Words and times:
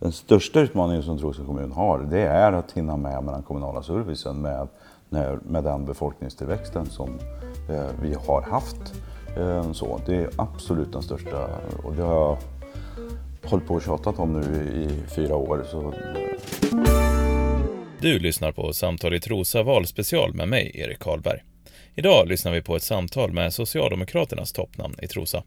Den 0.00 0.12
största 0.12 0.60
utmaningen 0.60 1.02
som 1.02 1.18
Trosa 1.18 1.44
kommun 1.44 1.72
har, 1.72 1.98
det 1.98 2.20
är 2.20 2.52
att 2.52 2.72
hinna 2.72 2.96
med 2.96 3.24
med 3.24 3.34
den 3.34 3.42
kommunala 3.42 3.82
servicen 3.82 4.40
med, 4.42 4.68
med 5.42 5.64
den 5.64 5.84
befolkningstillväxten 5.84 6.86
som 6.86 7.18
eh, 7.70 7.90
vi 8.02 8.14
har 8.14 8.42
haft. 8.42 8.94
Eh, 9.36 9.72
så, 9.72 10.00
det 10.06 10.16
är 10.16 10.30
absolut 10.36 10.92
den 10.92 11.02
största 11.02 11.46
och 11.84 11.94
det 11.94 12.02
har 12.02 12.14
jag 12.14 12.38
hållit 13.50 13.66
på 13.66 13.74
och 13.74 13.82
tjatat 13.82 14.18
om 14.18 14.32
nu 14.32 14.56
i 14.56 15.10
fyra 15.10 15.36
år. 15.36 15.64
Så, 15.70 15.80
eh. 15.80 15.94
Du 18.00 18.18
lyssnar 18.18 18.52
på 18.52 18.72
Samtal 18.72 19.14
i 19.14 19.20
Trosa 19.20 19.62
valspecial 19.62 20.34
med 20.34 20.48
mig, 20.48 20.72
Erik 20.74 20.98
Karlberg. 20.98 21.42
Idag 21.94 22.28
lyssnar 22.28 22.52
vi 22.52 22.62
på 22.62 22.76
ett 22.76 22.82
samtal 22.82 23.32
med 23.32 23.54
Socialdemokraternas 23.54 24.52
toppnamn 24.52 24.94
i 25.02 25.06
Trosa. 25.06 25.42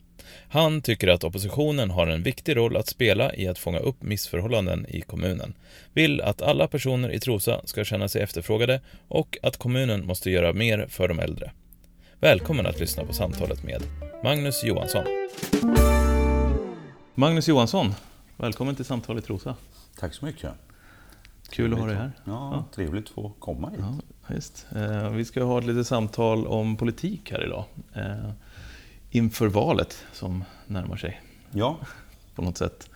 Han 0.49 0.81
tycker 0.81 1.07
att 1.07 1.23
oppositionen 1.23 1.91
har 1.91 2.07
en 2.07 2.23
viktig 2.23 2.57
roll 2.57 2.77
att 2.77 2.87
spela 2.87 3.35
i 3.35 3.47
att 3.47 3.59
fånga 3.59 3.79
upp 3.79 4.01
missförhållanden 4.03 4.85
i 4.89 5.01
kommunen, 5.01 5.53
vill 5.93 6.21
att 6.21 6.41
alla 6.41 6.67
personer 6.67 7.09
i 7.09 7.19
Trosa 7.19 7.61
ska 7.65 7.83
känna 7.83 8.07
sig 8.07 8.21
efterfrågade 8.21 8.81
och 9.07 9.37
att 9.43 9.57
kommunen 9.57 10.05
måste 10.05 10.31
göra 10.31 10.53
mer 10.53 10.85
för 10.89 11.07
de 11.07 11.19
äldre. 11.19 11.51
Välkommen 12.19 12.65
att 12.65 12.79
lyssna 12.79 13.05
på 13.05 13.13
samtalet 13.13 13.63
med 13.63 13.81
Magnus 14.23 14.63
Johansson. 14.63 15.03
Magnus 17.15 17.47
Johansson, 17.47 17.93
välkommen 18.37 18.75
till 18.75 18.85
Samtal 18.85 19.17
i 19.17 19.21
Trosa. 19.21 19.55
tack 19.99 20.13
så 20.13 20.25
mycket. 20.25 20.51
Kul 21.49 21.73
att 21.73 21.79
ha 21.79 21.87
dig 21.87 21.95
här. 21.95 22.11
Ja, 22.23 22.65
Trevligt 22.75 23.03
att 23.05 23.09
få 23.09 23.31
komma 23.39 23.69
hit. 23.69 23.79
Ja, 24.27 24.33
just. 24.35 24.65
Eh, 24.75 25.09
vi 25.09 25.25
ska 25.25 25.43
ha 25.43 25.59
ett 25.59 25.65
litet 25.65 25.87
samtal 25.87 26.47
om 26.47 26.77
politik 26.77 27.31
här 27.31 27.45
idag. 27.45 27.63
Eh, 27.93 28.31
inför 29.11 29.47
valet 29.47 30.05
som 30.13 30.43
närmar 30.67 30.97
sig 30.97 31.21
Ja, 31.51 31.79
på 32.35 32.41
något 32.41 32.57
sätt. 32.57 32.89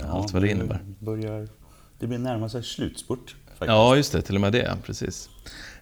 ja 0.00 0.06
Allt 0.06 0.32
vad 0.32 0.42
det 0.42 0.50
innebär. 0.50 0.80
Börjar, 0.98 1.48
det 1.98 2.06
blir 2.06 2.18
närma 2.18 2.48
sig 2.48 2.62
slutspurt. 2.62 3.36
Faktiskt. 3.46 3.68
Ja, 3.68 3.96
just 3.96 4.12
det. 4.12 4.22
Till 4.22 4.34
och 4.34 4.40
med 4.40 4.52
det. 4.52 4.76
Precis. 4.84 5.28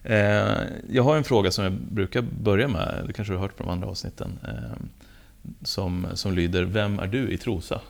Eh, 0.03 0.57
jag 0.89 1.03
har 1.03 1.17
en 1.17 1.23
fråga 1.23 1.51
som 1.51 1.63
jag 1.63 1.73
brukar 1.73 2.21
börja 2.21 2.67
med, 2.67 3.03
det 3.07 3.13
kanske 3.13 3.33
du 3.33 3.37
har 3.37 3.41
hört 3.41 3.57
på 3.57 3.63
de 3.63 3.69
andra 3.69 3.87
avsnitten, 3.87 4.39
eh, 4.43 4.83
som, 5.61 6.07
som 6.13 6.33
lyder 6.33 6.63
Vem 6.63 6.99
är 6.99 7.07
du 7.07 7.31
i 7.31 7.37
Trosa? 7.37 7.81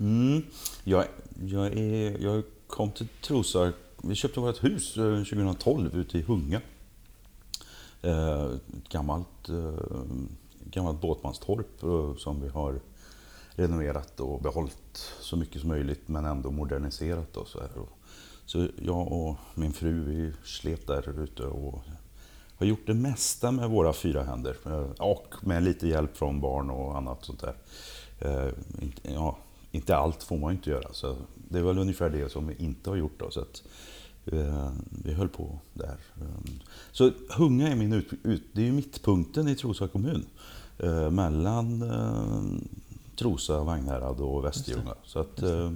Mm. 0.00 0.42
Jag, 0.84 1.04
jag, 1.44 1.66
är, 1.66 2.22
jag 2.22 2.42
kom 2.66 2.90
till 2.90 3.08
Trosa, 3.22 3.72
vi 4.02 4.14
köpte 4.14 4.40
vårt 4.40 4.64
hus 4.64 4.96
eh, 4.96 5.16
2012 5.16 5.96
ute 5.96 6.18
i 6.18 6.22
Hunga. 6.22 6.60
Eh, 8.02 8.44
Ett 8.44 8.88
gammalt, 8.88 9.48
eh, 9.48 10.04
gammalt 10.74 11.00
båtmanstorp 11.00 11.82
eh, 11.82 12.16
som 12.16 12.40
vi 12.40 12.48
har 12.48 12.80
renoverat 13.50 14.20
och 14.20 14.42
behållit 14.42 15.12
så 15.20 15.36
mycket 15.36 15.60
som 15.60 15.68
möjligt 15.68 16.08
men 16.08 16.24
ändå 16.24 16.50
moderniserat. 16.50 17.36
Och 17.36 17.48
så, 17.48 17.60
här. 17.60 17.70
Så 18.46 18.68
jag 18.82 19.12
och 19.12 19.36
min 19.54 19.72
fru 19.72 20.04
vi 20.04 20.32
slet 20.44 20.86
där 20.86 21.22
ute 21.22 21.42
och 21.42 21.82
har 22.56 22.66
gjort 22.66 22.86
det 22.86 22.94
mesta 22.94 23.50
med 23.50 23.70
våra 23.70 23.92
fyra 23.92 24.22
händer. 24.22 24.56
Eh, 24.66 24.90
och 24.98 25.34
med 25.40 25.62
lite 25.62 25.88
hjälp 25.88 26.16
från 26.16 26.40
barn 26.40 26.70
och 26.70 26.96
annat 26.96 27.24
sånt 27.24 27.40
där. 27.40 27.54
Eh, 28.18 28.52
ja, 29.02 29.38
inte 29.70 29.96
allt 29.96 30.22
får 30.22 30.36
man 30.36 30.50
ju 30.50 30.56
inte 30.56 30.70
göra. 30.70 30.92
Så 30.92 31.16
det 31.34 31.58
är 31.58 31.62
väl 31.62 31.78
ungefär 31.78 32.10
det 32.10 32.32
som 32.32 32.46
vi 32.46 32.54
inte 32.58 32.90
har 32.90 32.96
gjort. 32.96 33.18
Då, 33.20 33.30
så 33.30 33.40
att, 33.40 33.62
vi 35.04 35.12
höll 35.12 35.28
på 35.28 35.58
där. 35.72 35.96
Så 36.92 37.10
Hunga 37.30 37.68
är 37.68 37.76
min 37.76 37.92
ut, 37.92 38.08
ut, 38.22 38.42
det 38.52 38.60
är 38.60 38.66
ju 38.66 38.72
mittpunkten 38.72 39.48
i 39.48 39.54
Trosa 39.54 39.88
kommun. 39.88 40.26
Eh, 40.78 41.10
mellan 41.10 41.82
eh, 41.82 42.66
Trosa, 43.18 43.60
Vagnhärad 43.64 44.20
och 44.20 44.44
Västerljunga. 44.44 44.94
Så 45.04 45.18
att 45.18 45.42
eh, 45.42 45.72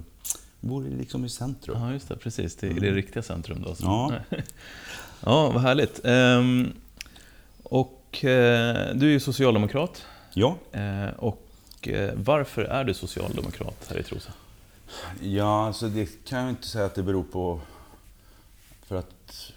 bor 0.59 0.83
liksom 0.83 1.25
i 1.25 1.29
centrum. 1.29 1.77
Ja, 1.81 1.91
just 1.91 2.07
det. 2.09 2.15
Precis. 2.15 2.55
Det 2.55 2.67
är 2.67 2.73
det 2.79 2.91
riktiga 2.91 3.23
centrum 3.23 3.61
då. 3.65 3.75
som- 3.75 3.87
Ja. 3.87 4.13
ja, 5.25 5.51
vad 5.51 5.61
härligt. 5.61 6.01
Ehm, 6.05 6.71
och 7.63 8.25
eh, 8.25 8.95
du 8.95 9.07
är 9.07 9.11
ju 9.11 9.19
socialdemokrat. 9.19 10.05
Ja, 10.33 10.55
Eh, 10.71 11.09
och 11.17 11.87
eh, 11.87 12.13
varför 12.15 12.61
är 12.61 12.83
du 12.83 12.93
socialdemokrat 12.93 13.85
här 13.89 13.97
i 13.99 14.03
Trosa? 14.03 14.31
Ja, 15.21 15.65
alltså 15.67 15.87
det 15.89 16.25
kan 16.25 16.39
jag 16.39 16.49
inte 16.49 16.67
säga 16.67 16.85
att 16.85 16.95
det 16.95 17.03
beror 17.03 17.23
på 17.23 17.59
för 18.87 18.95
att, 18.95 19.51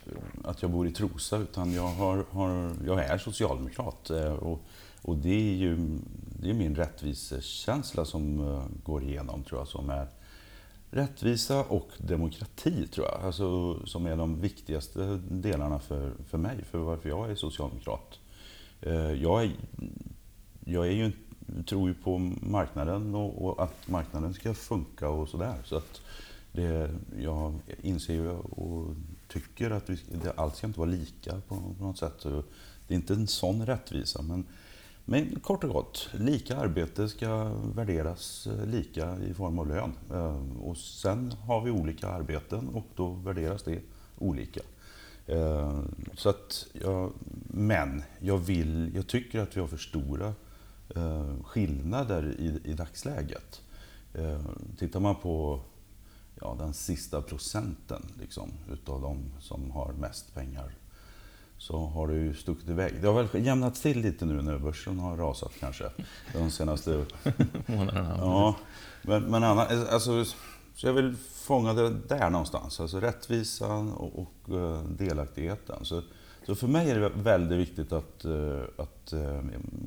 att 0.45 0.62
jag 0.62 0.71
bor 0.71 0.87
i 0.87 0.93
Trosa, 0.93 1.37
utan 1.39 1.72
jag, 1.72 1.89
har, 1.89 2.25
har, 2.31 2.72
jag 2.87 3.05
är 3.05 3.19
socialdemokrat. 3.19 4.11
eh, 4.11 4.33
Och, 4.33 4.61
och 5.03 5.17
det 5.17 5.35
är 5.35 5.55
ju 5.55 5.99
det 6.43 6.51
är 6.51 6.55
min 6.55 6.75
rättvisekänsla 6.75 8.05
som 8.05 8.41
eh, 8.41 8.65
går 8.85 9.03
igenom, 9.03 9.45
tror 9.45 9.61
jag, 9.61 9.69
som 9.69 9.91
är 9.91 10.07
rättvisa 10.91 11.65
och 11.65 11.89
demokrati, 11.99 12.87
tror 12.87 13.07
jag. 13.07 13.21
Alltså, 13.23 13.79
som 13.87 14.07
är 14.07 14.17
de 14.17 14.41
viktigaste 14.41 15.21
delarna 15.31 15.79
för, 15.79 16.13
för 16.29 16.39
mig, 16.39 16.65
för 16.71 16.79
varför 16.79 17.09
jag 17.09 17.31
är 17.31 17.35
socialdemokrat. 17.35 18.19
Eh, 18.81 19.13
jag 19.13 19.43
är, 19.43 19.53
jag 20.65 20.87
är 20.87 20.91
ju, 20.91 21.13
tror 21.67 21.89
ju 21.89 21.95
på 21.95 22.19
marknaden 22.41 23.15
och, 23.15 23.45
och 23.45 23.63
att 23.63 23.89
marknaden 23.89 24.34
ska 24.34 24.55
funka 24.55 25.09
och 25.09 25.29
sådär. 25.29 25.57
Så 25.65 25.77
att 25.77 26.01
det, 26.53 26.91
jag 27.21 27.55
inser 27.83 28.15
ju 28.15 28.31
och 28.31 28.95
tycker 29.29 29.71
att 29.71 29.91
vi, 29.91 29.99
det, 30.23 30.33
allt 30.37 30.57
ska 30.57 30.67
inte 30.67 30.81
vara 30.81 30.91
lika 30.91 31.41
på, 31.49 31.55
på 31.79 31.84
något 31.84 31.99
sätt. 31.99 32.15
Så 32.19 32.43
Det 32.87 32.95
är 32.95 32.97
inte 32.97 33.15
en 33.15 33.27
sån 33.27 33.67
rättvisa. 33.67 34.23
Men, 34.23 34.45
men 35.05 35.41
kort 35.41 35.65
och 35.65 35.71
gott, 35.71 36.09
lika 36.13 36.57
arbete 36.57 37.09
ska 37.09 37.45
värderas 37.75 38.47
eh, 38.47 38.67
lika 38.67 39.19
i 39.19 39.35
form 39.35 39.59
av 39.59 39.69
lön. 39.69 39.93
Eh, 40.11 40.63
och 40.63 40.77
sen 40.77 41.33
har 41.33 41.61
vi 41.61 41.71
olika 41.71 42.09
arbeten 42.09 42.69
och 42.69 42.87
då 42.97 43.09
värderas 43.11 43.63
det 43.63 43.81
olika. 44.19 44.61
Eh, 45.27 45.81
så 46.15 46.29
att, 46.29 46.67
jag, 46.73 47.13
men 47.49 48.03
jag, 48.21 48.39
vill, 48.39 48.93
jag 48.95 49.07
tycker 49.07 49.41
att 49.41 49.57
vi 49.57 49.61
har 49.61 49.69
för 49.69 49.77
stora 49.77 50.35
skillnader 51.45 52.34
i, 52.39 52.71
i 52.71 52.73
dagsläget. 52.73 53.61
Tittar 54.79 55.01
man 55.01 55.15
på 55.15 55.61
ja, 56.41 56.57
den 56.59 56.75
sista 56.75 57.23
procenten 57.23 58.03
liksom, 58.21 58.53
utav 58.73 59.03
de 59.03 59.33
som 59.41 59.71
har 59.71 59.93
mest 59.93 60.34
pengar 60.34 60.75
så 61.62 61.87
har 61.87 62.09
det 62.09 62.15
ju 62.15 62.34
stuckit 62.34 62.69
iväg. 62.69 62.95
Det 63.00 63.06
har 63.06 63.23
väl 63.23 63.47
jämnat 63.47 63.75
till 63.75 64.00
lite 64.00 64.25
nu 64.25 64.43
när 64.43 64.59
börsen 64.59 64.99
har 64.99 65.17
rasat 65.17 65.53
kanske. 65.61 65.84
De 66.33 66.50
senaste 66.50 67.05
Månaderna? 67.67 68.17
Ja, 68.19 68.56
men, 69.03 69.23
men 69.23 69.45
annars, 69.45 69.69
alltså, 69.91 70.25
så 70.75 70.87
jag 70.87 70.93
vill 70.93 71.17
fånga 71.17 71.75
det 71.75 71.91
där 72.09 72.31
någonstans. 72.31 72.81
Alltså 72.81 73.01
rättvisan 73.01 73.93
och, 73.93 74.19
och 74.19 74.55
eh, 74.56 74.83
delaktigheten. 74.84 75.84
Så, 75.84 76.03
så 76.47 76.55
för 76.55 76.67
mig 76.67 76.91
är 76.91 77.01
det 77.01 77.09
väldigt 77.09 77.59
viktigt 77.59 77.93
att, 77.93 78.25
eh, 78.25 78.61
att 78.77 79.12
eh, 79.12 79.43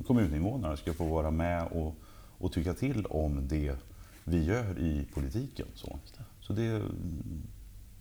kommuninvånarna 0.06 0.76
ska 0.76 0.94
få 0.94 1.04
vara 1.04 1.30
med 1.30 1.66
och, 1.66 1.94
och 2.38 2.52
tycka 2.52 2.74
till 2.74 3.06
om 3.06 3.48
det 3.48 3.76
vi 4.24 4.44
gör 4.44 4.78
i 4.78 5.06
politiken. 5.14 5.66
Så, 5.74 5.98
så 6.40 6.52
det, 6.52 6.82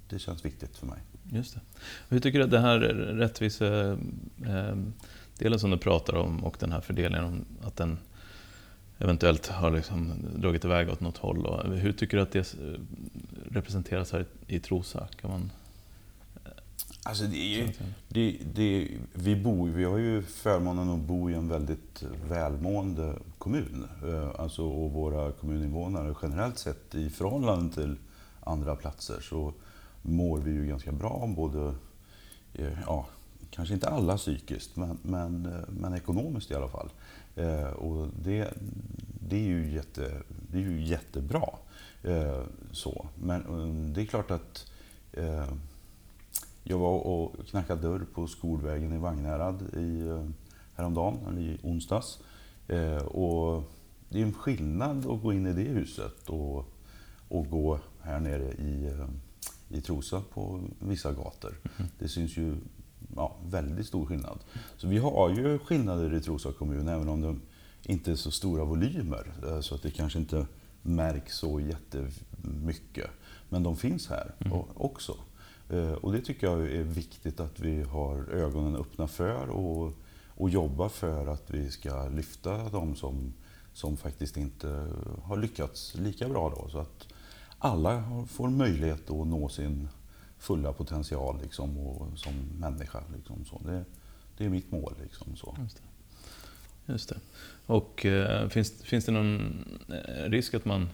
det 0.10 0.20
känns 0.20 0.46
viktigt 0.46 0.78
för 0.78 0.88
mig. 0.88 1.00
Just 1.30 1.54
det. 1.54 1.62
Hur 2.10 2.20
tycker 2.20 2.40
du 2.40 2.46
att 2.46 2.52
det 2.52 2.60
här 2.60 2.80
rättvise 2.80 3.98
eh, 4.46 4.76
delen 5.38 5.60
som 5.60 5.72
du 5.72 5.78
pratar 5.78 6.16
om 6.16 6.44
och 6.44 6.58
den 6.60 6.72
här 6.72 6.82
fördelningen, 6.82 7.26
om 7.26 7.46
att 7.64 7.76
den 7.76 7.98
eventuellt 8.98 9.48
har 9.48 9.72
liksom 9.72 10.14
dragit 10.36 10.66
iväg 10.66 10.90
åt 10.90 11.00
något 11.00 11.18
håll. 11.18 11.46
Och 11.46 11.76
hur 11.76 11.92
tycker 11.92 12.18
du 12.18 12.24
att 12.24 12.32
det 12.32 12.54
eh, 12.54 12.80
representeras 13.52 14.12
här 14.12 14.26
i 14.48 14.60
Trosa? 14.60 15.08
Kan 15.22 15.32
man 15.32 15.52
Alltså 17.08 17.24
det 17.24 17.38
är 17.38 17.58
ju, 17.58 17.72
det, 18.08 18.38
det, 18.54 18.88
vi, 19.14 19.36
bor, 19.36 19.70
vi 19.70 19.84
har 19.84 19.98
ju 19.98 20.22
förmånen 20.22 20.90
att 20.90 21.00
bo 21.00 21.30
i 21.30 21.34
en 21.34 21.48
väldigt 21.48 22.04
välmående 22.30 23.14
kommun. 23.38 23.88
Eh, 24.04 24.40
Alltså, 24.40 24.64
och 24.64 24.92
våra 24.92 25.32
kommuninvånare 25.32 26.16
generellt 26.22 26.58
sett 26.58 26.96
i 26.96 27.10
förhållande 27.10 27.76
till 27.76 27.96
andra 28.40 28.76
platser 28.76 29.20
så 29.22 29.54
mår 30.06 30.38
vi 30.38 30.52
ju 30.52 30.66
ganska 30.66 30.92
bra. 30.92 31.34
Både, 31.36 31.74
eh, 32.54 32.82
ja, 32.86 33.06
kanske 33.50 33.74
inte 33.74 33.90
alla 33.90 34.18
psykiskt, 34.18 34.76
men, 34.76 34.98
men, 35.02 35.46
eh, 35.46 35.60
men 35.70 35.94
ekonomiskt 35.94 36.52
i 36.52 36.56
alla 36.56 36.68
fall. 36.68 36.90
Eh, 37.36 37.70
och 37.70 38.08
det, 38.24 38.54
det, 39.30 39.36
är 39.36 39.48
ju 39.48 39.74
jätte, 39.74 40.22
det 40.52 40.58
är 40.58 40.62
ju 40.62 40.82
jättebra. 40.82 41.50
Så. 42.72 43.06
Men 43.16 43.94
det 43.94 44.02
är 44.02 44.06
klart 44.06 44.32
att 44.32 44.72
jag 46.64 46.78
var 46.78 47.00
och 47.00 47.48
knackade 47.48 47.82
dörr 47.82 48.06
på 48.14 48.28
skolvägen 48.28 48.94
i 48.94 48.98
Vagnhärad 48.98 49.62
i, 49.62 50.20
häromdagen, 50.76 51.18
eller 51.30 51.42
i 51.42 51.58
onsdags. 51.64 52.20
Och 53.06 53.64
det 54.10 54.20
är 54.20 54.24
en 54.24 54.34
skillnad 54.34 54.98
att 54.98 55.22
gå 55.22 55.34
in 55.34 55.48
i 55.48 55.54
det 55.54 55.62
huset 55.62 56.30
och, 56.30 56.66
och 57.28 57.50
gå 57.50 57.80
här 58.02 58.20
nere 58.20 58.52
i, 58.52 58.92
i 59.70 59.82
Trosa 59.82 60.24
på 60.34 60.62
vissa 60.80 61.14
gator. 61.14 61.58
Det 62.00 62.08
syns 62.08 62.38
ju 62.38 62.56
ja, 63.16 63.36
väldigt 63.46 63.88
stor 63.88 64.06
skillnad. 64.06 64.40
Så 64.78 64.88
vi 64.88 64.98
har 64.98 65.30
ju 65.30 65.60
skillnader 65.60 66.14
i 66.14 66.22
Trosa 66.22 66.52
kommun, 66.52 66.88
även 66.88 67.10
om 67.10 67.22
de 67.22 67.42
inte 67.84 68.12
är 68.12 68.16
så 68.16 68.32
stora 68.32 68.64
volymer. 68.64 69.34
eh, 69.48 69.60
Så 69.60 69.76
att 69.76 69.82
det 69.82 69.92
kanske 69.92 70.20
inte 70.20 70.48
märks 70.82 71.36
så 71.38 71.60
jättemycket. 71.60 73.10
Men 73.50 73.64
de 73.64 73.78
finns 73.78 74.08
här 74.10 74.34
mm. 74.40 74.58
också. 74.76 75.18
Eh, 75.70 75.92
och 75.92 76.12
det 76.12 76.22
tycker 76.22 76.48
jag 76.48 76.62
är 76.72 76.84
viktigt 76.84 77.40
att 77.40 77.60
vi 77.60 77.84
har 77.84 78.30
ögonen 78.30 78.76
öppna 78.76 79.08
för 79.08 79.50
och, 79.50 79.94
och 80.28 80.50
jobbar 80.50 80.90
för 80.90 81.28
att 81.28 81.50
vi 81.50 81.72
ska 81.72 82.08
lyfta 82.08 82.70
de 82.70 82.96
som, 82.96 83.34
som 83.74 83.98
faktiskt 83.98 84.38
inte 84.38 84.88
har 85.24 85.38
lyckats 85.38 85.96
lika 85.96 86.30
bra. 86.30 86.50
Då, 86.50 86.70
så 86.70 86.80
att 86.80 87.08
alla 87.60 88.04
får 88.28 88.50
möjlighet 88.50 89.10
att 89.10 89.28
nå 89.28 89.50
sin 89.50 89.88
fulla 90.38 90.74
potential 90.74 91.40
liksom, 91.42 91.78
och, 91.78 92.20
som 92.20 92.34
människa. 92.60 93.04
Liksom, 93.16 93.46
så. 93.46 93.62
Det, 93.66 93.86
det 94.38 94.46
är 94.46 94.50
mitt 94.50 94.72
mål. 94.72 94.94
Liksom, 95.04 95.36
så. 95.36 95.58
Just 95.62 95.78
det. 95.78 95.84
Just 96.94 97.10
det. 97.10 97.18
Och 97.66 98.06
eh, 98.06 98.50
finns, 98.50 98.84
finns 98.84 99.06
det 99.06 99.12
någon 99.12 99.66
eh, 99.90 100.30
risk 100.30 100.54
att 100.54 100.66
man 100.66 100.90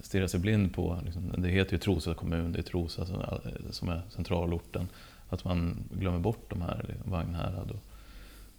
stirrar 0.00 0.26
sig 0.26 0.40
blind 0.40 0.74
på, 0.74 1.00
liksom, 1.04 1.34
det 1.38 1.48
heter 1.48 1.72
ju 1.72 1.78
Trosa 1.78 2.14
kommun, 2.14 2.52
det 2.52 2.58
är 2.58 2.62
Trosa 2.62 3.06
som, 3.06 3.20
eh, 3.20 3.70
som 3.70 3.88
är 3.88 4.02
centralorten, 4.10 4.88
att 5.28 5.44
man 5.44 5.84
glömmer 5.90 6.18
bort 6.18 6.50
de 6.50 6.62
här, 6.62 6.94
Vagnhärad 7.04 7.70
och 7.70 7.89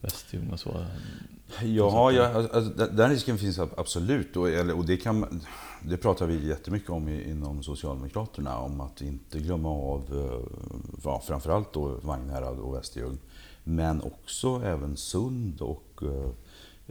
Västljung 0.02 0.50
och 0.52 0.60
så? 0.60 0.86
Ja, 1.64 2.12
ja 2.12 2.48
alltså, 2.54 2.86
den 2.86 3.10
risken 3.10 3.38
finns 3.38 3.60
absolut. 3.60 4.38
Och, 4.38 4.48
och 4.78 4.86
det, 4.86 4.98
kan, 4.98 5.42
det 5.82 5.98
pratar 5.98 6.26
vi 6.28 6.48
jättemycket 6.48 6.90
om 6.90 7.10
inom 7.10 7.64
Socialdemokraterna, 7.64 8.58
om 8.58 8.82
att 8.82 9.02
inte 9.02 9.40
glömma 9.40 9.70
av 9.70 10.04
ja, 11.04 11.22
framförallt 11.28 11.74
då 11.74 12.00
Vagnhärad 12.02 12.60
och 12.60 12.76
Västerljung. 12.76 13.18
Men 13.64 14.02
också 14.02 14.62
även 14.66 14.98
Sund 14.98 15.62
och, 15.62 16.04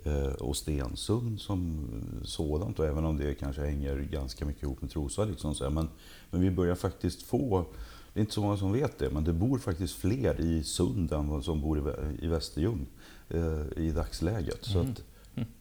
eh, 0.04 0.32
och 0.32 0.56
Stensund 0.56 1.40
som 1.40 1.88
sådant. 2.24 2.78
Och 2.78 2.86
även 2.86 3.04
om 3.04 3.16
det 3.16 3.34
kanske 3.34 3.62
hänger 3.62 3.98
ganska 3.98 4.44
mycket 4.44 4.62
ihop 4.62 4.82
med 4.82 4.90
Trosa. 4.90 5.24
Liksom, 5.24 5.54
så 5.54 5.70
men, 5.70 5.88
men 6.30 6.40
vi 6.40 6.50
börjar 6.50 6.74
faktiskt 6.74 7.22
få 7.22 7.64
det 8.12 8.20
är 8.20 8.20
inte 8.20 8.34
så 8.34 8.42
många 8.42 8.56
som 8.56 8.72
vet 8.72 8.98
det, 8.98 9.10
men 9.10 9.24
det 9.24 9.32
bor 9.32 9.58
faktiskt 9.58 9.94
fler 9.94 10.40
i 10.40 10.64
Sund 10.64 11.12
än 11.12 11.28
vad 11.28 11.44
som 11.44 11.60
bor 11.60 11.94
i 12.22 12.26
Västerljung 12.26 12.86
eh, 13.30 13.84
i 13.84 13.90
dagsläget. 13.90 14.66
Mm. 14.66 14.72
Så 14.72 14.92
att, 14.92 15.02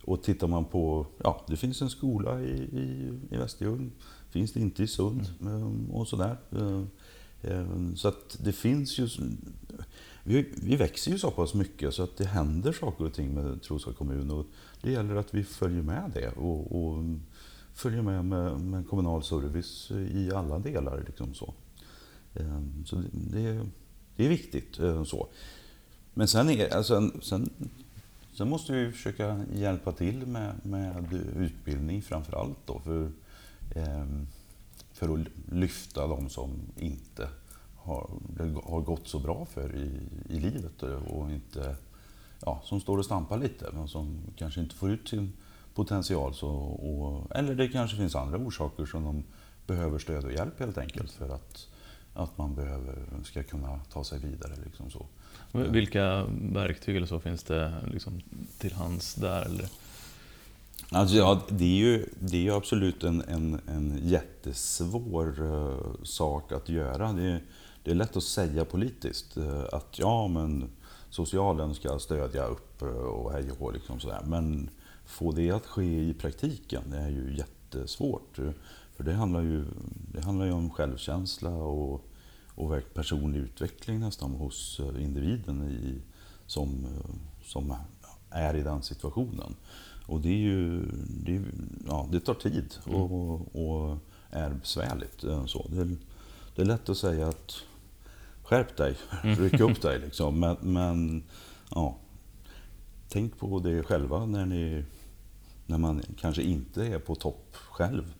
och 0.03 0.23
tittar 0.23 0.47
man 0.47 0.65
på, 0.65 1.07
ja, 1.23 1.45
det 1.47 1.57
finns 1.57 1.81
en 1.81 1.89
skola 1.89 2.41
i, 2.41 2.53
i, 2.53 3.13
i 3.31 3.37
Västerljung, 3.37 3.91
finns 4.29 4.53
det 4.53 4.59
inte 4.59 4.83
i 4.83 4.87
Sund 4.87 5.29
mm. 5.41 5.53
Ehm, 5.53 5.91
och 5.91 6.07
sådär. 6.07 6.37
Ehm, 6.51 6.87
ehm, 7.41 7.95
så 7.95 8.07
att 8.07 8.37
det 8.43 8.51
finns 8.51 8.99
ju, 8.99 9.07
vi, 10.23 10.53
vi 10.63 10.75
växer 10.75 11.11
ju 11.11 11.17
så 11.17 11.31
pass 11.31 11.53
mycket 11.53 11.93
så 11.93 12.03
att 12.03 12.17
det 12.17 12.25
händer 12.25 12.71
saker 12.71 13.05
och 13.05 13.13
ting 13.13 13.33
med 13.33 13.61
Trosa 13.61 13.93
kommun 13.93 14.31
och 14.31 14.45
det 14.81 14.91
gäller 14.91 15.15
att 15.15 15.33
vi 15.33 15.43
följer 15.43 15.81
med 15.81 16.11
det 16.13 16.29
och, 16.29 16.83
och 16.83 17.03
följer 17.73 18.01
med, 18.01 18.25
med 18.25 18.59
med 18.59 18.87
kommunal 18.87 19.23
service 19.23 19.91
i 19.91 20.31
alla 20.31 20.59
delar. 20.59 21.03
Liksom 21.07 21.33
så. 21.33 21.53
Så 22.85 23.03
det, 23.11 23.65
det 24.15 24.25
är 24.25 24.29
viktigt. 24.29 24.79
Eh, 24.79 25.03
så. 25.03 25.27
Men 26.13 26.27
sen, 26.27 26.49
är, 26.49 26.75
alltså, 26.75 27.11
sen, 27.21 27.49
sen 28.33 28.49
måste 28.49 28.73
vi 28.73 28.91
försöka 28.91 29.45
hjälpa 29.53 29.91
till 29.91 30.25
med, 30.25 30.53
med 30.63 31.13
utbildning 31.35 32.01
framför 32.01 32.37
allt. 32.37 32.57
Då, 32.65 32.79
för, 32.79 33.11
eh, 33.75 34.05
för 34.93 35.13
att 35.13 35.27
lyfta 35.51 36.07
de 36.07 36.29
som 36.29 36.51
inte 36.77 37.29
har, 37.75 38.09
har 38.63 38.81
gått 38.81 39.07
så 39.07 39.19
bra 39.19 39.45
för 39.45 39.75
i, 39.75 40.01
i 40.29 40.39
livet 40.39 40.83
och 40.83 41.31
inte, 41.31 41.75
ja, 42.41 42.61
som 42.65 42.81
står 42.81 42.97
och 42.97 43.05
stampar 43.05 43.37
lite 43.37 43.69
men 43.73 43.87
som 43.87 44.19
kanske 44.35 44.61
inte 44.61 44.75
får 44.75 44.91
ut 44.91 45.07
sin 45.07 45.33
potential. 45.73 46.33
Så, 46.33 46.49
och, 46.49 47.35
eller 47.35 47.55
det 47.55 47.67
kanske 47.67 47.97
finns 47.97 48.15
andra 48.15 48.37
orsaker 48.37 48.85
som 48.85 49.03
de 49.03 49.23
behöver 49.67 49.99
stöd 49.99 50.25
och 50.25 50.31
hjälp 50.31 50.59
helt 50.59 50.77
enkelt 50.77 51.11
för 51.11 51.29
att, 51.29 51.67
att 52.13 52.37
man 52.37 52.55
behöver, 52.55 53.05
ska 53.23 53.43
kunna 53.43 53.79
ta 53.93 54.03
sig 54.03 54.19
vidare. 54.19 54.55
Liksom 54.65 54.89
så. 54.89 55.05
Vilka 55.51 56.25
verktyg 56.51 56.95
eller 56.95 57.07
så 57.07 57.19
finns 57.19 57.43
det 57.43 57.73
liksom 57.93 58.21
till 58.57 58.73
hands 58.73 59.15
där? 59.15 59.45
Eller? 59.45 59.69
Alltså, 60.91 61.15
ja, 61.15 61.41
det, 61.49 61.63
är 61.63 61.77
ju, 61.77 62.09
det 62.19 62.47
är 62.47 62.57
absolut 62.57 63.03
en, 63.03 63.21
en, 63.21 63.59
en 63.67 63.99
jättesvår 64.03 65.41
uh, 65.41 66.03
sak 66.03 66.51
att 66.51 66.69
göra. 66.69 67.13
Det 67.13 67.23
är, 67.23 67.41
det 67.83 67.91
är 67.91 67.95
lätt 67.95 68.17
att 68.17 68.23
säga 68.23 68.65
politiskt 68.65 69.37
uh, 69.37 69.63
att 69.71 69.99
ja, 69.99 70.27
men 70.27 70.69
socialen 71.09 71.75
ska 71.75 71.99
stödja 71.99 72.45
upp 72.45 72.81
uh, 72.81 72.89
och 72.89 73.31
hej 73.31 73.51
och 73.59 73.73
liksom 73.73 73.99
sådär. 73.99 74.21
Men 74.25 74.69
få 75.05 75.31
det 75.31 75.51
att 75.51 75.65
ske 75.65 75.99
i 75.99 76.13
praktiken, 76.13 76.83
det 76.85 76.97
är 76.97 77.09
ju 77.09 77.35
jättesvårt. 77.37 78.39
För 78.95 79.03
det 79.03 79.13
handlar 79.13 79.41
ju, 79.41 79.65
det 80.13 80.21
handlar 80.21 80.45
ju 80.45 80.51
om 80.51 80.69
självkänsla 80.69 81.49
och 81.49 82.08
och 82.59 82.93
personlig 82.93 83.39
utveckling 83.39 83.99
nästan 83.99 84.31
hos 84.31 84.79
eh, 84.79 85.03
individen 85.03 85.69
i, 85.69 86.01
som, 86.45 86.85
eh, 86.85 87.15
som 87.43 87.75
är 88.29 88.55
i 88.55 88.63
den 88.63 88.83
situationen. 88.83 89.55
Och 90.05 90.21
det, 90.21 90.29
är 90.29 90.37
ju, 90.37 90.85
det, 91.09 91.43
ja, 91.87 92.07
det 92.11 92.19
tar 92.19 92.33
tid 92.33 92.75
mm. 92.85 93.01
och, 93.01 93.55
och, 93.55 93.97
är 94.31 94.49
besvärligt. 94.49 95.23
Eh, 95.23 95.45
så 95.45 95.67
det, 95.67 95.95
det, 96.55 96.61
är 96.61 96.65
lätt 96.65 96.89
att 96.89 96.97
säga 96.97 97.27
att 97.27 97.55
skärp 98.43 98.77
dig, 98.77 98.97
mm. 99.23 99.35
ryck 99.39 99.59
upp 99.59 99.81
dig. 99.81 99.99
Liksom. 100.05 100.39
Men, 100.39 100.57
men 100.61 101.23
ja, 101.71 101.97
tänk 103.09 103.37
på 103.37 103.59
det 103.59 103.83
själva 103.83 104.25
när, 104.25 104.45
ni, 104.45 104.85
när 105.65 105.77
man 105.77 106.01
kanske 106.17 106.41
inte 106.41 106.85
är 106.85 106.99
på 106.99 107.15
topp 107.15 107.55
själv. 107.55 108.13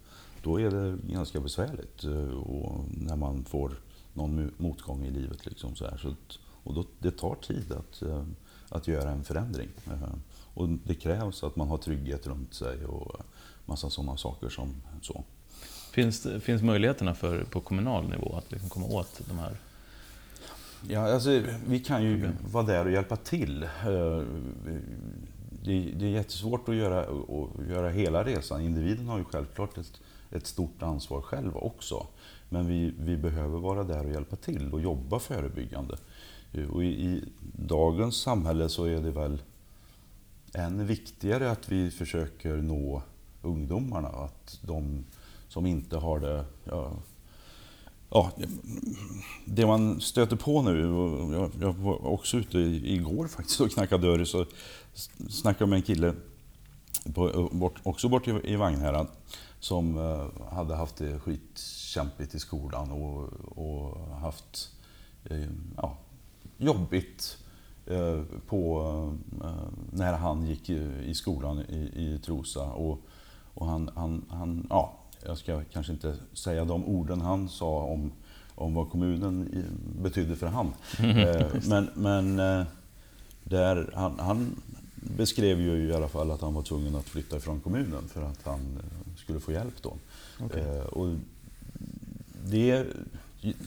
Då 0.43 0.59
är 0.59 0.71
det 0.71 0.97
ganska 1.13 1.39
besvärligt. 1.39 2.03
Och 2.43 2.85
när 2.89 3.15
man 3.15 3.45
får 3.45 3.75
någon 4.19 4.51
motgång 4.57 5.05
i 5.05 5.11
livet. 5.11 5.45
Liksom 5.45 5.75
så 5.75 5.85
här. 5.85 5.97
Så 5.97 6.07
att, 6.07 6.39
och 6.63 6.73
då, 6.73 6.85
det 6.99 7.11
tar 7.11 7.35
tid 7.35 7.71
att, 7.71 8.01
eh, 8.01 8.23
att 8.69 8.87
göra 8.87 9.09
en 9.09 9.23
förändring. 9.23 9.69
Eh, 9.87 10.13
och 10.53 10.69
det 10.69 10.95
krävs 10.95 11.43
att 11.43 11.55
man 11.55 11.67
har 11.67 11.77
trygghet 11.77 12.27
runt 12.27 12.53
sig 12.53 12.85
och 12.85 13.21
massa 13.65 13.89
sådana 13.89 14.17
saker 14.17 14.49
som 14.49 14.75
så. 15.01 15.23
Finns, 15.91 16.27
finns 16.41 16.61
möjligheterna 16.61 17.15
för, 17.15 17.43
på 17.43 17.61
kommunal 17.61 18.09
nivå 18.09 18.35
att 18.37 18.51
liksom 18.51 18.69
komma 18.69 18.85
åt 18.85 19.21
de 19.27 19.39
här 19.39 19.57
Ja, 20.87 21.13
alltså, 21.13 21.41
vi 21.67 21.79
kan 21.79 22.03
ju 22.03 22.17
okay. 22.17 22.31
vara 22.51 22.63
där 22.63 22.85
och 22.85 22.91
hjälpa 22.91 23.15
till. 23.15 23.63
Eh, 23.63 24.23
det, 25.63 25.79
det 25.79 26.05
är 26.05 26.09
jättesvårt 26.09 26.69
att 26.69 26.75
göra, 26.75 27.01
att 27.01 27.67
göra 27.69 27.89
hela 27.89 28.23
resan. 28.23 28.61
Individen 28.61 29.07
har 29.07 29.17
ju 29.17 29.23
självklart 29.23 29.77
ett, 29.77 29.99
ett 30.31 30.47
stort 30.47 30.83
ansvar 30.83 31.21
själv 31.21 31.57
också. 31.57 32.07
Men 32.49 32.67
vi, 32.67 32.93
vi 32.99 33.17
behöver 33.17 33.59
vara 33.59 33.83
där 33.83 34.05
och 34.05 34.11
hjälpa 34.11 34.35
till 34.35 34.73
och 34.73 34.81
jobba 34.81 35.19
förebyggande. 35.19 35.97
Eh, 36.53 36.69
och 36.69 36.83
i, 36.83 36.87
i 36.87 37.23
dagens 37.53 38.15
samhälle 38.15 38.69
så 38.69 38.85
är 38.85 39.01
det 39.01 39.11
väl 39.11 39.41
än 40.53 40.87
viktigare 40.87 41.51
att 41.51 41.69
vi 41.69 41.91
försöker 41.91 42.55
nå 42.57 43.01
ungdomarna. 43.41 44.07
Att 44.07 44.59
de 44.61 45.05
som 45.47 45.65
inte 45.65 45.97
har 45.97 46.19
det... 46.19 46.45
Ja, 46.63 46.93
ja, 48.09 48.31
det 49.45 49.65
man 49.65 50.01
stöter 50.01 50.35
på 50.35 50.61
nu, 50.61 50.79
jag, 51.33 51.51
jag 51.61 51.73
var 51.73 52.07
också 52.07 52.37
ute 52.37 52.59
igår 52.59 53.27
faktiskt 53.27 53.61
och 53.61 53.71
knackade 53.71 54.07
dörr, 54.07 54.25
så 54.25 54.45
snackade 55.29 55.69
med 55.69 55.77
en 55.77 55.83
kille, 55.83 56.13
på, 57.13 57.29
eh, 57.29 57.57
bort, 57.57 57.79
också 57.83 58.09
bort 58.09 58.27
i, 58.27 58.41
i 58.43 58.55
Vagnhärad, 58.55 59.07
som 59.59 59.97
uh, 59.97 60.27
hade 60.51 60.75
haft 60.75 60.95
det 60.95 61.19
skitkämpigt 61.19 62.35
i 62.35 62.39
skolan 62.39 62.91
och, 62.91 63.29
och 63.57 64.07
haft 64.15 64.69
uh, 65.31 65.47
ja, 65.77 65.97
jobbigt 66.57 67.37
uh, 67.91 68.23
på, 68.47 69.13
när 69.91 70.13
han 70.13 70.45
gick 70.45 70.69
i, 70.69 70.91
i 71.05 71.13
skolan 71.13 71.59
i, 71.59 71.91
i 71.95 72.19
Trosa. 72.25 72.63
Och, 72.63 72.99
och 73.53 73.65
han, 73.65 73.89
han, 73.95 74.25
han, 74.29 74.67
ja, 74.69 74.93
jag 75.25 75.37
ska 75.37 75.63
kanske 75.73 75.91
inte 75.91 76.15
säga 76.33 76.65
de 76.65 76.85
orden 76.85 77.21
han 77.21 77.49
sa 77.49 77.83
om, 77.83 78.11
om 78.55 78.73
vad 78.73 78.89
kommunen 78.89 79.65
betydde 80.01 80.35
för 80.35 80.47
han. 80.47 80.73
men 81.69 81.89
men 81.93 82.35
där, 83.43 83.91
han, 83.95 84.19
han 84.19 84.55
beskrev 84.95 85.61
ju 85.61 85.87
i 85.87 85.93
alla 85.93 86.07
fall 86.07 86.31
att 86.31 86.41
han 86.41 86.53
var 86.53 86.61
tvungen 86.61 86.95
att 86.95 87.05
flytta 87.05 87.37
ifrån 87.37 87.59
kommunen 87.59 88.07
för 88.07 88.21
att 88.21 88.43
han 88.43 88.79
skulle 89.29 89.39
få 89.39 89.51
hjälp 89.51 89.81
då. 89.81 89.97
Okay. 90.45 90.61
Eh, 90.61 90.83
och 90.83 91.15
det, 92.45 92.85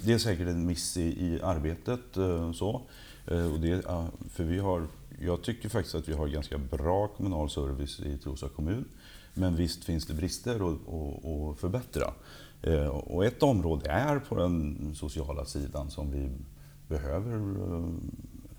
det 0.05 0.13
är 0.13 0.19
säkert 0.19 0.49
en 0.49 0.67
miss 0.67 0.97
i, 0.97 1.03
i 1.03 1.41
arbetet. 1.43 2.17
Eh, 2.17 2.53
så. 2.53 2.83
Eh, 3.27 3.53
och 3.53 3.61
det, 3.61 3.83
för 4.31 4.45
vi 4.45 4.59
har, 4.59 4.87
jag 5.21 5.43
tycker 5.43 5.69
faktiskt 5.69 5.95
att 5.95 6.09
vi 6.09 6.13
har 6.13 6.29
ganska 6.29 6.59
bra 6.59 7.09
kommunal 7.09 7.51
service 7.51 8.01
i 8.01 8.19
Trosa 8.19 8.49
kommun. 8.49 8.85
Men 9.35 9.57
visst 9.57 9.85
finns 9.85 10.07
det 10.07 10.15
brister 10.15 10.55
att 10.55 11.59
förbättra. 11.59 12.15
Och 12.91 13.25
ett 13.25 13.43
område 13.43 13.91
är 13.91 14.19
på 14.19 14.35
den 14.35 14.95
sociala 14.95 15.45
sidan 15.45 15.91
som 15.91 16.11
vi 16.11 16.31
behöver 16.89 17.55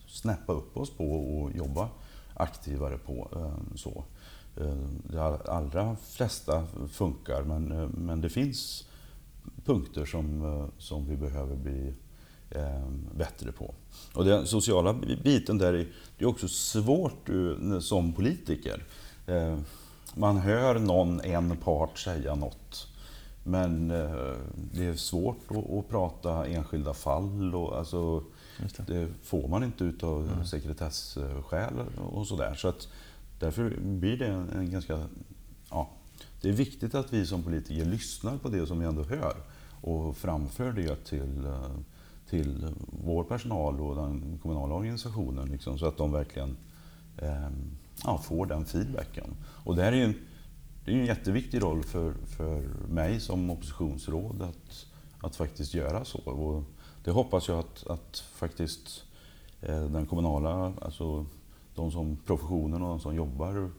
snäppa 0.07 0.53
upp 0.53 0.77
oss 0.77 0.89
på 0.89 1.11
och 1.11 1.51
jobba 1.51 1.89
aktivare 2.33 2.97
på. 2.97 3.27
Så. 3.75 4.03
De 4.55 5.37
allra 5.45 5.95
flesta 5.95 6.67
funkar 6.91 7.43
men, 7.43 7.87
men 7.87 8.21
det 8.21 8.29
finns 8.29 8.87
punkter 9.65 10.05
som, 10.05 10.71
som 10.77 11.09
vi 11.09 11.17
behöver 11.17 11.55
bli 11.55 11.93
bättre 13.15 13.51
på. 13.51 13.73
Och 14.13 14.25
den 14.25 14.47
sociala 14.47 14.93
biten 15.23 15.57
där 15.57 15.73
är, 15.73 15.87
det 16.17 16.25
är 16.25 16.29
också 16.29 16.47
svårt 16.47 17.29
som 17.81 18.13
politiker. 18.13 18.83
Man 20.13 20.37
hör 20.37 20.79
någon, 20.79 21.21
en 21.21 21.57
part 21.57 21.97
säga 21.97 22.35
något 22.35 22.87
men 23.43 23.91
eh, 23.91 24.35
det 24.55 24.85
är 24.85 24.95
svårt 24.95 25.37
att, 25.49 25.89
prata 25.89 26.45
enskilda 26.45 26.93
fall. 26.93 27.55
Och, 27.55 27.77
alltså, 27.77 28.23
det. 28.77 28.93
det. 28.93 29.07
får 29.23 29.47
man 29.47 29.63
inte 29.63 29.83
utav 29.83 30.27
mm. 30.27 30.45
sekretessskäl 30.45 31.73
och 32.11 32.27
sådär. 32.27 32.55
Så 32.55 32.67
att, 32.67 32.87
därför 33.43 33.77
blir 33.81 34.17
det 34.17 34.27
en, 34.27 34.49
en, 34.49 34.71
ganska... 34.71 35.07
Ja, 35.69 35.89
det 36.41 36.49
är 36.49 36.53
viktigt 36.53 36.95
att 36.95 37.13
vi 37.13 37.25
som 37.25 37.43
politiker 37.43 37.85
lyssnar 37.85 38.37
på 38.37 38.49
det 38.49 38.67
som 38.67 38.79
vi 38.79 38.85
ändå 38.85 39.03
hör 39.03 39.35
och 39.81 40.17
framför 40.17 40.71
det 40.71 40.95
till, 40.95 41.45
eh, 41.45 41.71
till 42.29 42.67
vår 43.03 43.23
personal 43.23 43.81
och 43.81 43.95
den 43.95 44.39
kommunala 44.41 44.75
organisationen. 44.75 45.49
Liksom, 45.49 45.79
så 45.79 45.85
att 45.85 45.97
de 45.97 46.11
verkligen 46.11 46.57
eh, 47.17 47.49
ja, 48.03 48.17
får 48.17 48.45
den 48.45 48.65
feedbacken. 48.65 49.35
Och 49.43 49.75
det 49.75 49.83
här 49.83 49.91
är 49.91 50.05
en, 50.05 50.15
det 50.85 50.91
är 50.91 50.95
en 50.95 51.05
jätteviktig 51.05 51.61
roll 51.61 51.83
för, 51.83 52.13
för 52.13 52.61
mig 52.89 53.19
som 53.19 53.49
oppositionsråd 53.49 54.41
att, 54.41 54.85
att 55.19 55.35
faktiskt 55.35 55.73
göra 55.73 56.05
så. 56.05 56.19
Och 56.19 56.63
det 57.03 57.11
hoppas 57.11 57.47
jag 57.47 57.59
att, 57.59 57.87
att 57.87 58.23
faktiskt 58.35 59.03
eh, 59.61 59.85
den 59.85 60.05
kommunala, 60.05 60.73
alltså 60.81 61.25
de 61.75 61.91
som 61.91 62.17
professionen 62.25 62.81
och 62.81 62.89
de 62.89 62.99
som 62.99 63.15
jobbar 63.15 63.57
eh, 63.57 63.69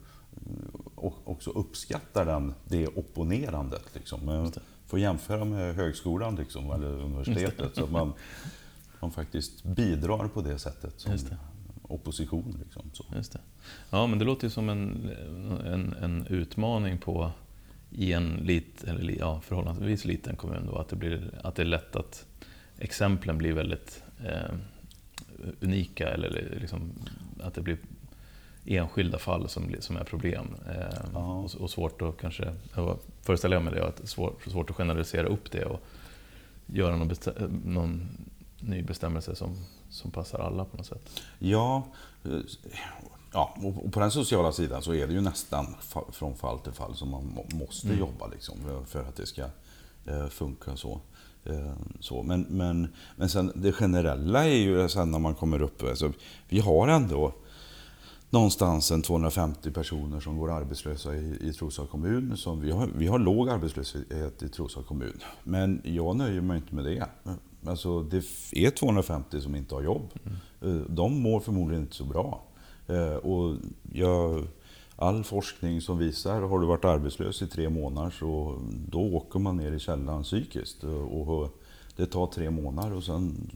och 0.95 1.15
också 1.25 1.51
uppskattar 1.51 2.27
den, 2.27 2.55
det 2.65 2.87
opponerandet. 2.87 3.85
Liksom. 3.95 4.53
Får 4.87 4.99
jämföra 4.99 5.45
med 5.45 5.75
högskolan 5.75 6.37
liksom, 6.37 6.71
eller 6.71 6.89
universitetet. 6.89 7.75
Så 7.75 7.85
att 7.85 7.91
man, 7.91 8.13
man 9.01 9.11
faktiskt 9.11 9.65
bidrar 9.65 10.29
på 10.29 10.41
det 10.43 10.59
sättet 10.59 11.01
som 11.01 11.13
det. 11.13 11.37
opposition. 11.83 12.57
Liksom, 12.65 12.91
så. 12.93 13.05
Ja, 13.91 14.07
men 14.07 14.19
det 14.19 14.25
låter 14.25 14.45
ju 14.45 14.51
som 14.51 14.69
en, 14.69 15.11
en, 15.65 15.93
en 15.93 16.27
utmaning 16.27 16.99
på 16.99 17.31
i 17.91 18.13
en 18.13 18.35
lit, 18.35 18.85
eller, 18.85 19.19
ja, 19.19 19.41
förhållandevis 19.41 20.05
liten 20.05 20.37
kommun. 20.37 20.67
Då, 20.67 20.77
att, 20.79 20.89
det 20.89 20.97
blir, 20.97 21.41
att 21.43 21.55
det 21.55 21.63
är 21.63 21.67
lätt 21.67 21.97
att 21.97 22.27
exemplen 22.79 23.39
blir 23.39 23.53
väldigt 23.53 24.03
eh, 24.25 24.55
unika 25.61 26.09
eller 26.09 26.59
liksom, 26.61 26.93
att 27.43 27.55
det 27.55 27.61
blir 27.61 27.79
enskilda 28.67 29.19
fall 29.19 29.49
som, 29.49 29.75
som 29.81 29.97
är 29.97 30.05
problem. 30.05 30.47
Eh, 30.69 31.17
och, 31.17 31.55
och, 31.55 31.71
svårt 31.71 32.03
att 32.03 32.17
kanske, 32.17 32.55
jag 32.75 32.99
föreställer 33.23 33.61
mig 33.61 33.75
det, 33.75 33.87
att 33.87 34.09
svår, 34.09 34.35
svårt 34.47 34.71
att 34.71 34.77
generalisera 34.77 35.27
upp 35.27 35.51
det 35.51 35.65
och 35.65 35.81
göra 36.67 36.97
någon, 36.97 37.11
någon 37.65 38.09
ny 38.61 38.83
bestämmelse 38.83 39.35
som, 39.35 39.57
som 39.91 40.11
passar 40.11 40.39
alla 40.39 40.65
på 40.65 40.77
något 40.77 40.87
sätt. 40.87 41.23
Ja, 41.39 41.87
Ja, 43.33 43.57
och 43.63 43.93
på 43.93 44.01
den 44.01 44.11
sociala 44.11 44.53
sidan 44.53 44.83
så 44.83 44.95
är 44.95 45.07
det 45.07 45.13
ju 45.13 45.21
nästan 45.21 45.75
från 46.13 46.37
fall 46.37 46.59
till 46.59 46.73
fall 46.73 46.95
som 46.95 47.11
man 47.11 47.39
måste 47.55 47.87
mm. 47.87 47.99
jobba 47.99 48.27
liksom, 48.27 48.85
för 48.87 49.01
att 49.01 49.17
det 49.17 49.27
ska 49.27 49.43
eh, 50.07 50.27
funka 50.27 50.77
så. 50.77 51.01
Eh, 51.45 51.73
så. 52.01 52.23
Men, 52.23 52.43
men, 52.43 52.89
men 53.17 53.29
sen 53.29 53.53
det 53.55 53.73
generella 53.73 54.45
är 54.45 54.57
ju 54.57 54.89
sen 54.89 55.11
när 55.11 55.19
man 55.19 55.35
kommer 55.35 55.63
upp, 55.63 55.83
alltså, 55.83 56.13
vi 56.49 56.61
har 56.61 56.89
ändå 56.89 57.33
någonstans 58.35 58.91
en 58.91 59.03
250 59.03 59.71
personer 59.71 60.21
som 60.21 60.39
går 60.39 60.51
arbetslösa 60.51 61.15
i, 61.17 61.39
i 61.41 61.53
Trosa 61.53 61.87
kommun. 61.87 62.37
Så 62.37 62.55
vi, 62.55 62.71
har, 62.71 62.89
vi 62.97 63.07
har 63.07 63.19
låg 63.19 63.49
arbetslöshet 63.49 64.43
i 64.43 64.49
Trosa 64.49 64.83
kommun. 64.83 65.21
Men 65.45 65.81
jag 65.85 66.17
nöjer 66.17 66.41
mig 66.41 66.57
inte 66.57 66.75
med 66.75 66.85
det. 66.85 67.09
Alltså, 67.67 68.03
det 68.03 68.25
är 68.53 68.71
250 68.71 69.41
som 69.41 69.55
inte 69.55 69.75
har 69.75 69.83
jobb. 69.83 70.11
Mm. 70.25 70.81
Eh, 70.81 70.87
de 70.89 71.23
mår 71.23 71.41
förmodligen 71.41 71.83
inte 71.83 71.97
så 71.97 72.05
bra. 72.05 72.43
Eh, 72.87 73.17
och 73.17 73.57
jag, 73.93 74.45
all 74.97 75.25
forskning 75.25 75.81
som 75.81 75.99
visar, 75.99 76.41
har 76.43 76.61
du 76.61 76.67
varit 76.67 76.85
arbetslös 76.85 77.43
i 77.43 77.47
tre 77.47 77.69
månader 77.69 78.11
så 78.11 78.59
då 78.89 79.01
åker 79.01 79.39
man 79.39 79.57
ner 79.57 79.73
i 79.73 79.79
källaren 79.79 80.23
psykiskt. 80.23 80.85
Och 80.85 81.59
det 81.97 82.07
tar 82.07 82.27
tre 82.27 82.51
månader 82.51 82.93
och 82.93 83.05
sen 83.05 83.51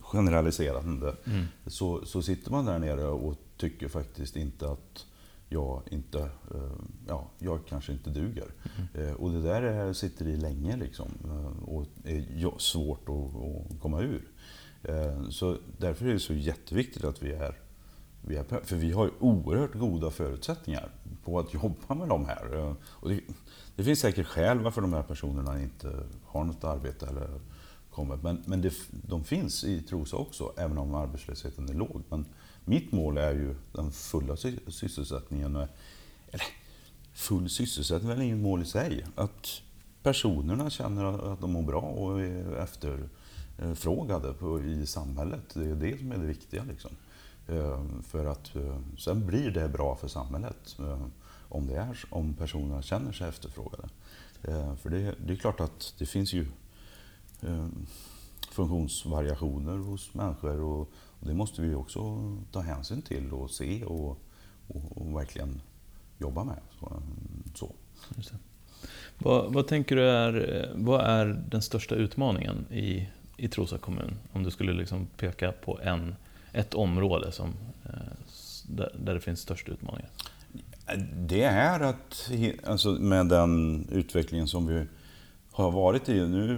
generaliserande 0.00 1.16
mm. 1.24 1.44
så, 1.66 2.04
så 2.04 2.22
sitter 2.22 2.50
man 2.50 2.64
där 2.64 2.78
nere 2.78 3.06
och 3.06 3.34
tycker 3.56 3.88
faktiskt 3.88 4.36
inte 4.36 4.70
att 4.70 5.06
jag 5.48 5.82
inte, 5.90 6.18
eh, 6.54 6.72
ja, 7.08 7.30
jag 7.38 7.66
kanske 7.68 7.92
inte 7.92 8.10
duger. 8.10 8.50
Mm. 8.94 9.16
Och 9.16 9.30
det 9.30 9.42
där 9.42 9.92
sitter 9.92 10.28
i 10.28 10.36
länge 10.36 10.76
liksom 10.76 11.08
och 11.66 11.86
är 12.04 12.58
svårt 12.58 13.08
att, 13.08 13.72
att 13.72 13.80
komma 13.80 14.02
ur. 14.02 14.28
Så 15.30 15.56
därför 15.78 16.06
är 16.06 16.12
det 16.12 16.20
så 16.20 16.34
jätteviktigt 16.34 17.04
att 17.04 17.22
vi 17.22 17.32
är 17.32 17.58
vi 18.26 18.36
är, 18.36 18.44
för 18.64 18.76
vi 18.76 18.92
har 18.92 19.10
oerhört 19.20 19.74
goda 19.74 20.10
förutsättningar 20.10 20.88
på 21.24 21.38
att 21.38 21.54
jobba 21.54 21.94
med 21.94 22.08
de 22.08 22.24
här. 22.24 22.58
Eh, 22.58 22.74
och 22.82 23.08
det, 23.08 23.20
det 23.76 23.84
finns 23.84 24.00
säkert 24.00 24.26
skäl 24.26 24.58
varför 24.58 24.80
de 24.80 24.92
här 24.92 25.02
personerna 25.02 25.62
inte 25.62 26.02
har 26.24 26.44
något 26.44 26.64
arbete 26.64 27.06
eller 27.06 27.40
kommer. 27.90 28.16
Men, 28.16 28.42
men 28.46 28.60
det, 28.60 28.72
de 28.90 29.24
finns 29.24 29.64
i 29.64 29.82
Trosa 29.82 30.16
också, 30.16 30.52
även 30.56 30.78
om 30.78 30.94
arbetslösheten 30.94 31.68
är 31.68 31.74
låg. 31.74 32.02
Men 32.08 32.24
mitt 32.64 32.92
mål 32.92 33.18
är 33.18 33.32
ju 33.32 33.54
den 33.72 33.92
fulla 33.92 34.36
sysselsättningen. 34.68 35.56
Eh, 35.56 35.68
eller, 36.30 36.46
full 37.12 37.50
sysselsättning 37.50 38.10
är 38.10 38.14
väl 38.14 38.24
inget 38.24 38.38
mål 38.38 38.62
i 38.62 38.64
sig. 38.64 39.04
Att 39.14 39.62
personerna 40.02 40.70
känner 40.70 41.32
att 41.32 41.40
de 41.40 41.52
mår 41.52 41.62
bra 41.62 41.80
och 41.80 42.20
är 42.20 42.56
efterfrågade 42.56 44.34
i 44.66 44.86
samhället. 44.86 45.54
Det 45.54 45.70
är 45.70 45.74
det 45.74 45.98
som 45.98 46.12
är 46.12 46.18
det 46.18 46.26
viktiga. 46.26 46.64
Liksom. 46.68 46.90
Eh, 47.48 47.84
för 48.02 48.26
att 48.26 48.56
eh, 48.56 48.78
sen 48.98 49.26
blir 49.26 49.50
det 49.50 49.68
bra 49.68 49.96
för 49.96 50.08
samhället 50.08 50.76
eh, 50.78 51.06
om, 51.48 51.66
det 51.66 51.76
är, 51.76 52.04
om 52.10 52.34
personerna 52.34 52.82
känner 52.82 53.12
sig 53.12 53.28
efterfrågade. 53.28 53.88
För 54.82 54.90
det, 54.90 55.14
det 55.26 55.32
är 55.32 55.36
klart 55.36 55.60
att 55.60 55.94
det 55.98 56.06
finns 56.06 56.32
ju 56.32 56.46
funktionsvariationer 58.50 59.76
hos 59.76 60.14
människor 60.14 60.60
och, 60.60 60.90
det 61.20 61.34
måste 61.34 61.62
vi 61.62 61.74
också 61.74 62.00
ta 62.52 62.60
hänsyn 62.60 63.02
till 63.02 63.32
och 63.32 63.50
se 63.50 63.84
och, 63.84 64.18
och, 64.68 64.96
och 64.96 65.16
verkligen 65.16 65.60
jobba 66.18 66.44
med. 66.44 66.58
Så. 67.54 67.72
Vad, 69.18 69.52
vad, 69.52 69.66
tänker 69.66 69.96
du 69.96 70.02
är, 70.02 70.70
vad 70.74 71.00
är 71.00 71.26
den 71.26 71.62
största 71.62 71.94
utmaningen 71.94 72.66
i, 72.72 73.08
i 73.36 73.48
Trosa 73.48 73.78
kommun? 73.78 74.16
Om 74.32 74.42
du 74.42 74.50
skulle 74.50 74.72
liksom 74.72 75.06
peka 75.16 75.52
på 75.52 75.80
en 75.80 76.14
ett 76.56 76.74
område 76.74 77.32
som, 77.32 77.54
eh, 77.84 77.90
där 78.94 79.14
det 79.14 79.20
finns 79.20 79.40
störst 79.40 79.68
utmaningar? 79.68 80.10
Det 81.16 81.42
är 81.42 81.80
att, 81.80 82.30
alltså 82.64 82.88
med 82.88 83.28
den 83.28 83.84
utvecklingen 83.92 84.48
som 84.48 84.66
vi 84.66 84.86
har 85.52 85.70
varit 85.70 86.08
i, 86.08 86.28
nu 86.28 86.54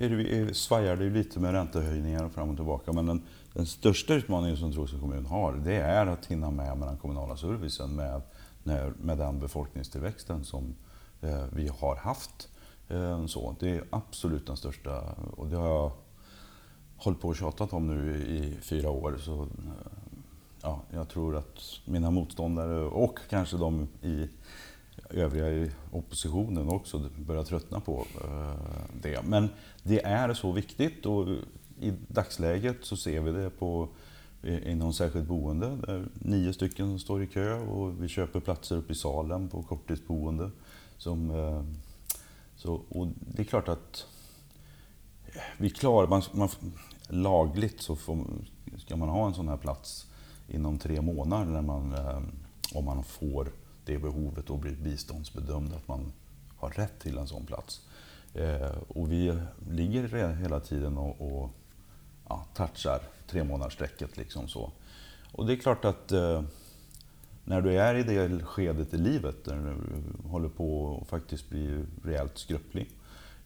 är 0.00 0.08
det, 0.08 0.54
svajar 0.54 0.96
det 0.96 1.10
lite 1.10 1.40
med 1.40 1.52
räntehöjningar 1.52 2.28
fram 2.28 2.50
och 2.50 2.56
tillbaka, 2.56 2.92
men 2.92 3.06
den, 3.06 3.22
den 3.52 3.66
största 3.66 4.14
utmaningen 4.14 4.56
som 4.56 4.72
Trosa 4.72 4.98
kommun 4.98 5.26
har, 5.26 5.52
det 5.52 5.76
är 5.76 6.06
att 6.06 6.26
hinna 6.26 6.50
med 6.50 6.78
med 6.78 6.88
den 6.88 6.96
kommunala 6.96 7.36
servicen 7.36 7.96
med, 7.96 8.22
med 8.98 9.18
den 9.18 9.40
befolkningstillväxten 9.40 10.44
som 10.44 10.74
eh, 11.20 11.44
vi 11.52 11.68
har 11.68 11.96
haft. 11.96 12.48
Eh, 12.88 13.26
så, 13.26 13.56
det 13.60 13.70
är 13.70 13.84
absolut 13.90 14.46
den 14.46 14.56
största, 14.56 15.00
och 15.36 15.46
det 15.46 15.56
har 15.56 15.68
jag 15.68 15.92
hållit 17.02 17.20
på 17.20 17.28
och 17.28 17.36
tjatat 17.36 17.72
om 17.72 17.86
nu 17.86 18.16
i 18.16 18.56
fyra 18.60 18.90
år. 18.90 19.16
Så, 19.20 19.42
eh, 19.42 19.48
ja, 20.62 20.80
jag 20.90 21.08
tror 21.08 21.36
att 21.36 21.80
mina 21.84 22.10
motståndare 22.10 22.80
och 22.80 23.18
kanske 23.30 23.56
de 23.56 23.88
i 24.02 24.28
övriga 25.10 25.50
i 25.50 25.70
oppositionen 25.90 26.68
också 26.68 27.08
börjar 27.16 27.44
tröttna 27.44 27.80
på 27.80 28.06
eh, 28.24 28.84
det. 29.02 29.22
Men 29.24 29.48
det 29.82 30.04
är 30.04 30.34
så 30.34 30.52
viktigt 30.52 31.06
och 31.06 31.28
i 31.80 31.92
dagsläget 32.08 32.76
så 32.82 32.96
ser 32.96 33.20
vi 33.20 33.32
det 33.32 33.50
på 33.50 33.88
inom 34.42 34.92
särskilt 34.92 35.28
boende 35.28 35.76
där 35.86 36.08
nio 36.14 36.52
stycken 36.52 36.88
som 36.88 36.98
står 36.98 37.22
i 37.22 37.26
kö 37.26 37.58
och 37.58 38.02
vi 38.02 38.08
köper 38.08 38.40
platser 38.40 38.76
uppe 38.76 38.92
i 38.92 38.96
salen 38.96 39.48
på 39.48 39.62
korttidsboende. 39.62 40.50
Som, 40.98 41.30
eh, 41.30 41.64
så, 42.56 42.80
och 42.88 43.08
det 43.16 43.42
är 43.42 43.46
klart 43.46 43.68
att 43.68 44.06
vi 45.58 45.70
klarar, 45.70 46.08
man, 46.08 46.22
man, 46.32 46.48
lagligt 47.12 47.82
så 47.82 47.96
får, 47.96 48.26
ska 48.78 48.96
man 48.96 49.08
ha 49.08 49.26
en 49.26 49.34
sån 49.34 49.48
här 49.48 49.56
plats 49.56 50.06
inom 50.48 50.78
tre 50.78 51.00
månader 51.00 51.44
när 51.44 51.62
man, 51.62 51.94
eh, 51.94 52.22
om 52.74 52.84
man 52.84 53.04
får 53.04 53.48
det 53.84 53.98
behovet 53.98 54.50
och 54.50 54.58
blir 54.58 54.76
biståndsbedömd 54.76 55.72
att 55.74 55.88
man 55.88 56.12
har 56.56 56.70
rätt 56.70 57.00
till 57.00 57.18
en 57.18 57.26
sån 57.26 57.46
plats. 57.46 57.80
Eh, 58.34 58.76
och 58.88 59.12
vi 59.12 59.38
ligger 59.70 60.34
hela 60.34 60.60
tiden 60.60 60.98
och, 60.98 61.20
och 61.20 61.50
ja, 62.28 62.44
touchar 62.54 63.00
tre 63.26 63.44
månadersstrecket. 63.44 64.16
Liksom 64.16 64.48
så. 64.48 64.72
Och 65.32 65.46
det 65.46 65.52
är 65.52 65.56
klart 65.56 65.84
att 65.84 66.12
eh, 66.12 66.42
när 67.44 67.60
du 67.60 67.80
är 67.80 67.94
i 67.94 68.02
det 68.02 68.44
skedet 68.44 68.94
i 68.94 68.96
livet 68.96 69.46
när 69.46 69.56
du 69.56 70.28
håller 70.28 70.48
på 70.48 70.98
att 71.02 71.08
faktiskt 71.08 71.48
bli 71.48 71.84
rejält 72.04 72.38
skröplig 72.38 72.90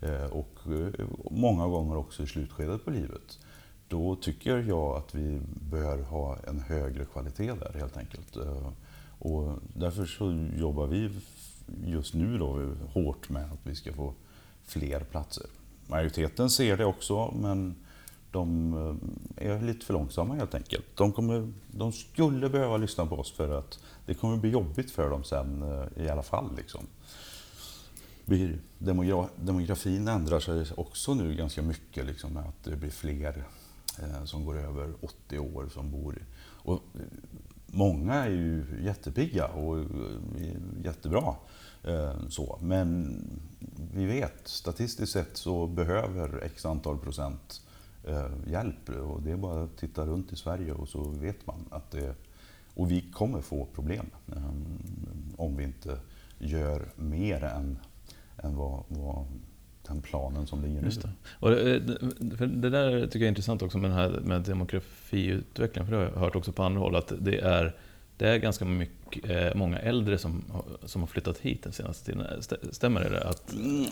Eh, 0.01 0.25
och 0.25 0.59
eh, 0.67 1.07
många 1.31 1.67
gånger 1.67 1.97
också 1.97 2.23
i 2.23 2.27
slutskedet 2.27 2.85
på 2.85 2.91
livet. 2.91 3.39
Då 3.89 4.17
tycker 4.17 4.59
jag 4.59 4.97
att 4.97 5.15
vi 5.15 5.41
bör 5.71 6.03
ha 6.03 6.37
en 6.47 6.61
högre 6.61 7.05
kvalitet 7.05 7.53
där 7.53 7.79
helt 7.79 7.97
enkelt. 7.97 8.37
Eh, 8.37 8.69
och 9.19 9.59
därför 9.75 10.07
så 10.07 10.49
jobbar 10.57 10.87
vi 10.87 11.11
just 11.85 12.15
nu 12.15 12.39
då 12.39 12.75
hårt 12.93 13.29
med 13.29 13.45
att 13.45 13.59
vi 13.63 13.75
ska 13.75 13.93
få 13.93 14.15
fler 14.65 15.01
platser. 15.01 15.47
Majoriteten 15.87 16.51
ser 16.51 16.77
det 16.77 16.85
också 16.85 17.35
men 17.41 17.75
de 18.31 18.73
är 19.37 19.63
lite 19.63 19.87
för 19.87 19.95
långsamma 19.95 20.35
helt 20.35 20.55
enkelt. 20.55 20.85
De, 20.95 21.13
kommer, 21.13 21.53
de 21.67 21.93
skulle 21.93 22.49
behöva 22.49 22.77
lyssna 22.77 23.07
på 23.07 23.17
oss 23.17 23.33
för 23.33 23.59
att 23.59 23.79
det 24.07 24.15
kommer 24.15 24.37
bli 24.37 24.51
jobbigt 24.51 24.91
för 24.91 25.11
dem 25.11 25.25
sen 25.25 25.65
i 25.97 26.09
alla 26.09 26.23
fall. 26.23 26.57
Liksom. 26.57 26.87
Demografin 29.37 30.09
ändrar 30.09 30.41
sig 30.41 30.67
också 30.77 31.15
nu 31.15 31.35
ganska 31.35 31.63
mycket 31.63 32.07
liksom, 32.07 32.33
med 32.33 32.45
att 32.45 32.65
det 32.65 32.77
blir 32.77 32.91
fler 32.91 33.45
eh, 33.99 34.25
som 34.25 34.45
går 34.45 34.59
över 34.59 34.93
80 35.01 35.39
år 35.39 35.69
som 35.75 35.91
bor 35.91 36.19
och 36.63 36.83
Många 37.67 38.15
är 38.15 38.31
ju 38.31 38.65
jättepigga 38.83 39.47
och 39.47 39.79
eh, 39.79 39.85
jättebra. 40.85 41.35
Eh, 41.83 42.29
så. 42.29 42.59
Men 42.63 43.21
vi 43.95 44.07
vet 44.07 44.49
statistiskt 44.49 45.13
sett 45.13 45.37
så 45.37 45.67
behöver 45.67 46.43
x 46.45 46.67
antal 46.67 46.99
procent 46.99 47.63
eh, 48.05 48.31
hjälp. 48.47 48.89
Och 48.89 49.23
det 49.23 49.31
är 49.31 49.37
bara 49.37 49.63
att 49.63 49.77
titta 49.77 50.07
runt 50.07 50.33
i 50.33 50.37
Sverige 50.37 50.73
och 50.73 50.89
så 50.89 51.03
vet 51.03 51.47
man 51.47 51.65
att 51.71 51.91
det... 51.91 52.15
Och 52.75 52.91
vi 52.91 53.01
kommer 53.01 53.41
få 53.41 53.67
problem 53.75 54.07
eh, 54.33 54.51
om 55.37 55.57
vi 55.57 55.65
inte 55.65 55.99
gör 56.39 56.89
mer 56.97 57.45
än, 57.45 57.79
än 58.43 58.57
vad, 58.57 58.85
vad 58.89 59.27
den 59.89 60.03
planen 60.03 60.47
som 60.47 60.63
ligger. 60.63 60.83
Just 60.83 61.03
det. 61.03 61.11
Och 61.41 61.51
det, 61.51 61.99
för 62.37 62.47
det 62.47 62.71
där 62.71 63.07
tycker 63.07 63.19
jag 63.19 63.25
är 63.25 63.29
intressant 63.29 63.63
också 63.63 63.79
med, 63.79 63.91
den 63.91 63.99
här, 63.99 64.21
med 64.21 64.43
demografiutvecklingen, 64.43 65.87
för 65.87 65.97
det 65.97 66.03
har 66.03 66.11
jag 66.13 66.21
hört 66.21 66.37
också 66.37 66.53
på 66.53 66.63
andra 66.63 66.81
håll, 66.81 66.97
att 66.97 67.13
det 67.19 67.39
är, 67.39 67.77
det 68.17 68.29
är 68.29 68.39
ganska 68.39 68.65
mycket, 68.65 69.31
eh, 69.31 69.55
många 69.55 69.79
äldre 69.79 70.19
som, 70.19 70.45
som 70.85 71.03
har 71.03 71.07
flyttat 71.07 71.39
hit 71.39 71.63
den 71.63 71.73
senaste 71.73 72.05
tiden. 72.05 72.43
Stämmer 72.71 73.11
det? 73.11 73.29
Att... 73.29 73.53
Mm, 73.53 73.87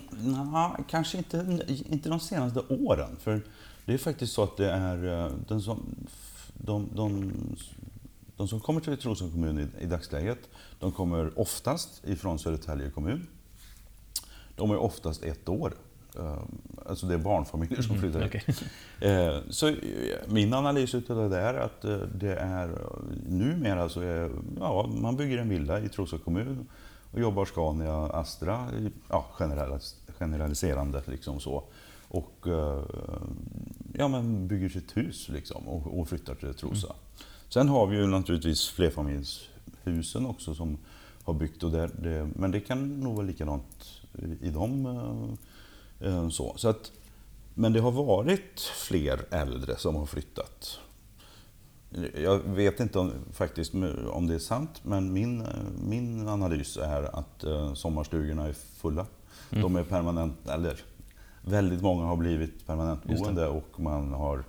na, 0.52 0.84
kanske 0.88 1.18
inte, 1.18 1.64
inte 1.68 2.08
de 2.08 2.20
senaste 2.20 2.60
åren. 2.60 3.16
För 3.20 3.40
det 3.84 3.94
är 3.94 3.98
faktiskt 3.98 4.32
så 4.32 4.42
att 4.42 4.56
det 4.56 4.70
är 4.70 5.24
eh, 5.24 5.32
den 5.48 5.60
som, 5.60 5.96
de, 6.54 6.88
de, 6.94 7.32
de 8.36 8.48
som 8.48 8.60
kommer 8.60 8.80
till 8.80 8.96
Trosa 8.96 9.30
kommun 9.30 9.58
i, 9.58 9.84
i 9.84 9.86
dagsläget, 9.86 10.38
de 10.78 10.92
kommer 10.92 11.38
oftast 11.38 12.04
ifrån 12.06 12.38
Södertälje 12.38 12.90
kommun. 12.90 13.26
De 14.56 14.70
är 14.70 14.76
oftast 14.76 15.23
ett 15.23 15.49
år. 15.49 15.75
Eh, 16.18 16.42
alltså 16.87 17.06
det 17.06 17.14
är 17.14 17.18
barnfamiljer 17.18 17.82
som 17.82 17.96
mhm, 17.96 18.00
flyttar 18.00 18.20
mm, 18.20 18.28
okay. 18.28 18.54
Eh, 19.00 19.40
så 19.50 19.75
min 20.26 20.54
analys 20.54 20.94
av 20.94 21.02
det 21.02 21.28
där 21.28 21.54
är 21.54 21.61
att 21.61 21.82
det 22.14 22.34
är 22.34 22.78
numera 23.28 23.88
så 23.88 24.00
är, 24.00 24.30
ja, 24.61 24.87
man 24.87 25.16
bygger 25.16 25.38
en 25.38 25.49
villa 25.49 25.80
i 25.80 25.88
Trosa 25.88 26.18
kommun 26.18 26.66
och 27.12 27.20
jobbar 27.20 27.44
Scania, 27.44 28.06
Astra, 28.06 28.68
ja, 29.08 29.26
generaliserande 30.18 31.02
liksom 31.06 31.40
så. 31.40 31.64
Och 32.08 32.46
ja, 33.92 34.08
men 34.08 34.49
bygger 34.49 34.68
sitt 34.68 34.96
hus 34.96 35.28
liksom, 35.28 35.68
och, 35.68 36.00
och 36.00 36.08
flyttar 36.08 36.34
till 36.34 36.54
Trosa. 36.54 36.87
Mm. 36.87 36.96
Sen 37.49 37.68
har 37.68 37.87
vi 37.87 37.96
ju 37.96 38.06
naturligtvis 38.06 38.68
flerfamiljshusen 38.68 40.26
också 40.26 40.54
som 40.54 40.78
har 41.25 41.34
byggt. 41.34 41.62
Och 41.62 41.70
där, 41.70 41.90
det, 41.99 42.28
men 42.37 42.50
det 42.50 42.61
kan 42.61 43.00
nog 43.00 43.14
vara 43.14 43.26
likadant 43.26 43.93
i 44.40 44.50
dem. 44.50 44.87
Eh, 46.00 46.09
eh, 46.09 46.28
så. 46.28 46.54
Så 46.56 46.68
att, 46.68 46.92
men 47.54 47.73
det 47.73 47.80
har 47.80 47.92
varit 47.92 48.61
fler 48.61 49.21
äldre 49.30 49.76
som 49.76 49.94
har 49.97 50.06
flyttat. 50.06 50.79
Jag 52.14 52.38
vet 52.38 52.81
inte 52.81 52.98
om, 52.98 53.12
faktiskt 53.33 53.74
om 54.12 54.27
det 54.27 54.35
är 54.35 54.38
sant, 54.38 54.81
men 54.83 55.12
min, 55.12 55.46
min 55.88 56.29
analys 56.29 56.77
är 56.77 57.18
att 57.18 57.44
eh, 57.44 57.74
sommarstugorna 57.74 58.48
är 58.48 58.53
fulla. 58.53 59.07
Mm. 59.50 59.62
De 59.62 59.77
är 59.77 59.85
permanent, 59.85 60.48
eller 60.48 60.81
väldigt 61.42 61.83
många 61.83 62.05
har 62.05 62.16
blivit 62.16 62.66
permanentboende 62.66 63.46
och 63.46 63.81
man 63.81 64.12
har 64.12 64.44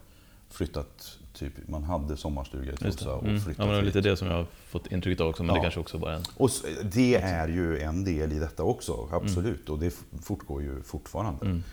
flyttat, 0.50 1.20
typ, 1.36 1.54
man 1.68 1.84
hade 1.84 2.18
sommarstuga 2.18 2.74
i 2.74 2.76
Trosa 2.76 3.14
och 3.14 3.24
mm. 3.24 3.42
flyttat 3.42 3.66
ja, 3.66 3.66
men 3.66 3.76
Det 3.76 3.82
är 3.82 3.86
lite 3.86 4.02
det 4.02 4.18
som 4.18 4.28
jag 4.28 4.36
har 4.36 4.46
fått 4.68 4.92
intrycket 4.92 5.22
av 5.22 5.30
också, 5.30 5.44
men 5.44 5.56
ja. 5.56 5.62
det 5.62 5.62
kanske 5.62 5.80
också 5.80 5.98
bara 5.98 6.12
är 6.12 6.16
en... 6.16 6.24
Och 6.38 6.50
det 6.84 7.16
är 7.16 7.48
ju 7.48 7.80
en 7.80 8.04
del 8.04 8.32
i 8.32 8.40
detta 8.40 8.64
också, 8.64 9.10
absolut. 9.12 9.70
Mm. 9.70 9.74
Och 9.74 9.80
det 9.80 9.94
fortgår 10.22 10.62
ju 10.62 10.82
fortfarande. 10.84 11.46
Mm. 11.46 11.64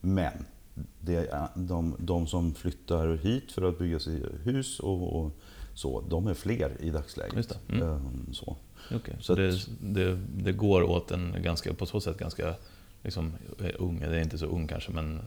Men 0.00 0.46
det 1.00 1.48
de, 1.54 1.96
de, 1.98 2.26
som 2.26 2.54
flyttar 2.54 3.16
hit 3.16 3.52
för 3.52 3.68
att 3.68 3.78
bygga 3.78 4.00
sig 4.00 4.22
hus 4.44 4.80
och, 4.80 5.16
och 5.16 5.32
så, 5.74 6.00
de 6.08 6.26
är 6.26 6.34
fler 6.34 6.76
i 6.80 6.90
dagsläget. 6.90 7.58
Mm. 7.68 7.88
Ehm, 7.88 8.32
så. 8.32 8.56
Okay. 8.94 9.14
så 9.20 9.34
det, 9.34 9.66
det, 9.80 10.18
det, 10.36 10.52
går 10.52 10.82
åt 10.82 11.10
en 11.10 11.36
ganska, 11.42 11.74
på 11.74 11.86
så 11.86 12.00
sätt 12.00 12.18
ganska 12.18 12.54
liksom, 13.02 13.32
ung, 13.78 14.00
det 14.00 14.16
är 14.16 14.22
inte 14.22 14.38
så 14.38 14.46
ung 14.46 14.66
kanske, 14.66 14.92
men 14.92 15.20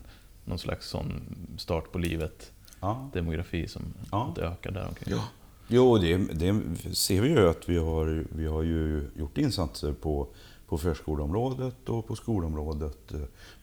någon 0.44 0.58
slags 0.58 0.88
sån 0.88 1.36
start 1.56 1.92
på 1.92 1.98
livet, 1.98 2.52
ja. 2.84 3.10
demografi 3.12 3.68
som 3.68 3.82
ja. 4.10 4.34
ökar 4.38 4.70
där 4.70 4.88
omkring. 4.88 5.14
Ja. 5.14 5.24
Jo, 5.68 5.98
det, 5.98 6.16
det, 6.16 6.54
ser 6.94 7.20
vi 7.20 7.28
ju 7.28 7.48
att 7.48 7.68
vi 7.68 7.78
har, 7.78 8.24
vi 8.30 8.46
har 8.46 8.62
ju 8.62 9.10
gjort 9.16 9.38
insatser 9.38 9.92
på, 9.92 10.28
på 10.68 10.78
förskoleområdet 10.78 11.88
och 11.88 12.06
på 12.06 12.16
skolområdet. 12.16 13.12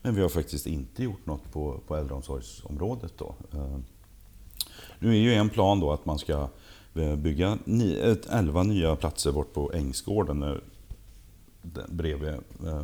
Men 0.02 0.14
vi 0.14 0.22
har 0.22 0.28
faktiskt 0.28 0.66
inte 0.66 1.02
gjort 1.02 1.26
något 1.26 1.52
på, 1.52 1.80
på 1.86 1.96
äldreomsorgsområdet. 1.96 3.12
Då. 3.18 3.34
Eh, 3.52 3.78
nu 4.98 5.10
är 5.10 5.20
ju 5.20 5.34
en 5.34 5.48
plan 5.48 5.80
då 5.80 5.92
att 5.92 6.06
man 6.06 6.18
ska 6.18 6.48
eh, 6.94 7.16
bygga 7.16 7.58
11 8.30 8.62
nya 8.62 8.96
platser 8.96 9.32
bort 9.32 9.52
på 9.52 9.72
Ängsgården 9.72 10.42
eh, 10.42 10.56
bredvid 11.88 12.34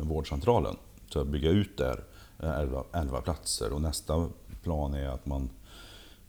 vårdcentralen. 0.01 0.75
Så 1.09 1.19
att 1.19 1.27
bygga 1.27 1.49
ut 1.49 1.77
där 1.77 2.03
11, 2.39 2.83
11 2.93 3.21
platser 3.21 3.73
och 3.73 3.81
nästa 3.81 4.27
plan 4.63 4.93
är 4.93 5.07
att 5.07 5.25
man 5.25 5.41
eh, 5.43 5.49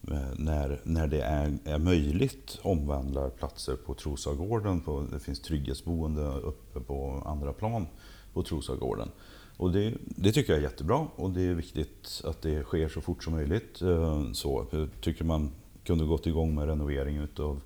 Eh, 0.08 0.32
när, 0.36 0.80
när 0.84 1.06
det 1.06 1.20
är, 1.20 1.58
är 1.64 1.78
möjligt 1.78 2.58
omvandlar 2.62 3.30
platser 3.30 3.76
på 3.76 3.94
Trosagården. 3.94 4.80
På, 4.80 5.06
det 5.12 5.20
finns 5.20 5.40
trygghetsboende 5.40 6.22
uppe 6.22 6.80
på 6.80 7.22
andra 7.26 7.52
plan 7.52 7.86
på 8.32 8.42
Trosagården. 8.42 9.08
Och 9.56 9.72
det, 9.72 9.94
det, 10.00 10.32
tycker 10.32 10.52
jag 10.52 10.58
är 10.58 10.62
jättebra 10.62 11.06
och 11.16 11.30
det 11.30 11.42
är 11.42 11.54
viktigt 11.54 12.22
att 12.24 12.42
det 12.42 12.62
sker 12.62 12.88
så 12.88 13.00
fort 13.00 13.24
som 13.24 13.32
möjligt. 13.32 13.82
Eh, 13.82 14.32
så, 14.32 14.66
jag 14.70 14.88
tycker 15.00 15.24
man 15.24 15.50
kunde 15.84 16.04
gått 16.04 16.26
igång 16.26 16.54
med 16.54 16.66
renovering 16.66 17.16
utav 17.16 17.60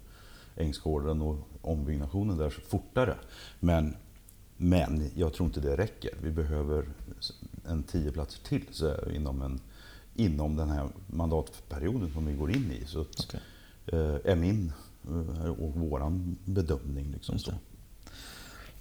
Ängsgården 0.57 1.23
och 1.23 1.37
ombyggnationen 1.62 2.38
där 2.38 2.51
fortare. 2.51 3.16
Men 3.61 3.97
men 4.57 5.11
jag 5.14 5.33
tror 5.33 5.47
inte 5.47 5.61
det 5.61 5.77
räcker. 5.77 6.11
Vi 6.23 6.31
behöver 6.31 6.85
en 7.68 7.83
tio 7.83 8.12
platser 8.12 8.42
till 8.42 8.64
så 8.70 9.11
inom, 9.11 9.42
en, 9.42 9.61
inom 10.16 10.57
den 10.57 10.70
här 10.70 10.88
mandatperioden 11.07 12.11
som 12.12 12.27
vi 12.27 12.33
går 12.33 12.50
in 12.50 12.72
i. 12.72 12.87
Så 12.87 13.00
att, 13.00 13.20
okay. 13.20 13.40
eh, 13.87 14.33
är 14.33 14.37
min 14.37 14.72
eh, 15.09 15.50
och 15.50 15.74
våran 15.74 16.37
bedömning. 16.44 17.11
Liksom 17.12 17.38
så. 17.38 17.53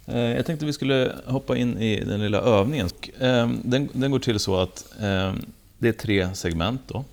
Eh, 0.06 0.18
jag 0.18 0.46
tänkte 0.46 0.66
vi 0.66 0.72
skulle 0.72 1.12
hoppa 1.26 1.56
in 1.56 1.78
i 1.78 2.04
den 2.04 2.20
lilla 2.20 2.40
övningen. 2.40 2.88
Ehm, 3.20 3.60
den, 3.64 3.88
den 3.92 4.10
går 4.10 4.18
till 4.18 4.38
så 4.38 4.56
att 4.56 4.92
ehm, 5.00 5.44
det 5.78 5.88
är 5.88 5.92
tre 5.92 6.34
segment. 6.34 6.80
Då. 6.86 7.04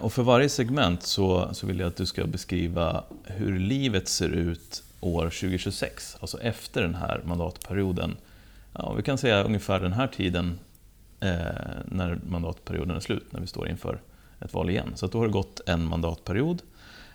Och 0.00 0.12
för 0.12 0.22
varje 0.22 0.48
segment 0.48 1.02
så, 1.02 1.48
så 1.52 1.66
vill 1.66 1.78
jag 1.78 1.88
att 1.88 1.96
du 1.96 2.06
ska 2.06 2.26
beskriva 2.26 3.04
hur 3.24 3.58
livet 3.58 4.08
ser 4.08 4.28
ut 4.28 4.82
år 5.00 5.24
2026, 5.24 6.16
alltså 6.20 6.40
efter 6.40 6.82
den 6.82 6.94
här 6.94 7.20
mandatperioden. 7.24 8.16
Ja, 8.72 8.92
vi 8.92 9.02
kan 9.02 9.18
säga 9.18 9.44
ungefär 9.44 9.80
den 9.80 9.92
här 9.92 10.06
tiden 10.06 10.58
Eh, 11.20 11.30
när 11.84 12.18
mandatperioden 12.28 12.96
är 12.96 13.00
slut, 13.00 13.32
när 13.32 13.40
vi 13.40 13.46
står 13.46 13.68
inför 13.68 14.00
ett 14.40 14.54
val 14.54 14.70
igen. 14.70 14.92
Så 14.94 15.06
då 15.06 15.18
har 15.18 15.26
det 15.26 15.32
gått 15.32 15.60
en 15.66 15.84
mandatperiod 15.84 16.62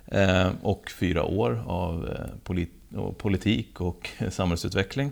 eh, 0.06 0.50
och 0.62 0.92
fyra 1.00 1.24
år 1.24 1.64
av 1.68 2.08
eh, 2.08 2.40
polit 2.44 2.72
och 2.96 3.18
politik 3.18 3.82
och 3.82 4.10
samhällsutveckling. 4.30 5.12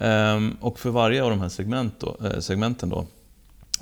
Eh, 0.00 0.40
och 0.60 0.78
för 0.78 0.90
varje 0.90 1.22
av 1.22 1.30
de 1.30 1.40
här 1.40 1.48
segment 1.48 2.00
då, 2.00 2.16
eh, 2.24 2.38
segmenten 2.38 2.88
då, 2.88 3.06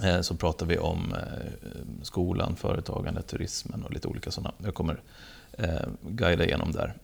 eh, 0.02 0.20
så 0.20 0.34
pratar 0.34 0.66
vi 0.66 0.78
om 0.78 1.12
eh, 1.12 2.02
skolan, 2.02 2.56
företagande, 2.56 3.22
turismen 3.22 3.82
och 3.82 3.92
lite 3.92 4.08
olika 4.08 4.30
sådana. 4.30 4.54
Jag 4.64 4.74
kommer 4.74 5.00
guida 6.02 6.44
igenom 6.44 6.72
där. 6.72 6.94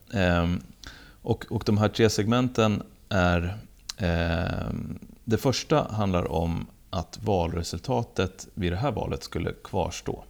Och, 1.21 1.45
och 1.49 1.63
de 1.65 1.77
här 1.77 1.89
tre 1.89 2.09
segmenten 2.09 2.83
är... 3.09 3.57
Eh, 3.97 4.69
det 5.23 5.37
första 5.37 5.87
handlar 5.91 6.31
om 6.31 6.67
att 6.91 7.19
valresultatet 7.23 8.47
vid 8.53 8.71
det 8.71 8.77
här 8.77 8.91
valet 8.91 9.23
skulle 9.23 9.53
kvarstå. 9.63 10.23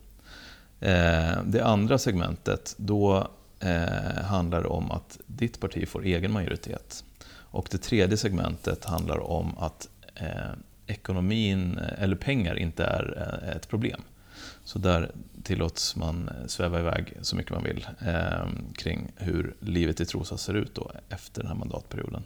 Eh, 0.80 1.44
det 1.46 1.62
andra 1.64 1.98
segmentet, 1.98 2.76
då 2.78 3.28
eh, 3.60 4.24
handlar 4.24 4.62
det 4.62 4.68
om 4.68 4.92
att 4.92 5.20
ditt 5.26 5.60
parti 5.60 5.88
får 5.88 6.06
egen 6.06 6.32
majoritet. 6.32 7.04
Och 7.30 7.68
det 7.72 7.78
tredje 7.78 8.18
segmentet 8.18 8.86
handlar 8.86 9.20
om 9.20 9.58
att 9.58 9.90
eh, 10.16 10.52
ekonomin, 10.88 11.80
eller 11.98 12.16
pengar, 12.16 12.56
inte 12.60 12.84
är 12.84 13.54
ett 13.56 13.70
problem. 13.70 14.02
Så 14.64 14.80
där 14.80 15.12
tillåts 15.44 15.96
man 15.96 16.30
sväva 16.48 16.80
iväg 16.80 17.14
så 17.22 17.36
mycket 17.36 17.52
man 17.52 17.64
vill 17.64 17.88
eh, 18.00 18.48
kring 18.76 19.12
hur 19.16 19.56
livet 19.60 20.02
i 20.02 20.06
Trosa 20.06 20.38
ser 20.38 20.54
ut 20.54 20.76
då 20.76 20.92
efter 21.10 21.42
den 21.42 21.48
här 21.48 21.56
mandatperioden. 21.56 22.24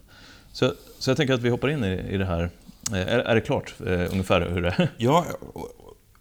Så, 0.52 0.74
så 1.00 1.10
jag 1.10 1.18
tänker 1.18 1.34
att 1.34 1.42
vi 1.42 1.50
hoppar 1.50 1.70
in 1.70 1.84
i, 1.84 2.08
i 2.10 2.18
det 2.18 2.26
här. 2.26 2.50
Eh, 2.92 2.98
är, 2.98 3.20
är 3.20 3.36
det 3.36 3.42
klart 3.42 3.74
eh, 3.86 4.12
ungefär 4.12 4.50
hur 4.50 4.62
det 4.62 4.70
är? 4.70 4.92
Ja, 4.98 5.26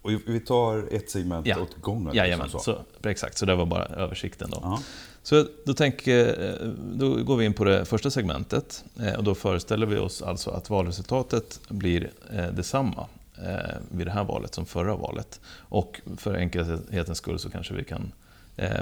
och 0.01 0.11
vi 0.25 0.39
tar 0.39 0.93
ett 0.95 1.09
segment 1.09 1.47
ja. 1.47 1.59
åt 1.59 1.81
gången. 1.81 2.03
Liksom 2.03 2.17
Jajamän, 2.17 2.49
så. 2.49 2.59
Så, 2.59 2.77
exakt. 3.03 3.37
Så 3.37 3.45
det 3.45 3.55
var 3.55 3.65
bara 3.65 3.85
översikten 3.85 4.49
då. 4.49 4.59
Ja. 4.61 4.79
Så 5.25 5.47
då, 5.65 5.73
tänker, 5.73 6.57
då 6.93 7.23
går 7.23 7.37
vi 7.37 7.45
in 7.45 7.53
på 7.53 7.63
det 7.63 7.85
första 7.85 8.09
segmentet. 8.09 8.83
Eh, 8.99 9.13
och 9.13 9.23
då 9.23 9.35
föreställer 9.35 9.85
vi 9.85 9.97
oss 9.97 10.21
alltså 10.21 10.51
att 10.51 10.69
valresultatet 10.69 11.59
blir 11.69 12.11
eh, 12.33 12.47
detsamma 12.47 13.07
eh, 13.37 13.75
vid 13.91 14.07
det 14.07 14.11
här 14.11 14.23
valet 14.23 14.53
som 14.53 14.65
förra 14.65 14.95
valet. 14.95 15.39
Och 15.57 16.01
för 16.17 16.33
enkelhetens 16.35 17.17
skull 17.17 17.39
så 17.39 17.49
kanske 17.49 17.73
vi 17.73 17.83
kan 17.83 18.11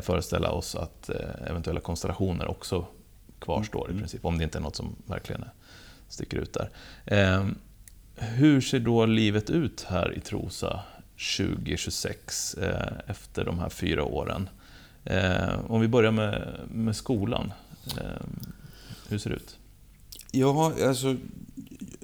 föreställa 0.02 0.52
oss 0.52 0.76
att 0.76 1.10
eventuella 1.48 1.80
konstellationer 1.80 2.48
också 2.48 2.86
kvarstår 3.40 3.86
mm. 3.86 3.98
i 3.98 4.00
princip. 4.00 4.26
Om 4.26 4.38
det 4.38 4.44
inte 4.44 4.58
är 4.58 4.62
något 4.62 4.76
som 4.76 4.96
verkligen 5.06 5.46
sticker 6.10 6.38
ut 6.38 6.54
där. 6.54 6.70
Hur 8.16 8.62
ser 8.62 8.80
då 8.80 9.06
livet 9.06 9.50
ut 9.50 9.86
här 9.90 10.18
i 10.18 10.20
Trosa 10.20 10.84
2026 11.38 12.54
eh, 12.54 12.92
efter 13.08 13.46
de 13.46 13.60
här 13.60 13.70
fyra 13.70 14.04
åren. 14.04 14.50
Eh, 15.04 15.72
om 15.72 15.82
vi 15.82 15.88
börjar 15.88 16.12
med, 16.12 16.60
med 16.72 16.96
skolan. 16.96 17.54
Eh, 17.98 18.26
hur 19.10 19.18
ser 19.18 19.30
det 19.30 19.36
ut? 19.36 19.58
Ja, 20.32 20.74
alltså, 20.88 21.16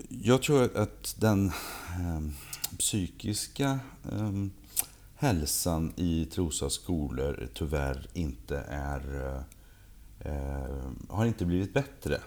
jag 0.09 0.41
tror 0.41 0.77
att 0.77 1.15
den 1.19 1.47
eh, 1.47 2.21
psykiska 2.77 3.79
eh, 4.11 4.31
hälsan 5.15 5.93
i 5.95 6.25
Trosa 6.25 6.69
skolor 6.69 7.47
tyvärr 7.53 8.07
inte 8.13 8.63
är, 8.69 9.35
eh, 10.19 10.91
har 11.09 11.25
inte 11.25 11.45
blivit 11.45 11.73
bättre. 11.73 12.19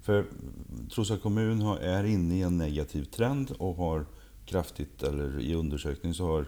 För 0.00 0.26
Trosa 0.94 1.16
kommun 1.16 1.62
är 1.62 2.04
inne 2.04 2.38
i 2.38 2.42
en 2.42 2.58
negativ 2.58 3.04
trend 3.04 3.50
och 3.58 3.76
har 3.76 4.06
kraftigt, 4.46 5.02
eller 5.02 5.40
i 5.40 5.54
undersökning 5.54 6.14
så 6.14 6.26
har 6.26 6.46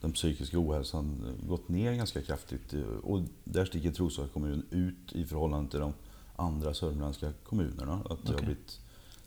den 0.00 0.12
psykiska 0.12 0.58
ohälsan 0.58 1.36
gått 1.48 1.68
ner 1.68 1.92
ganska 1.92 2.22
kraftigt. 2.22 2.74
Och 3.02 3.22
där 3.44 3.64
sticker 3.64 3.90
Trosa 3.90 4.28
kommun 4.32 4.66
ut 4.70 5.12
i 5.12 5.24
förhållande 5.24 5.70
till 5.70 5.80
de 5.80 5.92
andra 6.36 6.74
sörmländska 6.74 7.32
kommunerna. 7.44 7.94
Att 8.04 8.12
okay. 8.12 8.24
det 8.26 8.32
har 8.32 8.40
blivit 8.40 8.80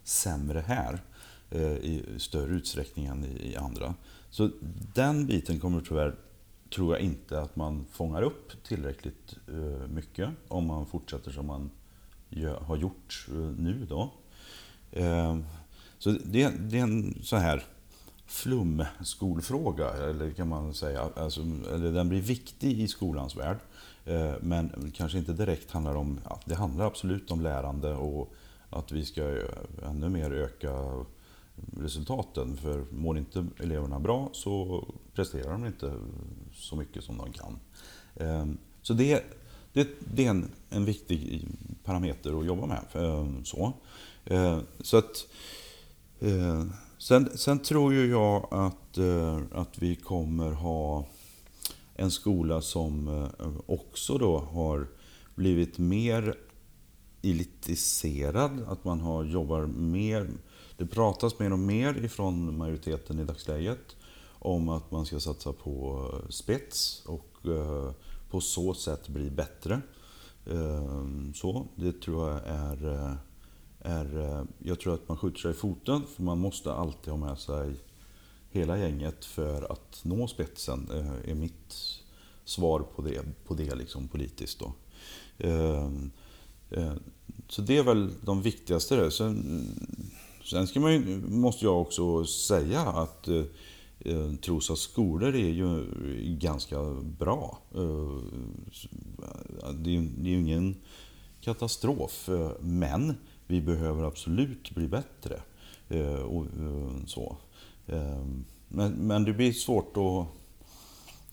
sämre 0.04 0.60
här 0.60 1.00
eh, 1.50 1.62
i 1.62 2.06
större 2.18 2.52
utsträckning 2.52 3.06
än 3.06 3.26
i 3.26 3.56
andra. 3.56 3.96
Så 4.30 4.50
den 4.96 5.26
biten 5.28 5.60
kommer 5.60 5.82
tyvärr, 5.82 6.16
tror 6.76 6.94
jag 6.94 7.02
inte 7.02 7.42
att 7.42 7.56
man 7.56 7.86
fångar 7.92 8.22
upp 8.22 8.64
tillräckligt 8.64 9.36
eh, 9.48 9.88
mycket 9.88 10.30
om 10.48 10.66
man 10.66 10.86
fortsätter 10.86 11.32
som 11.32 11.46
man 11.46 11.70
har 12.62 12.78
gjort 12.78 13.28
eh, 13.30 13.36
nu. 13.36 13.86
Då. 13.90 14.12
Ehm, 14.92 15.46
så 15.98 16.10
det, 16.10 16.50
det 16.60 16.80
är 16.80 16.84
en 16.84 17.20
så 17.24 17.36
här 17.36 17.64
flumskolfråga, 18.26 19.90
eller 19.94 20.32
kan 20.32 20.48
man 20.48 20.74
säga. 20.74 21.10
Alltså, 21.16 21.42
eller 21.74 21.92
den 21.92 22.10
blir 22.10 22.22
viktig 22.22 22.80
i 22.80 22.88
skolans 22.88 23.36
värld. 23.36 23.58
Eh, 24.06 24.34
men 24.42 24.92
kanske 24.96 25.18
inte 25.18 25.34
direkt 25.34 25.72
handlar 25.72 25.96
om, 25.96 26.20
ja, 26.24 26.40
det 26.46 26.56
handlar 26.56 26.86
absolut 26.86 27.32
om 27.32 27.42
lärande 27.42 27.94
och 27.94 28.34
att 28.70 28.92
vi 28.92 29.06
ska 29.06 29.38
eh, 29.38 29.90
ännu 29.90 30.10
mer 30.10 30.32
öka 30.32 31.06
resultaten. 31.78 32.58
För 32.58 32.86
mår 32.92 33.18
inte 33.18 33.48
eleverna 33.60 34.00
bra 34.00 34.30
så 34.34 34.86
presterar 35.14 35.52
de 35.52 35.66
inte 35.66 35.94
så 36.54 36.76
mycket 36.76 37.04
som 37.04 37.18
de 37.18 37.34
kan. 37.34 37.60
Ehm, 38.16 38.58
så 38.82 38.94
det, 38.94 39.24
det, 39.74 39.88
det 40.00 40.26
är 40.26 40.30
en, 40.30 40.52
en 40.70 40.86
viktig 40.86 41.48
parameter 41.84 42.40
att 42.40 42.46
jobba 42.46 42.66
med. 42.66 42.86
Eh, 42.94 43.28
så, 43.44 43.74
eh, 44.26 44.60
så 44.82 44.98
att 44.98 45.28
eh, 46.20 46.66
Sen, 47.02 47.38
sen 47.38 47.60
tror 47.60 47.94
ju 47.94 48.10
jag 48.10 48.48
att, 48.52 48.98
att 49.52 49.78
vi 49.80 49.96
kommer 49.96 50.52
ha 50.52 51.06
en 51.96 52.12
skola 52.12 52.62
som 52.62 53.28
också 53.66 54.18
då 54.18 54.38
har 54.38 54.88
blivit 55.36 55.78
mer 55.78 56.36
elitiserad, 57.22 58.66
att 58.68 58.86
man 58.86 59.00
har, 59.00 59.24
jobbar 59.24 59.66
mer, 59.66 60.30
det 60.78 60.86
pratas 60.86 61.40
mer 61.40 61.54
och 61.54 61.60
mer 61.60 62.06
ifrån 62.06 62.58
majoriteten 62.58 63.20
i 63.20 63.24
dagsläget 63.24 63.96
om 64.40 64.70
att 64.70 64.92
man 64.92 65.06
ska 65.06 65.20
satsa 65.20 65.54
på 65.54 66.06
spets 66.30 67.04
och 67.06 67.38
på 68.30 68.42
så 68.42 68.74
sätt 68.74 69.08
bli 69.08 69.30
bättre. 69.30 69.82
Ehm, 70.46 71.34
så, 71.36 71.68
det 71.76 72.02
tror 72.02 72.30
jag 72.30 72.42
är 72.46 72.94
eh, 72.94 73.14
är, 73.80 74.20
eh, 74.20 74.44
jag 74.60 74.80
tror 74.80 74.94
att 74.94 75.08
man 75.08 75.18
skjuter 75.18 75.40
sig 75.40 75.52
i 75.52 75.54
foten 75.54 76.02
för 76.16 76.24
man 76.24 76.40
måste 76.40 76.74
alltid 76.74 77.14
ha 77.14 77.18
med 77.18 77.38
sig 77.38 77.76
hela 78.50 78.78
gänget 78.78 79.26
för 79.26 79.72
att 79.72 80.02
nå 80.04 80.28
spetsen, 80.28 80.90
eh, 80.94 81.32
är 81.32 81.36
mitt 81.36 81.76
svar 82.46 82.80
på 82.96 83.02
det, 83.02 83.22
på 83.48 83.54
det 83.54 83.76
liksom 83.76 84.08
politiskt. 84.08 84.60
Då. 84.60 84.74
Ehm, 85.38 86.12
så 87.48 87.62
det 87.62 87.78
är 87.78 87.84
väl 87.84 88.12
de 88.22 88.42
viktigaste. 88.42 89.12
Sen, 89.12 89.66
sen 90.44 90.68
ska 90.68 90.80
man 90.80 90.94
ju, 90.94 91.22
måste 91.28 91.66
jag 91.66 91.82
också 91.82 92.26
säga 92.26 92.82
att 92.82 93.28
Trosas 94.42 94.80
skolor 94.80 95.36
är 95.36 95.50
ju 95.50 95.86
ganska 96.40 96.78
bra. 97.20 97.60
Det 99.74 99.90
är 99.90 100.28
ju 100.28 100.40
ingen 100.40 100.76
katastrof, 101.42 102.30
men 102.60 103.16
vi 103.48 103.62
behöver 103.62 104.04
absolut 104.04 104.72
bli 104.72 104.88
bättre. 104.88 105.42
Eh, 105.90 106.22
och, 106.22 106.46
eh, 106.46 107.06
så. 107.06 107.38
Eh, 107.88 108.26
men, 108.68 109.24
det 109.26 109.34
blir 109.34 109.52
svårt 109.52 109.98
att... 109.98 110.28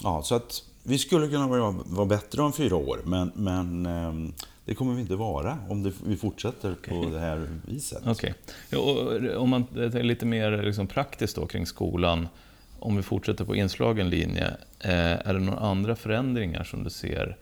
Ja, 0.03 0.23
så 0.23 0.35
att 0.35 0.63
vi 0.83 0.99
skulle 0.99 1.29
kunna 1.29 1.49
vara, 1.49 2.07
bättre 2.07 2.43
om 2.43 2.53
fyra 2.53 2.77
år, 2.77 3.01
men, 3.05 3.33
men 3.35 4.35
det 4.65 4.75
kommer 4.75 4.95
vi 4.95 5.01
inte 5.01 5.17
vara 5.17 5.59
om 5.69 5.83
det, 5.83 5.93
vi 6.07 6.17
fortsätter 6.17 6.73
okay. 6.73 7.03
på 7.03 7.11
det 7.11 7.21
här 7.21 7.49
viset. 7.67 8.03
Okej. 8.07 8.35
Okay. 8.73 9.35
Om 9.35 9.51
man 9.51 9.65
är 9.75 10.03
lite 10.03 10.27
mer 10.27 10.63
liksom 10.63 10.87
praktiskt 10.87 11.37
då 11.37 11.47
kring 11.47 11.67
skolan, 11.67 12.29
om 12.79 12.97
vi 12.97 13.03
fortsätter 13.03 13.45
på 13.45 13.57
inslagen 13.57 14.11
linje, 14.11 14.57
eh, 14.81 15.29
är 15.29 15.35
det 15.35 15.41
några 15.41 15.59
andra 15.59 15.97
förändringar 15.97 16.65
som 16.65 16.85
du 16.85 16.91
ser 16.91 17.37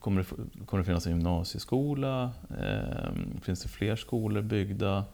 Kommer 0.00 0.20
det, 0.20 0.66
kommer 0.66 0.82
det 0.82 0.86
finnas 0.86 1.06
en 1.06 1.12
gymnasieskola? 1.12 2.30
Eh, 2.60 3.10
finns 3.42 3.62
det 3.62 3.68
fler 3.68 3.96
skolor 3.96 4.42
byggda? 4.42 5.04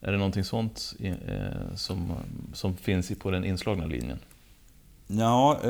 Är 0.00 0.12
det 0.12 0.18
någonting 0.18 0.44
sånt 0.44 0.94
eh, 1.00 1.74
som, 1.76 2.12
som 2.52 2.76
finns 2.76 3.12
på 3.18 3.30
den 3.30 3.44
inslagna 3.44 3.86
linjen? 3.86 4.18
Ja, 5.06 5.60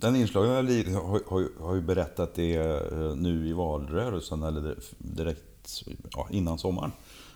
den 0.00 0.16
inslagna 0.16 0.60
linjen 0.60 0.94
har, 0.94 1.60
har, 1.62 1.74
ju 1.74 1.80
berättat 1.80 2.34
det 2.34 2.82
nu 3.16 3.48
i 3.48 3.52
valrörelsen, 3.52 4.42
eller 4.42 4.76
direkt 4.98 5.82
ja, 6.12 6.28
innan 6.30 6.58
sommaren, 6.58 6.92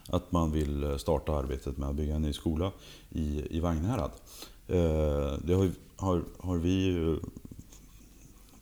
att 0.09 0.33
man 0.33 0.53
vill 0.53 0.85
eh, 0.85 0.97
starta 0.97 1.33
arbetet 1.33 1.77
med 1.77 1.89
att 1.89 1.95
bygga 1.95 2.15
en 2.15 2.23
ny 2.23 2.33
skola 2.33 2.73
i, 3.11 3.57
i 3.57 3.61
Vagnhärad. 3.61 4.11
Eh, 4.67 5.33
det 5.45 5.55
har, 5.55 5.71
har, 5.97 6.25
har 6.39 6.57
vi 6.57 7.19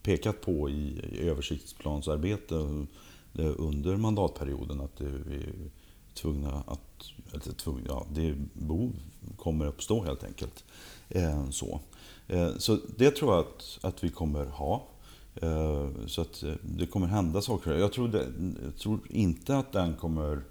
pekat 0.03 0.41
på 0.41 0.69
i, 0.69 0.99
i 1.11 1.29
översiktsplansarbete 1.29 2.55
eh, 3.33 3.53
under 3.57 3.97
mandatperioden 3.97 4.81
att 4.81 5.01
vi 5.01 5.35
är 5.35 5.69
tvungna 6.13 6.63
att, 6.67 7.11
eller 7.31 7.53
tvungna, 7.53 7.83
ja, 7.87 8.05
det 8.11 8.35
behov 8.53 8.91
kommer 9.37 9.65
uppstå 9.65 10.03
helt 10.03 10.23
enkelt. 10.23 10.63
Så. 11.51 11.79
Så 12.57 12.79
det 12.97 13.11
tror 13.11 13.33
jag 13.33 13.39
att, 13.39 13.79
att 13.81 14.03
vi 14.03 14.09
kommer 14.09 14.45
ha. 14.45 14.87
Så 16.07 16.21
att 16.21 16.43
det 16.61 16.85
kommer 16.85 17.07
hända 17.07 17.41
saker. 17.41 17.73
Jag 17.73 17.93
tror, 17.93 18.07
det, 18.07 18.27
jag 18.63 18.77
tror 18.77 18.99
inte 19.09 19.57
att 19.57 19.71
den 19.71 19.95
kommer 19.95 20.41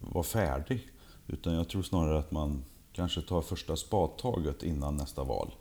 vara 0.00 0.24
färdig. 0.24 0.88
Utan 1.26 1.54
jag 1.54 1.68
tror 1.68 1.82
snarare 1.82 2.18
att 2.18 2.30
man 2.30 2.64
kanske 2.92 3.22
tar 3.22 3.42
första 3.42 3.76
spadtaget 3.76 4.62
innan 4.62 4.96
nästa 4.96 5.24
val. 5.24 5.54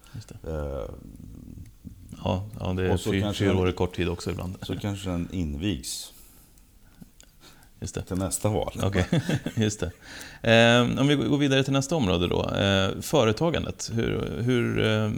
Ja, 2.23 2.43
ja 2.59 2.73
det 2.73 2.91
är 2.91 2.97
fyra, 2.97 3.33
fyra 3.33 3.57
år 3.57 3.67
är 3.67 3.71
kort 3.71 3.95
tid 3.95 4.09
också 4.09 4.31
ibland. 4.31 4.55
Så 4.61 4.79
kanske 4.79 5.09
den 5.09 5.29
invigs. 5.31 6.11
Just 7.79 7.95
det. 7.95 8.01
Till 8.01 8.17
nästa 8.17 8.49
val. 8.49 8.73
Okay. 8.83 9.03
just 9.55 9.79
det. 9.79 9.91
Eh, 10.51 10.99
om 11.01 11.07
vi 11.07 11.15
går 11.15 11.37
vidare 11.37 11.63
till 11.63 11.73
nästa 11.73 11.95
område 11.95 12.27
då. 12.27 12.49
Eh, 12.49 13.01
företagandet. 13.01 13.91
Hur, 13.93 14.41
hur 14.41 14.85
eh, 14.85 15.11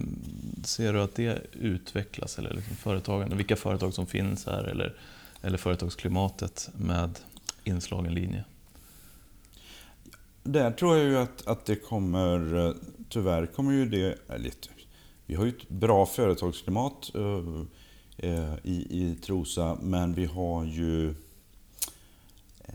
ser 0.63 0.93
du 0.93 1.01
att 1.01 1.15
det 1.15 1.41
utvecklas? 1.53 2.39
Eller 2.39 2.53
liksom 2.53 2.75
företagande, 2.75 3.35
vilka 3.35 3.55
företag 3.55 3.93
som 3.93 4.05
finns 4.05 4.45
här 4.45 4.63
eller, 4.63 4.93
eller 5.41 5.57
företagsklimatet 5.57 6.69
med 6.73 7.19
inslagen 7.67 8.13
linje? 8.13 8.43
Där 10.43 10.71
tror 10.71 10.97
jag 10.97 11.05
ju 11.05 11.17
att, 11.17 11.47
att 11.47 11.65
det 11.65 11.75
kommer, 11.75 12.67
eh, 12.67 12.73
tyvärr 13.09 13.45
kommer 13.45 13.71
ju 13.71 13.85
det, 13.85 14.07
eh, 14.07 14.35
eller 14.35 14.51
vi 15.25 15.35
har 15.35 15.45
ju 15.45 15.49
ett 15.49 15.69
bra 15.69 16.05
företagsklimat 16.05 17.11
uh, 17.15 17.63
i, 18.63 18.87
i 18.89 19.15
Trosa, 19.21 19.77
men 19.81 20.13
vi 20.13 20.25
har 20.25 20.65
ju, 20.65 21.15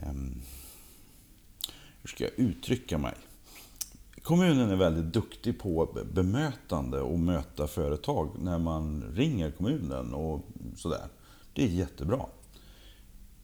um, 0.09 0.43
hur 2.03 2.09
ska 2.09 2.25
jag 2.25 2.33
uttrycka 2.37 2.99
mig? 2.99 3.15
Kommunen 4.23 4.71
är 4.71 4.77
väldigt 4.77 5.13
duktig 5.13 5.61
på 5.61 5.99
bemötande 6.13 7.01
och 7.01 7.19
möta 7.19 7.67
företag 7.67 8.31
när 8.39 8.59
man 8.59 9.05
ringer 9.15 9.51
kommunen 9.51 10.15
och 10.15 10.47
sådär. 10.77 11.07
Det 11.53 11.63
är 11.63 11.69
jättebra. 11.69 12.27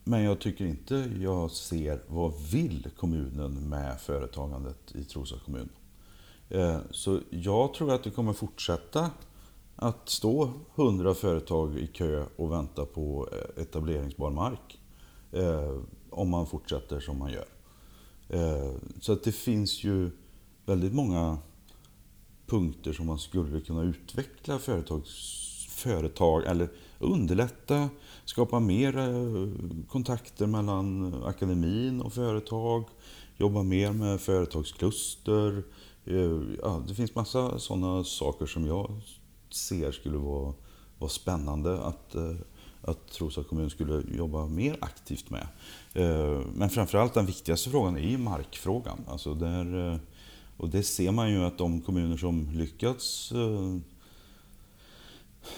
Men 0.09 0.23
jag 0.23 0.39
tycker 0.39 0.65
inte 0.65 1.11
jag 1.21 1.51
ser 1.51 2.03
vad 2.07 2.33
vill 2.53 2.91
kommunen 2.97 3.69
med 3.69 4.01
företagandet 4.01 4.95
i 4.95 5.05
Trosa 5.05 5.37
kommun. 5.45 5.69
Eh, 6.49 6.79
så 6.91 7.21
jag 7.31 7.75
tror 7.75 7.93
att 7.93 8.05
det 8.05 8.11
kommer 8.11 8.33
fortsätta 8.33 9.11
att 9.77 10.09
stå 10.09 10.53
hundra 10.75 11.15
företag 11.15 11.79
i 11.79 11.87
kö 11.87 12.25
och 12.37 12.53
vänta 12.53 12.87
på 12.87 13.29
eh, 13.33 13.63
etableringsbar 13.63 14.31
mark. 14.31 14.81
Eh, 15.33 15.79
om 16.11 16.29
man 16.29 16.47
fortsätter 16.47 17.01
som 17.01 17.19
man 17.19 17.33
gör. 17.33 17.49
Så 19.01 19.13
att 19.13 19.25
det 19.25 19.33
finns 19.33 19.85
ju 19.85 20.11
väldigt 20.67 20.95
många 20.95 21.39
punkter 22.47 22.93
som 22.93 23.07
man 23.07 23.19
skulle 23.19 23.61
kunna 23.61 23.83
utveckla 23.83 24.59
företags, 24.59 25.11
företag 25.69 26.47
eller 26.47 26.69
underlätta, 26.99 27.89
skapa 28.25 28.61
mer 28.61 28.99
eh, 28.99 29.49
kontakter 29.89 30.47
mellan 30.47 31.15
akademin 31.25 32.01
och 32.01 32.13
företag, 32.13 32.85
jobba 33.37 33.63
mer 33.63 33.93
med 33.93 34.21
företagskluster. 34.21 35.63
Eh, 36.05 36.41
ja, 36.63 36.83
det 36.89 36.95
finns 36.95 37.15
massa 37.15 37.59
sådana 37.59 38.05
saker 38.05 38.47
som 38.47 38.67
jag 38.67 38.91
ser 39.51 39.93
skulle 39.93 40.19
vara, 40.19 40.55
vara 40.99 41.11
spännande 41.11 41.81
att, 41.81 42.15
eh, 42.15 42.35
att 42.83 43.07
Trosa 43.13 43.45
kommun 43.45 43.71
skulle 43.71 44.03
jobba 44.17 44.47
mer 44.47 44.77
aktivt 44.81 45.31
med. 45.31 45.47
Men 46.55 46.71
framförallt 46.71 47.15
den 47.15 47.27
viktigaste 47.27 47.71
frågan 47.71 47.97
är 47.97 48.09
ju 48.09 48.19
markfrågan. 48.19 48.99
Alltså 49.09 49.35
där, 49.35 50.01
och 50.57 50.69
det 50.69 50.83
ser 50.83 51.13
man 51.13 51.31
ju 51.31 51.45
att 51.45 51.59
de 51.59 51.81
kommuner 51.81 52.17
som 52.17 52.51
lyckats 52.53 53.33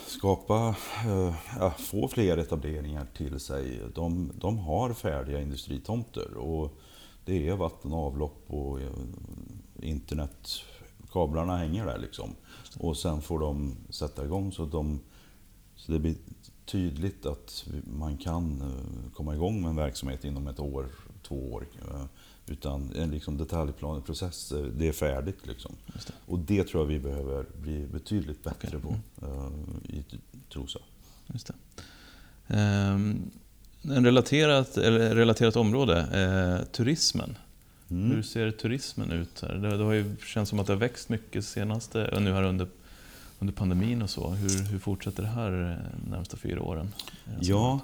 skapa, 0.07 0.74
eh, 1.07 1.74
få 1.79 2.09
fler 2.09 2.37
etableringar 2.37 3.07
till 3.16 3.40
sig. 3.40 3.81
De, 3.94 4.33
de 4.35 4.59
har 4.59 4.92
färdiga 4.92 5.40
industritomter 5.40 6.35
och 6.35 6.79
det 7.24 7.48
är 7.48 7.57
vatten 7.57 7.92
och 7.92 8.07
avlopp 8.07 8.44
och 8.46 8.81
eh, 8.81 8.90
internet. 9.83 10.48
Kablarna 11.12 11.57
hänger 11.57 11.87
där 11.87 11.98
liksom. 11.98 12.31
Och 12.79 12.96
sen 12.96 13.22
får 13.22 13.38
de 13.38 13.76
sätta 13.90 14.24
igång 14.24 14.53
så, 14.53 14.66
de, 14.66 15.00
så 15.76 15.92
det 15.92 15.98
blir 15.98 16.16
tydligt 16.64 17.26
att 17.26 17.66
man 17.85 18.16
kan 18.16 18.61
eh, 18.61 19.12
komma 19.14 19.35
igång 19.35 19.61
med 19.61 19.70
en 19.70 19.76
verksamhet 19.76 20.24
inom 20.24 20.46
ett 20.46 20.61
år, 20.61 20.87
två 21.22 21.53
år. 21.53 21.66
Eh, 21.81 22.05
utan 22.50 22.92
en 22.96 23.10
liksom 23.10 23.38
detaljplaneprocess, 23.38 24.52
eh, 24.52 24.62
det 24.62 24.88
är 24.88 24.92
färdigt. 24.92 25.46
Liksom. 25.46 25.72
Det. 25.86 26.12
Och 26.26 26.38
det 26.38 26.64
tror 26.64 26.82
jag 26.82 26.88
vi 26.88 26.98
behöver 26.98 27.46
bli 27.62 27.86
betydligt 27.86 28.44
bättre 28.44 28.76
okay. 28.76 28.80
på 28.80 29.26
uh, 29.26 29.50
i 29.88 30.04
Trosa. 30.52 30.78
Just. 31.26 31.50
Um, 32.46 33.30
en 33.82 34.04
relaterat, 34.04 34.76
eller 34.76 35.14
relaterat 35.14 35.56
område, 35.56 35.98
eh, 35.98 36.66
turismen. 36.72 37.36
Mm. 37.90 38.10
Hur 38.10 38.22
ser 38.22 38.50
turismen 38.50 39.12
ut 39.12 39.40
här? 39.42 39.54
Det, 39.54 39.76
det 39.76 39.84
har 39.84 39.92
ju 39.92 40.16
känts 40.26 40.50
som 40.50 40.58
att 40.60 40.66
det 40.66 40.72
har 40.72 40.80
växt 40.80 41.08
mycket 41.08 41.44
senaste, 41.44 42.18
nu 42.20 42.32
här 42.32 42.42
under, 42.42 42.68
under 43.38 43.54
pandemin 43.54 44.02
och 44.02 44.10
så. 44.10 44.28
Hur, 44.30 44.62
hur 44.62 44.78
fortsätter 44.78 45.22
det 45.22 45.28
här 45.28 45.50
de 46.04 46.10
närmsta 46.10 46.36
fyra 46.36 46.62
åren? 46.62 46.92
Ja, 47.40 47.80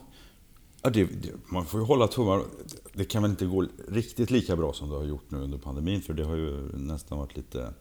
Ja, 0.86 0.90
det, 0.90 1.04
det, 1.04 1.32
man 1.46 1.66
får 1.66 1.80
ju 1.80 1.86
hålla 1.86 2.08
tummarna. 2.08 2.44
Det 2.92 3.04
kan 3.04 3.22
väl 3.22 3.30
inte 3.30 3.46
gå 3.46 3.66
riktigt 3.88 4.30
lika 4.30 4.56
bra 4.56 4.72
som 4.72 4.88
det 4.88 4.96
har 4.96 5.04
gjort 5.04 5.30
nu 5.30 5.38
under 5.38 5.58
pandemin. 5.58 6.02
För 6.02 6.14
det 6.14 6.24
har 6.24 6.36
ju 6.36 6.76
nästan 6.76 7.18
varit 7.18 7.36
lite... 7.36 7.74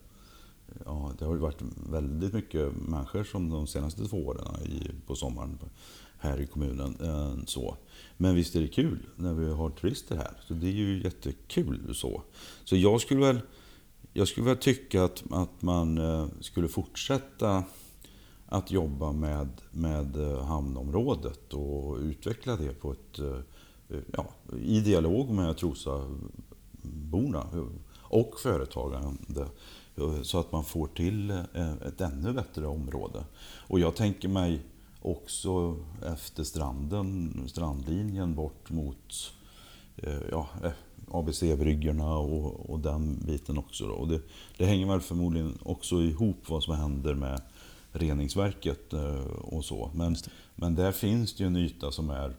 Ja, 0.85 1.11
det 1.19 1.25
har 1.25 1.33
ju 1.33 1.39
varit 1.39 1.61
väldigt 1.89 2.33
mycket 2.33 2.71
människor 2.87 3.23
som 3.23 3.49
de 3.49 3.67
senaste 3.67 4.07
två 4.07 4.17
åren 4.17 4.61
i, 4.65 4.91
på 5.07 5.15
sommaren 5.15 5.59
här 6.17 6.41
i 6.41 6.47
kommunen. 6.47 6.97
Eh, 7.01 7.45
så. 7.45 7.77
Men 8.17 8.35
visst 8.35 8.55
är 8.55 8.61
det 8.61 8.67
kul 8.67 8.99
när 9.15 9.33
vi 9.33 9.51
har 9.51 9.69
turister 9.69 10.15
här. 10.15 10.41
Så 10.47 10.53
det 10.53 10.67
är 10.67 10.71
ju 10.71 11.03
jättekul 11.03 11.95
så. 11.95 12.21
Så 12.63 12.75
jag 12.75 13.01
skulle 13.01 13.21
väl, 13.21 13.39
jag 14.13 14.27
skulle 14.27 14.45
väl 14.45 14.57
tycka 14.57 15.03
att, 15.03 15.23
att 15.31 15.61
man 15.61 15.97
eh, 15.97 16.27
skulle 16.39 16.67
fortsätta 16.67 17.63
att 18.47 18.71
jobba 18.71 19.11
med, 19.11 19.49
med 19.71 20.15
eh, 20.15 20.45
hamnområdet 20.45 21.53
och 21.53 21.97
utveckla 21.97 22.55
det 22.55 22.73
på 22.81 22.91
ett, 22.91 23.19
eh, 23.19 23.99
ja, 24.13 24.25
i 24.61 24.79
dialog 24.79 25.29
med 25.29 25.57
Trosaborna 25.57 27.47
eh, 27.53 27.65
och 28.01 28.39
företagande 28.39 29.47
så 30.23 30.39
att 30.39 30.51
man 30.51 30.63
får 30.63 30.87
till 30.87 31.31
ett 31.85 32.01
ännu 32.01 32.33
bättre 32.33 32.67
område. 32.67 33.23
Och 33.67 33.79
jag 33.79 33.95
tänker 33.95 34.27
mig 34.27 34.61
också 35.01 35.77
efter 36.05 36.43
stranden, 36.43 37.33
strandlinjen 37.47 38.35
bort 38.35 38.69
mot 38.69 39.33
ja, 40.31 40.47
ABC-bryggorna 41.11 42.17
och, 42.17 42.69
och 42.69 42.79
den 42.79 43.23
biten 43.25 43.57
också. 43.57 43.87
Då. 43.87 43.93
Och 43.93 44.07
det, 44.07 44.21
det 44.57 44.65
hänger 44.65 44.87
väl 44.87 45.01
förmodligen 45.01 45.57
också 45.63 45.95
ihop 45.95 46.49
vad 46.49 46.63
som 46.63 46.75
händer 46.75 47.13
med 47.13 47.41
reningsverket 47.95 48.93
eh, 48.93 49.19
och 49.25 49.65
så. 49.65 49.91
Men, 49.93 50.15
men 50.55 50.75
där 50.75 50.91
finns 50.91 51.35
det 51.35 51.43
ju 51.43 51.47
en 51.47 51.55
yta 51.55 51.91
som 51.91 52.09
är, 52.09 52.33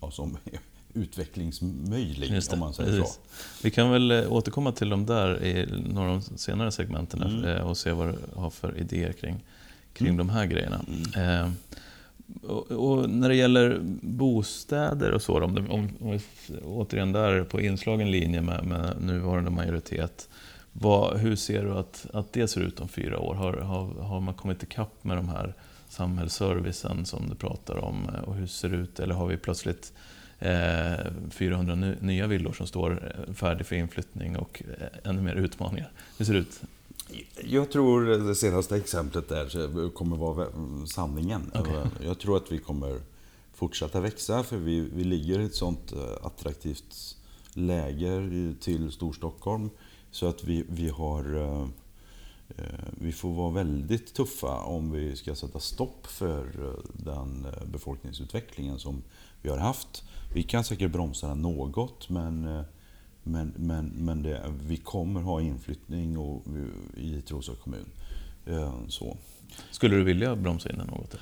ja, 0.00 0.10
som 0.10 0.38
är 0.44 0.60
utvecklingsmöjlig, 1.00 2.42
om 2.52 2.58
man 2.58 2.74
säger 2.74 3.00
precis. 3.00 3.14
så. 3.14 3.20
Vi 3.62 3.70
kan 3.70 3.90
väl 3.90 4.10
eh, 4.10 4.32
återkomma 4.32 4.72
till 4.72 4.88
dem 4.88 5.06
där 5.06 5.44
i 5.44 5.82
några 5.92 6.10
av 6.10 6.24
de 6.28 6.38
senare 6.38 6.72
segmenten 6.72 7.22
mm. 7.22 7.44
Eh, 7.44 7.68
och 7.68 7.76
se 7.76 7.92
vad 7.92 8.08
du 8.08 8.18
har 8.34 8.50
för 8.50 8.78
idéer 8.78 9.12
kring, 9.12 9.44
kring 9.92 10.08
mm. 10.08 10.18
de 10.18 10.30
här 10.30 10.46
grejerna. 10.46 10.84
Mm. 11.14 11.44
Eh, 11.44 11.52
och, 12.42 12.70
och, 12.70 13.10
när 13.10 13.28
det 13.28 13.34
gäller 13.34 13.78
bostäder 14.00 15.12
och 15.12 15.22
så, 15.22 15.44
om, 15.44 15.56
om, 15.70 15.88
om 16.00 16.20
återigen 16.64 17.12
där 17.12 17.44
på 17.44 17.60
inslagen 17.60 18.10
linje 18.10 18.40
med, 18.40 18.64
med 18.64 18.96
nuvarande 19.00 19.50
majoritet. 19.50 20.28
Vad, 20.80 21.18
hur 21.18 21.36
ser 21.36 21.64
du 21.64 21.72
att, 21.72 22.06
att 22.12 22.32
det 22.32 22.48
ser 22.48 22.60
ut 22.60 22.80
om 22.80 22.88
fyra 22.88 23.18
år? 23.18 23.34
Har, 23.34 23.52
har, 23.52 23.86
har 23.86 24.20
man 24.20 24.34
kommit 24.34 24.62
ikapp 24.62 25.04
med 25.04 25.16
de 25.16 25.28
här 25.28 25.54
samhällsservicen 25.88 27.06
som 27.06 27.28
du 27.28 27.34
pratar 27.34 27.76
om? 27.76 28.06
Och 28.26 28.34
hur 28.34 28.46
ser 28.46 28.68
det 28.68 28.76
ut? 28.76 29.00
Eller 29.00 29.14
har 29.14 29.26
vi 29.26 29.36
plötsligt 29.36 29.92
eh, 30.38 30.94
400 31.30 31.74
nya 32.00 32.26
villor 32.26 32.52
som 32.52 32.66
står 32.66 33.14
eh, 33.28 33.34
färdiga 33.34 33.64
för 33.64 33.76
inflyttning 33.76 34.36
och 34.36 34.62
eh, 34.80 35.10
ännu 35.10 35.22
mer 35.22 35.34
utmaningar? 35.34 35.92
Hur 36.18 36.24
ser 36.24 36.32
det 36.32 36.38
ut? 36.38 36.60
Jag 37.44 37.70
tror 37.70 38.04
det 38.28 38.34
senaste 38.34 38.76
exemplet 38.76 39.28
där 39.28 39.90
kommer 39.90 40.16
vara 40.16 40.46
sanningen. 40.86 41.50
Okay. 41.54 42.06
Jag 42.06 42.18
tror 42.18 42.36
att 42.36 42.52
vi 42.52 42.58
kommer 42.58 43.00
fortsätta 43.54 44.00
växa 44.00 44.42
för 44.42 44.56
vi, 44.56 44.80
vi 44.80 45.04
ligger 45.04 45.38
i 45.38 45.44
ett 45.44 45.54
sånt 45.54 45.92
eh, 45.92 46.26
attraktivt 46.26 47.16
läge 47.54 48.30
till 48.60 48.92
Storstockholm. 48.92 49.70
Så 50.10 50.26
att 50.26 50.44
vi, 50.44 50.64
vi 50.68 50.88
har... 50.88 51.36
Eh, 51.36 51.68
eh, 52.56 52.88
vi 53.00 53.12
får 53.12 53.34
vara 53.34 53.50
väldigt 53.50 54.14
tuffa 54.14 54.58
om 54.58 54.92
vi 54.92 55.16
ska 55.16 55.34
sätta 55.34 55.60
stopp 55.60 56.06
för 56.06 56.44
eh, 56.44 57.04
den 57.04 57.46
befolkningsutvecklingen 57.66 58.78
som 58.78 59.02
vi 59.42 59.50
har 59.50 59.58
haft. 59.58 60.04
Vi 60.34 60.42
kan 60.42 60.64
säkert 60.64 60.90
bromsa 60.90 61.28
den 61.28 61.42
något 61.42 62.08
men, 62.08 62.64
men, 63.22 63.52
men, 63.56 63.86
men 63.86 64.22
det, 64.22 64.54
vi 64.62 64.76
kommer 64.76 65.20
ha 65.20 65.40
inflyttning 65.40 66.18
och, 66.18 66.42
i 66.96 67.22
Trosa 67.22 67.52
kommun. 67.54 67.86
Så. 68.88 69.16
Skulle 69.70 69.96
du 69.96 70.04
vilja 70.04 70.36
bromsa 70.36 70.70
in 70.70 70.78
den 70.78 70.86
något? 70.86 71.14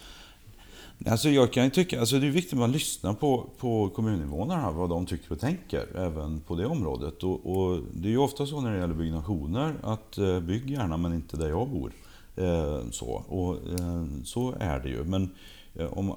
Alltså 1.04 1.28
jag 1.28 1.52
kan 1.52 1.70
tycka, 1.70 2.00
alltså 2.00 2.18
det 2.18 2.26
är 2.26 2.30
viktigt 2.30 2.52
att 2.52 2.58
man 2.58 2.72
lyssnar 2.72 3.14
på, 3.14 3.46
på 3.58 3.88
kommuninvånarna, 3.88 4.70
vad 4.70 4.88
de 4.88 5.06
tycker 5.06 5.32
och 5.32 5.40
tänker, 5.40 5.96
även 5.96 6.40
på 6.40 6.54
det 6.54 6.66
området. 6.66 7.22
Och, 7.22 7.56
och 7.56 7.80
det 7.94 8.08
är 8.08 8.12
ju 8.12 8.18
ofta 8.18 8.46
så 8.46 8.60
när 8.60 8.72
det 8.72 8.78
gäller 8.78 8.94
byggnationer, 8.94 9.74
att 9.82 10.18
eh, 10.18 10.40
bygg 10.40 10.70
gärna 10.70 10.96
men 10.96 11.14
inte 11.14 11.36
där 11.36 11.48
jag 11.48 11.68
bor. 11.68 11.92
Eh, 12.36 12.80
så, 12.90 13.06
och, 13.28 13.54
eh, 13.80 14.04
så 14.24 14.54
är 14.60 14.80
det 14.80 14.88
ju. 14.88 15.04
Men 15.04 15.30
eh, 15.74 15.98
om, 15.98 16.14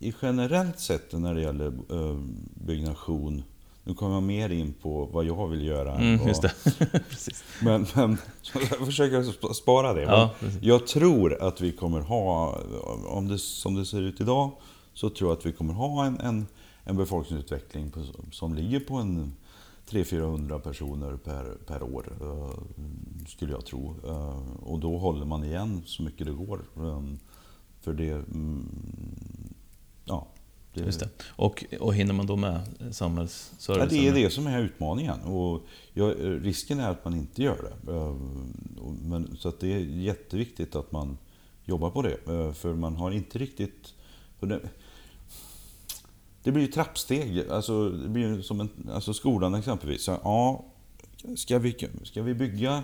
i 0.00 0.14
generellt 0.22 0.80
sett 0.80 1.12
när 1.12 1.34
det 1.34 1.40
gäller 1.40 1.66
eh, 1.66 2.18
byggnation, 2.66 3.42
nu 3.88 3.94
kommer 3.94 4.14
jag 4.14 4.22
mer 4.22 4.50
in 4.50 4.72
på 4.82 5.04
vad 5.04 5.24
jag 5.24 5.48
vill 5.48 5.64
göra. 5.64 5.94
Mm, 5.94 6.18
vad, 6.18 6.28
just. 6.28 6.42
Precis. 7.08 7.44
Men, 7.62 7.86
men 7.94 8.18
jag 8.70 8.86
försöker 8.86 9.22
sp- 9.22 9.52
spara 9.52 9.92
det. 9.92 10.02
Ja, 10.02 10.30
jag 10.60 10.86
tror 10.86 11.42
att 11.42 11.60
vi 11.60 11.72
kommer 11.72 12.00
ha, 12.00 12.58
om 13.06 13.28
det, 13.28 13.38
som 13.38 13.74
det 13.74 13.86
ser 13.86 14.00
ut 14.00 14.20
idag, 14.20 14.50
så 14.94 15.10
tror 15.10 15.30
jag 15.30 15.38
att 15.38 15.46
vi 15.46 15.52
kommer 15.52 15.74
ha 15.74 16.04
en, 16.04 16.20
en, 16.20 16.46
en 16.84 16.96
befolkningsutveckling 16.96 17.90
på, 17.90 18.04
som 18.32 18.54
ligger 18.54 18.80
på 18.80 18.94
en 18.94 19.32
300-400 19.90 20.58
personer 20.58 21.16
per, 21.16 21.56
per 21.66 21.82
år, 21.82 22.12
eh, 22.20 22.62
skulle 23.26 23.52
jag 23.52 23.66
tro. 23.66 23.94
Eh, 24.06 24.62
och 24.62 24.78
då 24.78 24.98
håller 24.98 25.26
man 25.26 25.44
igen 25.44 25.82
så 25.86 26.02
mycket 26.02 26.26
det 26.26 26.32
går. 26.32 26.60
Eh, 26.76 27.02
för 27.80 27.92
det... 27.92 28.10
Mm, 28.10 28.68
ja, 30.04 30.26
det, 30.74 30.80
Just 30.80 31.00
det. 31.00 31.08
Och, 31.28 31.64
och 31.80 31.94
hinner 31.94 32.14
man 32.14 32.26
då 32.26 32.36
med 32.36 32.60
samhällsservicen? 32.90 33.96
Ja, 33.96 34.02
det 34.02 34.08
är 34.08 34.24
det 34.24 34.30
som 34.30 34.46
är 34.46 34.60
utmaningen. 34.62 35.20
Och 35.20 35.62
ja, 35.92 36.04
risken 36.20 36.80
är 36.80 36.90
att 36.90 37.04
man 37.04 37.14
inte 37.14 37.42
gör 37.42 37.56
det. 37.84 37.92
Eh, 37.92 38.16
Men, 39.02 39.36
så 39.36 39.48
att 39.48 39.60
det 39.60 39.72
är 39.72 39.78
jätteviktigt 39.78 40.76
att 40.76 40.92
man 40.92 41.18
jobbar 41.64 41.90
på 41.90 42.02
det. 42.02 42.18
Eh, 42.26 42.52
För 42.52 42.74
man 42.74 42.96
har 42.96 43.10
inte 43.10 43.38
riktigt... 43.38 43.94
Det, 44.40 44.60
det 46.42 46.52
blir 46.52 46.62
ju 46.62 46.72
trappsteg. 46.72 47.48
Alltså, 47.50 47.90
det 47.90 48.08
blir 48.08 48.42
som 48.42 48.60
en, 48.60 48.90
alltså 48.92 49.14
skolan 49.14 49.54
exempelvis. 49.54 50.02
Så, 50.02 50.18
ja, 50.22 50.64
ska, 51.36 51.58
vi, 51.58 51.88
ska 52.02 52.22
vi 52.22 52.34
bygga 52.34 52.82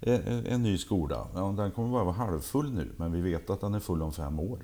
eh, 0.00 0.52
en 0.52 0.62
ny 0.62 0.78
skola? 0.78 1.28
Ja, 1.34 1.54
den 1.56 1.70
kommer 1.70 1.88
bara 1.90 2.04
vara 2.04 2.14
halvfull 2.14 2.72
nu, 2.72 2.92
men 2.96 3.12
vi 3.12 3.20
vet 3.20 3.50
att 3.50 3.60
den 3.60 3.74
är 3.74 3.80
full 3.80 4.02
om 4.02 4.12
fem 4.12 4.40
år. 4.40 4.58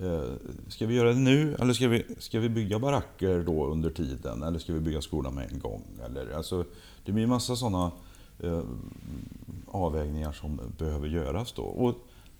Eh, 0.00 0.32
ska 0.68 0.86
vi 0.86 0.94
göra 0.94 1.08
det 1.08 1.18
nu 1.18 1.54
eller 1.54 1.72
ska 1.72 1.88
vi, 1.88 2.04
ska 2.18 2.40
vi 2.40 2.48
bygga 2.48 2.78
baracker 2.78 3.42
då 3.46 3.66
under 3.66 3.90
tiden? 3.90 4.42
Eller 4.42 4.58
ska 4.58 4.72
vi 4.72 4.80
bygga 4.80 5.00
skolan 5.00 5.34
med 5.34 5.52
en 5.52 5.58
gång? 5.58 5.84
Eller, 6.04 6.30
alltså, 6.30 6.64
det 7.04 7.12
blir 7.12 7.22
en 7.22 7.28
massa 7.28 7.56
sådana 7.56 7.92
eh, 8.38 8.62
avvägningar 9.66 10.32
som 10.32 10.60
behöver 10.78 11.08
göras 11.08 11.52
då. 11.52 11.62
Och 11.62 11.94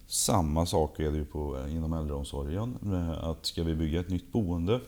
samma 0.07 0.67
sak 0.67 1.01
är 1.01 1.11
det 1.11 1.17
ju 1.17 1.25
på, 1.25 1.59
eh, 1.59 1.77
inom 1.77 1.93
äldreomsorgen. 1.93 2.79
med 2.81 3.19
Att 3.19 3.47
ska 3.47 3.63
vi 3.63 3.75
bygga 3.75 4.01
ett 4.01 4.11
nytt 4.11 4.33
boende? 4.33 4.81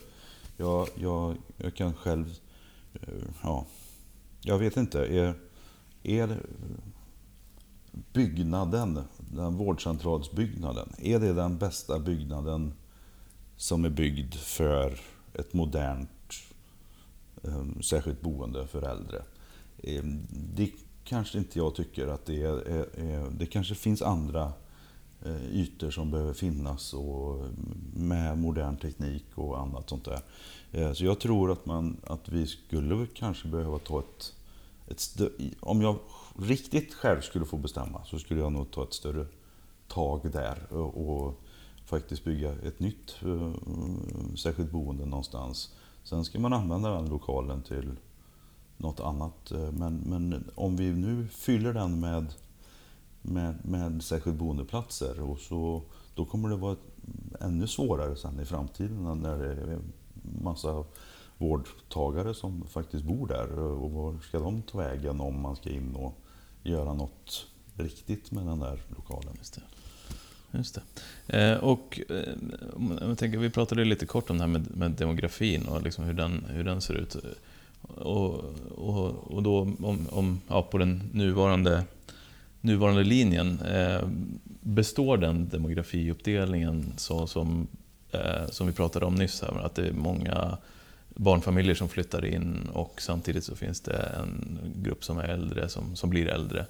Jag, 0.57 0.87
jag, 0.95 1.35
jag 1.57 1.75
kan 1.75 1.93
själv... 1.93 2.37
eh, 2.93 3.23
Ja, 3.43 3.65
jag 4.41 4.57
vet 4.57 4.77
inte. 4.77 4.99
Är, 4.99 5.33
är 6.03 6.29
eh, 6.31 6.37
byggnaden, 8.13 8.99
den 9.35 9.57
vårdcentralsbyggnaden, 9.57 10.93
är 10.97 11.19
det 11.19 11.33
den 11.33 11.57
bästa 11.57 11.99
byggnaden 11.99 12.73
som 13.57 13.85
är 13.85 13.89
byggd 13.89 14.33
för 14.33 14.99
ett 15.33 15.53
modernt 15.53 16.09
eh, 17.43 17.81
särskilt 17.81 18.21
boende 18.21 18.67
för 18.67 18.81
äldre? 18.81 19.23
Eh, 19.77 20.03
det 20.55 20.71
kanske 21.03 21.37
inte 21.37 21.59
jag 21.59 21.75
tycker 21.75 22.07
att 22.07 22.25
det 22.25 22.43
är. 22.43 23.29
det 23.39 23.45
kanske 23.45 23.75
finns 23.75 24.01
andra 24.01 24.53
eh, 25.25 25.45
ytor 25.51 25.91
som 25.91 26.11
behöver 26.11 26.33
finnas 26.33 26.93
och 26.93 27.45
med 27.93 28.37
modern 28.37 28.77
teknik 28.77 29.25
och 29.35 29.59
annat 29.59 29.89
sånt 29.89 30.05
där. 30.05 30.21
Eh, 30.71 30.93
så 30.93 31.05
jag 31.05 31.19
tror 31.19 31.51
att, 31.51 31.65
man, 31.65 31.97
att 32.07 32.29
vi 32.29 32.47
skulle 32.47 33.07
kanske 33.13 33.47
behöva 33.47 33.79
ta 33.79 33.99
ett, 33.99 34.33
ett 34.87 35.21
om 35.59 35.81
jag 35.81 35.99
riktigt 36.39 36.93
själv 36.93 37.21
skulle 37.21 37.45
få 37.45 37.57
bestämma 37.57 38.05
så 38.05 38.19
skulle 38.19 38.39
jag 38.39 38.51
nog 38.51 38.71
ta 38.71 38.83
ett 38.83 38.93
större 38.93 39.25
tag 39.87 40.31
där 40.31 40.73
och, 40.73 41.39
faktiskt 41.85 42.23
bygga 42.23 42.51
ett 42.51 42.79
nytt 42.79 43.15
eh, 43.21 43.53
särskilt 44.35 44.71
boende 44.71 45.05
någonstans. 45.05 45.73
Sen 46.03 46.25
ska 46.25 46.39
man 46.39 46.53
använda 46.53 46.89
den 46.89 47.09
lokalen 47.09 47.61
till 47.61 47.95
något 48.77 48.99
annat. 48.99 49.51
Eh, 49.51 49.71
men, 49.71 49.95
men 49.95 50.51
om 50.55 50.75
vi 50.75 50.93
nu 50.93 51.27
fyller 51.27 51.73
den 51.73 51.99
med, 51.99 52.33
med, 53.21 53.65
med 53.65 54.03
särskilt 54.03 54.37
boendeplatser 54.37 55.21
och 55.21 55.39
så, 55.39 55.81
då 56.15 56.25
kommer 56.25 56.49
det 56.49 56.55
vara 56.55 56.75
ännu 57.39 57.67
svårare 57.67 58.15
sen 58.15 58.39
i 58.39 58.45
framtiden 58.45 59.21
när 59.21 59.37
det 59.37 59.51
är 59.51 59.79
massa 60.43 60.83
vårdtagare 61.37 62.33
som 62.33 62.67
faktiskt 62.67 63.03
bor 63.03 63.27
där. 63.27 63.59
Och 63.59 63.91
var 63.91 64.19
ska 64.19 64.39
de 64.39 64.61
ta 64.61 64.77
vägen 64.77 65.21
om 65.21 65.41
man 65.41 65.55
ska 65.55 65.69
in 65.69 65.95
och 65.95 66.22
göra 66.63 66.93
något 66.93 67.47
riktigt 67.77 68.31
med 68.31 68.45
den 68.45 68.59
där 68.59 68.79
lokalen? 68.95 69.35
Just 69.37 69.53
det. 69.53 69.61
Just 70.57 70.79
det. 71.27 71.51
Eh, 71.51 71.57
och 71.57 72.01
eh, 72.09 72.33
jag 73.01 73.17
tänker, 73.17 73.37
vi 73.37 73.49
pratade 73.49 73.85
lite 73.85 74.05
kort 74.05 74.29
om 74.29 74.37
det 74.37 74.43
här 74.43 74.51
med, 74.51 74.77
med 74.77 74.91
demografin 74.91 75.65
och 75.65 75.83
liksom 75.83 76.05
hur, 76.05 76.13
den, 76.13 76.45
hur 76.49 76.63
den 76.63 76.81
ser 76.81 76.93
ut. 76.93 77.15
Och, 77.81 78.33
och, 78.75 79.31
och 79.33 79.43
då 79.43 79.59
om, 79.59 80.07
om, 80.11 80.41
ja, 80.47 80.61
på 80.61 80.77
den 80.77 81.09
nuvarande, 81.13 81.83
nuvarande 82.61 83.03
linjen, 83.03 83.59
eh, 83.59 84.01
består 84.61 85.17
den 85.17 85.49
demografiuppdelningen 85.49 86.93
så 86.97 87.27
som, 87.27 87.67
eh, 88.11 88.47
som 88.49 88.67
vi 88.67 88.73
pratade 88.73 89.05
om 89.05 89.15
nyss, 89.15 89.41
här, 89.41 89.65
att 89.65 89.75
det 89.75 89.87
är 89.87 89.93
många 89.93 90.57
barnfamiljer 91.15 91.75
som 91.75 91.89
flyttar 91.89 92.25
in 92.25 92.69
och 92.73 93.01
samtidigt 93.01 93.43
så 93.43 93.55
finns 93.55 93.81
det 93.81 93.97
en 93.97 94.59
grupp 94.75 95.03
som 95.03 95.17
är 95.17 95.23
äldre 95.23 95.69
som, 95.69 95.95
som 95.95 96.09
blir 96.09 96.27
äldre. 96.27 96.65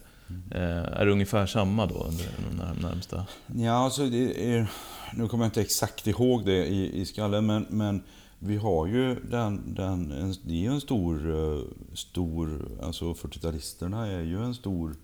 Eh, 0.52 0.62
är 0.84 1.06
det 1.06 1.12
ungefär 1.12 1.46
samma 1.46 1.86
då 1.86 1.96
under 2.04 2.26
de 2.50 2.58
när- 2.58 2.90
närmsta? 2.90 3.26
Ja, 3.56 3.72
alltså 3.72 4.04
är, 4.04 4.68
nu 5.14 5.28
kommer 5.28 5.44
jag 5.44 5.50
inte 5.50 5.62
exakt 5.62 6.08
ihåg 6.08 6.46
det 6.46 6.66
i, 6.66 7.02
i 7.02 7.06
skallen, 7.06 7.46
men, 7.46 7.66
men 7.70 8.04
vi 8.40 8.58
har 8.58 8.88
ju 8.88 9.16
den, 9.16 9.74
den 9.76 10.12
en, 10.12 10.36
det 10.44 10.54
är 10.54 10.58
ju 10.62 10.68
en 10.68 10.82
stor, 10.82 11.30
eh, 11.36 11.60
stor, 11.94 12.68
alltså 12.84 13.06
40-talisterna 13.14 14.06
är 14.08 14.22
ju 14.22 14.44
en 14.44 14.54
stor, 14.56 14.96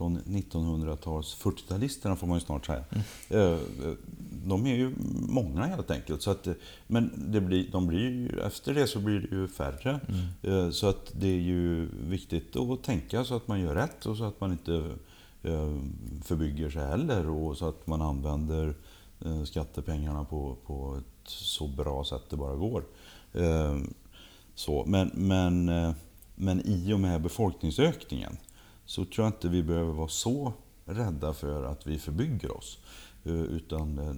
från 0.00 0.18
1900-tals, 0.20 1.36
40-talisterna 1.42 2.16
får 2.16 2.26
man 2.26 2.36
ju 2.38 2.44
snart 2.44 2.66
säga. 2.66 2.84
Eh, 3.28 3.58
De 4.46 4.66
är 4.66 4.74
ju 4.76 4.94
många 5.28 5.66
helt 5.66 5.90
enkelt. 5.90 6.22
Så 6.22 6.30
att, 6.30 6.46
eh, 6.46 6.52
men 6.86 7.26
det 7.32 7.40
blir, 7.40 7.68
de 7.72 7.86
blir 7.86 8.00
ju, 8.10 8.40
efter 8.46 8.74
det 8.74 8.86
så 8.86 8.98
blir 9.00 9.20
det 9.20 9.36
ju 9.36 9.48
färre. 9.48 10.00
Eh, 10.42 10.70
Så 10.70 10.86
att 10.88 11.12
det 11.12 11.26
är 11.28 11.40
ju 11.40 11.88
viktigt 12.08 12.56
att 12.56 12.82
tänka 12.82 13.24
så 13.24 13.34
att 13.36 13.48
man 13.48 13.60
gör 13.60 13.74
rätt 13.74 14.06
och 14.06 14.16
så 14.16 14.24
att 14.24 14.40
man 14.40 14.52
inte 14.52 14.74
eh, 15.42 15.76
förbygger 16.24 16.70
sig 16.70 16.86
heller 16.86 17.28
och 17.28 17.56
så 17.56 17.68
att 17.68 17.86
man 17.86 18.02
använder 18.02 18.74
eh, 19.24 19.42
skattepengarna 19.44 20.24
på, 20.24 20.56
på 20.66 20.96
ett 20.98 21.28
så 21.30 21.66
bra 21.68 22.04
sätt 22.04 22.22
det 22.30 22.36
bara 22.36 22.54
går. 22.56 22.84
Eh, 23.32 23.78
Så, 24.54 24.84
men, 24.86 25.10
men, 25.14 25.68
eh, 25.68 25.92
men 26.34 26.60
i 26.66 26.92
och 26.92 27.00
med 27.00 27.22
befolkningsökningen 27.22 28.36
så 28.90 29.04
tror 29.04 29.26
jag 29.26 29.28
inte 29.28 29.48
vi 29.48 29.62
behöver 29.62 29.92
vara 29.92 30.08
så 30.08 30.52
rädda 30.84 31.34
för 31.34 31.64
att 31.64 31.86
vi 31.86 31.98
förbygger 31.98 32.56
oss. 32.56 32.78
Eh, 33.24 33.32
Utan 33.32 33.98
eh, 33.98 34.14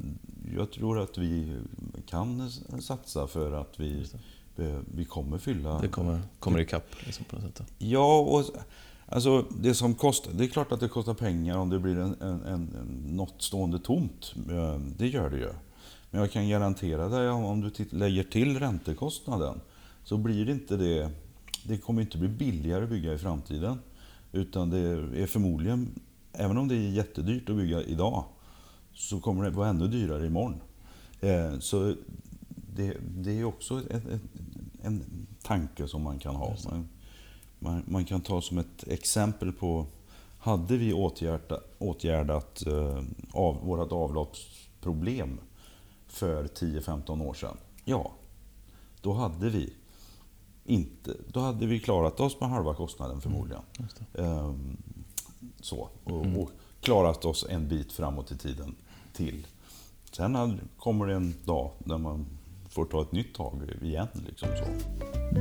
jag 0.56 0.72
tror 0.72 1.00
att 1.00 1.18
vi 1.18 1.56
kan 2.06 2.50
satsa 2.80 3.26
för 3.26 3.52
att 3.52 3.80
vi, 3.80 4.06
eh, 4.56 4.78
vi 4.94 5.04
kommer 5.04 5.38
fylla... 5.38 5.78
Det 5.78 5.88
kommer, 5.88 6.20
kommer 6.38 6.60
ikapp 6.60 6.86
liksom 7.06 7.24
på 7.24 7.36
något 7.36 7.56
sätt. 7.56 7.72
Ja, 7.78 8.20
och 8.20 8.44
alltså 9.06 9.46
det 9.58 9.74
som 9.74 9.94
kostar, 9.94 10.32
det 10.32 10.44
är 10.44 10.48
klart 10.48 10.72
att 10.72 10.80
det 10.80 10.88
kostar 10.88 11.14
pengar 11.14 11.56
om 11.56 11.70
det 11.70 11.78
blir 11.78 11.98
en, 11.98 12.16
en, 12.20 12.42
en, 12.46 12.66
något 13.16 13.42
stående 13.42 13.78
tomt. 13.78 14.34
Det 14.96 15.06
gör 15.06 15.30
det 15.30 15.38
ju. 15.38 15.52
Men 16.10 16.20
jag 16.20 16.32
kan 16.32 16.48
garantera 16.48 17.08
dig 17.08 17.28
om 17.28 17.60
du 17.60 17.84
lägger 17.90 18.22
till 18.22 18.58
räntekostnaden 18.58 19.60
så 20.04 20.16
blir 20.16 20.46
det 20.46 20.52
inte 20.52 20.76
det, 20.76 21.10
det 21.64 21.76
kommer 21.76 22.02
inte 22.02 22.18
bli 22.18 22.28
billigare 22.28 22.84
att 22.84 22.90
bygga 22.90 23.12
i 23.12 23.18
framtiden. 23.18 23.78
Utan 24.32 24.70
det 24.70 24.78
är 25.22 25.26
förmodligen, 25.26 26.00
även 26.32 26.58
om 26.58 26.68
det 26.68 26.74
är 26.74 26.90
jättedyrt 26.90 27.48
att 27.48 27.56
bygga 27.56 27.82
idag, 27.82 28.24
så 28.94 29.20
kommer 29.20 29.44
det 29.44 29.50
vara 29.50 29.68
ännu 29.68 29.88
dyrare 29.88 30.26
imorgon. 30.26 30.60
Eh, 31.20 31.58
Så 31.58 31.94
det, 32.74 32.96
det 33.18 33.38
är 33.40 33.44
också 33.44 33.74
en, 33.74 34.02
en, 34.10 34.20
en 34.82 35.26
tanke 35.42 35.88
som 35.88 36.02
man 36.02 36.18
kan 36.18 36.34
ha. 36.34 36.56
Man, 36.70 36.88
man, 37.58 37.82
man 37.86 38.04
kan 38.04 38.20
ta 38.20 38.40
som 38.40 38.58
ett 38.58 38.88
exempel 38.88 39.52
på, 39.52 39.86
hade 40.38 40.76
vi 40.76 40.92
åtgärda, 40.92 41.60
åtgärdat 41.78 42.66
eh, 42.66 43.02
av, 43.32 43.56
vårt 43.66 43.92
avloppsproblem 43.92 45.40
för 46.06 46.44
10-15 46.44 47.22
år 47.22 47.34
sedan? 47.34 47.56
Ja, 47.84 48.12
då 49.00 49.12
hade 49.12 49.50
vi 49.50 49.72
inte, 50.64 51.14
då 51.32 51.40
hade 51.40 51.66
vi 51.66 51.80
klarat 51.80 52.20
oss 52.20 52.40
med 52.40 52.50
halva 52.50 52.74
kostnaden 52.74 53.20
förmodligen. 53.20 53.62
Just 53.78 54.00
det. 54.12 54.22
Ehm, 54.22 54.76
så, 55.60 55.88
och, 56.04 56.24
Mm. 56.26 56.38
och 56.38 56.50
klarat 56.80 57.24
oss 57.24 57.46
en 57.50 57.68
bit 57.68 57.92
framåt 57.92 58.30
i 58.32 58.36
tiden 58.36 58.74
till. 59.12 59.46
Sen 60.12 60.34
hade- 60.34 60.58
kommer 60.78 61.06
det 61.06 61.14
en 61.14 61.34
dag 61.44 61.70
där 61.78 61.98
man 61.98 62.26
får 62.68 62.84
ta 62.84 63.02
ett 63.02 63.12
nytt 63.12 63.34
tag 63.34 63.62
igen. 63.82 64.06
Liksom 64.26 64.48
så. 64.58 64.64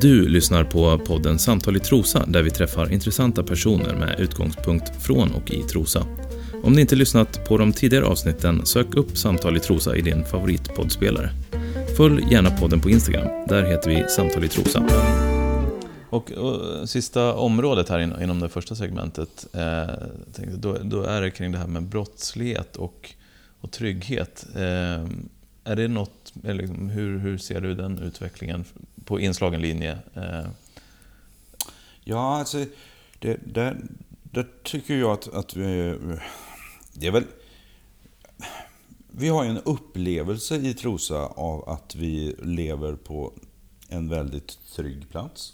Du 0.01 0.30
lyssnar 0.30 0.63
på 0.63 0.99
podden 1.05 1.39
Samtal 1.39 1.76
i 1.76 1.80
Trosa 1.80 2.26
där 2.26 2.43
vi 2.43 2.49
träffar 2.51 2.91
intressanta 2.93 3.43
personer 3.43 3.95
med 3.95 4.19
utgångspunkt 4.19 5.03
från 5.03 5.32
och 5.32 5.51
i 5.51 5.63
Trosa. 5.63 6.05
Om 6.63 6.74
ni 6.74 6.82
inte 6.82 6.95
lyssnat 6.95 7.45
på 7.47 7.57
de 7.57 7.72
tidigare 7.74 8.05
avsnitten, 8.05 8.65
sök 8.65 8.95
upp 8.95 9.17
Samtal 9.17 9.57
i 9.57 9.59
Trosa 9.59 9.95
i 9.95 10.01
din 10.01 10.26
favoritpoddspelare. 10.26 11.30
Följ 11.98 12.34
gärna 12.34 12.52
podden 12.52 12.82
på 12.82 12.89
Instagram, 12.89 13.28
där 13.48 13.64
heter 13.64 13.89
vi 13.89 14.10
Samtal 14.10 14.44
i 14.44 14.48
Trosa. 14.48 14.86
Och, 16.10 16.32
och, 16.32 16.89
sista 16.89 17.34
området 17.34 17.89
här 17.89 18.00
in, 18.00 18.22
inom 18.22 18.39
det 18.39 18.50
första 18.50 18.76
segmentet, 18.76 19.48
eh, 19.54 19.89
tänkte, 20.34 20.58
då, 20.58 20.78
då, 20.84 21.04
är 21.04 21.22
det 21.22 21.32
kring 21.32 21.52
det 21.52 21.58
här 21.58 21.68
med 21.68 21.84
brottslighet 21.84 22.76
och, 22.76 23.14
och 23.62 23.72
trygghet. 23.72 24.46
Eh, 24.56 25.06
är 25.64 25.76
det 25.76 25.88
något, 25.88 26.34
eller 26.44 26.62
liksom, 26.62 26.89
hur, 26.89 27.20
hur 27.20 27.38
ser 27.38 27.62
du 27.62 27.76
den 27.76 28.00
utvecklingen 28.00 28.66
på 29.06 29.20
inslagen 29.20 29.62
linje? 29.62 29.98
Eh? 30.14 30.46
Ja, 32.04 32.38
alltså, 32.39 32.66
det, 33.20 33.38
där, 33.54 33.78
där 34.24 34.46
tycker 34.64 34.96
jag 34.96 35.12
att, 35.12 35.34
att 35.34 35.56
vi, 35.56 35.96
det 36.94 37.08
är 37.08 37.12
väl... 37.12 37.24
Vi 39.14 39.30
har 39.30 39.43
ju 39.43 39.49
en 39.49 39.57
upplevelse 39.57 40.55
i 40.55 40.74
Trosa 40.74 41.26
av 41.26 41.70
att 41.70 41.95
vi 41.95 42.36
lever 42.43 42.95
på 42.95 43.34
en 43.89 44.09
väldigt 44.09 44.59
trygg 44.76 45.09
plats 45.09 45.53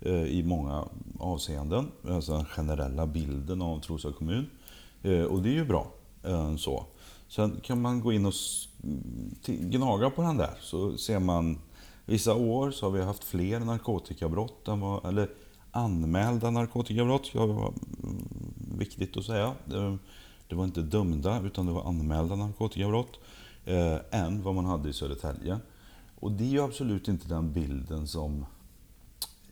eh, 0.00 0.22
i 0.22 0.42
många 0.42 0.88
avseenden. 1.18 1.90
Alltså 2.08 2.32
den 2.32 2.44
generella 2.44 3.06
bilden 3.06 3.62
av 3.62 3.80
Trosa 3.80 4.12
kommun. 4.12 4.46
Eh, 5.02 5.22
och 5.22 5.42
det 5.42 5.48
är 5.48 5.54
ju 5.54 5.64
bra. 5.64 5.86
Eh, 6.22 6.56
så. 6.56 6.86
Sen 7.28 7.60
kan 7.62 7.80
man 7.80 8.00
gå 8.00 8.12
in 8.12 8.26
och 8.26 8.34
gnaga 9.46 10.10
på 10.10 10.22
den 10.22 10.36
där 10.36 10.54
så 10.60 10.96
ser 10.96 11.18
man 11.18 11.58
Vissa 12.04 12.34
år 12.34 12.70
så 12.70 12.86
har 12.86 12.90
vi 12.90 13.02
haft 13.02 13.24
fler 13.24 13.60
narkotikabrott 13.60 14.68
än 14.68 14.80
vad, 14.80 15.06
eller 15.06 15.28
anmälda 15.70 16.50
narkotikabrott. 16.50 17.30
ja, 17.34 17.44
mm, 17.44 18.28
viktigt 18.78 19.16
att 19.16 19.24
säga. 19.24 19.54
Det 20.52 20.56
var 20.56 20.64
inte 20.64 20.82
dömda 20.82 21.42
utan 21.44 21.66
det 21.66 21.72
var 21.72 21.88
anmälda 21.88 22.36
narkotikabrott 22.36 23.20
eh, 23.64 23.96
än 24.10 24.42
vad 24.42 24.54
man 24.54 24.64
hade 24.64 24.88
i 24.88 24.92
Södertälje. 24.92 25.58
Och 26.20 26.32
det 26.32 26.44
är 26.44 26.48
ju 26.48 26.60
absolut 26.60 27.08
inte 27.08 27.28
den 27.28 27.52
bilden 27.52 28.08
som 28.08 28.46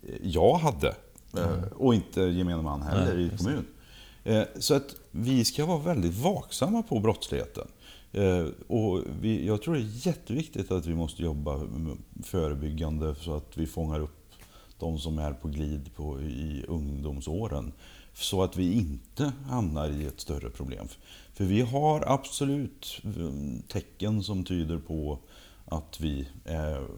eh, 0.02 0.14
jag 0.22 0.54
hade. 0.54 0.88
Eh, 1.36 1.48
mm. 1.48 1.64
Och 1.76 1.94
inte 1.94 2.20
gemene 2.20 2.62
man 2.62 2.82
heller 2.82 3.14
Nej, 3.14 3.26
i 3.26 3.38
kommun. 3.38 3.66
Eh, 4.24 4.42
så 4.58 4.74
att 4.74 4.94
vi 5.10 5.44
ska 5.44 5.66
vara 5.66 5.78
väldigt 5.78 6.14
vaksamma 6.14 6.82
på 6.82 7.00
brottsligheten. 7.00 7.68
Och 8.66 9.00
vi, 9.20 9.46
jag 9.46 9.62
tror 9.62 9.74
det 9.74 9.80
är 9.80 10.06
jätteviktigt 10.06 10.70
att 10.70 10.86
vi 10.86 10.94
måste 10.94 11.22
jobba 11.22 11.60
förebyggande 12.24 13.14
så 13.14 13.36
att 13.36 13.56
vi 13.56 13.66
fångar 13.66 14.00
upp 14.00 14.32
de 14.78 14.98
som 14.98 15.18
är 15.18 15.32
på 15.32 15.48
glid 15.48 15.94
på, 15.94 16.20
i 16.20 16.64
ungdomsåren. 16.68 17.72
Så 18.14 18.42
att 18.42 18.56
vi 18.56 18.72
inte 18.72 19.32
hamnar 19.46 19.90
i 19.90 20.06
ett 20.06 20.20
större 20.20 20.50
problem. 20.50 20.88
För 21.34 21.44
vi 21.44 21.60
har 21.60 22.04
absolut 22.06 23.00
mm, 23.04 23.62
tecken 23.68 24.22
som 24.22 24.44
tyder 24.44 24.78
på 24.78 25.18
att, 25.70 26.00
vi, 26.00 26.28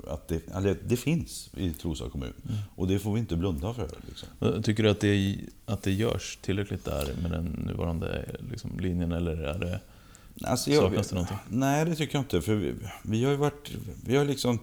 att 0.06 0.28
det, 0.28 0.48
eller 0.54 0.78
det 0.84 0.96
finns 0.96 1.50
i 1.56 1.72
Trosa 1.72 2.08
kommun. 2.08 2.32
Mm. 2.44 2.58
Och 2.76 2.88
det 2.88 2.98
får 2.98 3.12
vi 3.12 3.20
inte 3.20 3.36
blunda 3.36 3.74
för. 3.74 3.90
Liksom. 4.08 4.62
Tycker 4.62 4.82
du 4.82 4.90
att 4.90 5.00
det, 5.00 5.38
att 5.64 5.82
det 5.82 5.92
görs 5.92 6.38
tillräckligt 6.42 6.84
där 6.84 7.14
med 7.22 7.30
den 7.30 7.44
nuvarande 7.44 8.26
liksom, 8.50 8.80
linjen? 8.80 9.12
Eller 9.12 9.36
är 9.36 9.58
det, 9.58 9.80
alltså 10.44 10.70
jag, 10.70 10.82
saknas 10.82 11.08
det 11.08 11.14
någonting? 11.14 11.38
Nej, 11.48 11.84
det 11.84 11.94
tycker 11.94 12.14
jag 12.14 12.22
inte. 12.22 12.40
För 12.40 12.54
vi, 12.54 12.74
vi 13.02 13.24
har 13.24 13.30
ju 13.30 13.36
varit... 13.36 13.70
Vi 14.04 14.16
har 14.16 14.24
liksom 14.24 14.58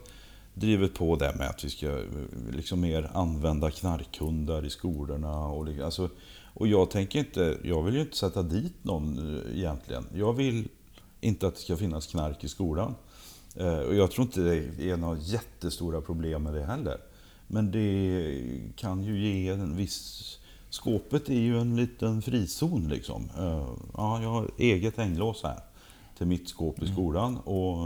drivit 0.54 0.94
på 0.94 1.16
det 1.16 1.36
med 1.36 1.50
att 1.50 1.64
vi 1.64 1.70
ska 1.70 2.04
liksom 2.52 2.80
mer 2.80 3.10
använda 3.14 3.72
knarkhundar 3.72 4.66
i 4.66 4.70
skolorna. 4.70 5.38
Och, 5.38 5.68
alltså, 5.68 6.10
och 6.54 6.68
jag 6.68 6.92
tänker 6.92 7.20
inte, 7.20 7.58
jag 7.64 7.84
vill 7.84 7.96
ju 7.96 8.02
inte 8.02 8.18
sätta 8.18 8.44
dit 8.44 8.84
någon 8.84 9.38
eh, 9.38 9.58
egentligen. 9.58 10.06
Jag 10.16 10.34
vill 10.34 10.68
inte 11.22 11.48
att 11.48 11.56
det 11.56 11.62
ska 11.62 11.78
finnas 11.78 12.08
knark 12.08 12.44
i 12.44 12.48
skolan. 12.48 12.96
Eh, 13.56 13.78
och 13.80 13.96
jag 13.96 14.12
tror 14.12 14.26
inte 14.26 14.42
det 14.78 14.90
är 14.90 14.98
några 14.98 15.20
jättestora 15.20 16.02
problem 16.02 16.44
med 16.44 16.54
det 16.54 16.66
heller. 16.66 16.98
Men 17.48 17.72
det 17.72 18.42
kan 18.76 19.04
ju 19.04 19.20
ge 19.20 19.50
en 19.50 19.78
viss... 19.78 20.26
Skåpet 20.70 21.30
är 21.30 21.40
ju 21.40 21.60
en 21.60 21.76
liten 21.76 22.22
frizon 22.22 22.88
liksom. 22.90 23.30
Eh, 23.38 23.68
ja, 23.94 24.22
jag 24.22 24.30
har 24.30 24.52
eget 24.58 24.98
hänglås 24.98 25.44
här 25.44 25.60
till 26.18 26.28
mitt 26.28 26.50
skåp 26.50 26.80
i 26.80 26.82
mm. 26.82 26.94
skolan 26.94 27.38
och 27.38 27.78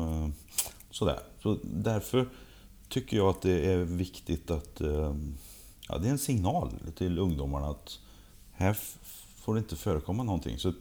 sådär. 0.92 1.20
Så 1.44 1.58
därför 1.64 2.30
tycker 2.90 3.18
jag 3.18 3.28
att 3.30 3.42
det 3.42 3.74
är 3.74 3.78
viktigt 3.78 4.52
att... 4.52 4.82
Ja, 5.90 5.98
det 5.98 6.08
är 6.08 6.12
en 6.12 6.18
signal 6.18 6.70
till 6.96 7.20
ungdomarna 7.20 7.68
att 7.68 8.00
här 8.54 8.78
får 9.36 9.54
det 9.54 9.60
inte 9.60 9.76
förekomma 9.76 10.24
någonting. 10.24 10.58
Så 10.58 10.74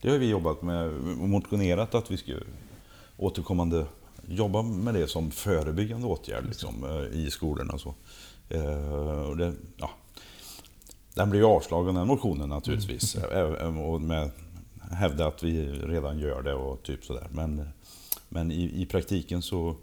det 0.00 0.10
har 0.10 0.18
vi 0.18 0.28
jobbat 0.28 0.62
med 0.62 0.86
och 1.20 1.28
motionerat 1.28 1.94
att 1.94 2.10
vi 2.10 2.16
ska 2.16 2.32
återkommande 3.16 3.86
jobba 4.28 4.62
med 4.62 4.94
det 4.94 5.08
som 5.08 5.30
förebyggande 5.30 6.06
åtgärd 6.06 6.44
liksom, 6.46 6.84
eh, 6.84 7.18
i 7.18 7.30
skolorna. 7.30 7.78
Så. 7.78 7.94
Eh, 8.48 9.22
och 9.22 9.36
det, 9.36 9.54
ja. 9.76 9.90
Den 11.14 11.30
blir 11.30 11.40
ju 11.40 11.46
avslagen 11.46 11.94
den 11.94 12.06
motionen 12.06 12.48
naturligtvis. 12.48 13.16
Mm. 13.60 13.78
Och 13.78 14.00
med 14.00 14.30
hävda 14.90 15.26
att 15.26 15.42
vi 15.42 15.68
redan 15.72 16.18
gör 16.18 16.42
det 16.42 16.54
och 16.54 16.82
typ 16.82 17.04
sådär. 17.04 17.28
Men, 17.30 17.68
men 18.28 18.52
i, 18.52 18.82
i 18.82 18.86
praktiken 18.86 19.42
så 19.42 19.76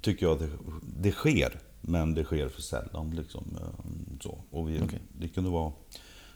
tycker 0.00 0.26
jag 0.26 0.32
att 0.32 0.38
det, 0.38 0.50
det 0.98 1.12
sker. 1.12 1.60
Men 1.80 2.14
det 2.14 2.24
sker 2.24 2.48
för 2.48 2.62
sällan. 2.62 3.10
Liksom, 3.10 3.58
så. 4.20 4.38
Och 4.50 4.68
vi, 4.68 4.82
okay. 4.82 4.98
Det 5.18 5.28
kunde 5.28 5.50
vara 5.50 5.72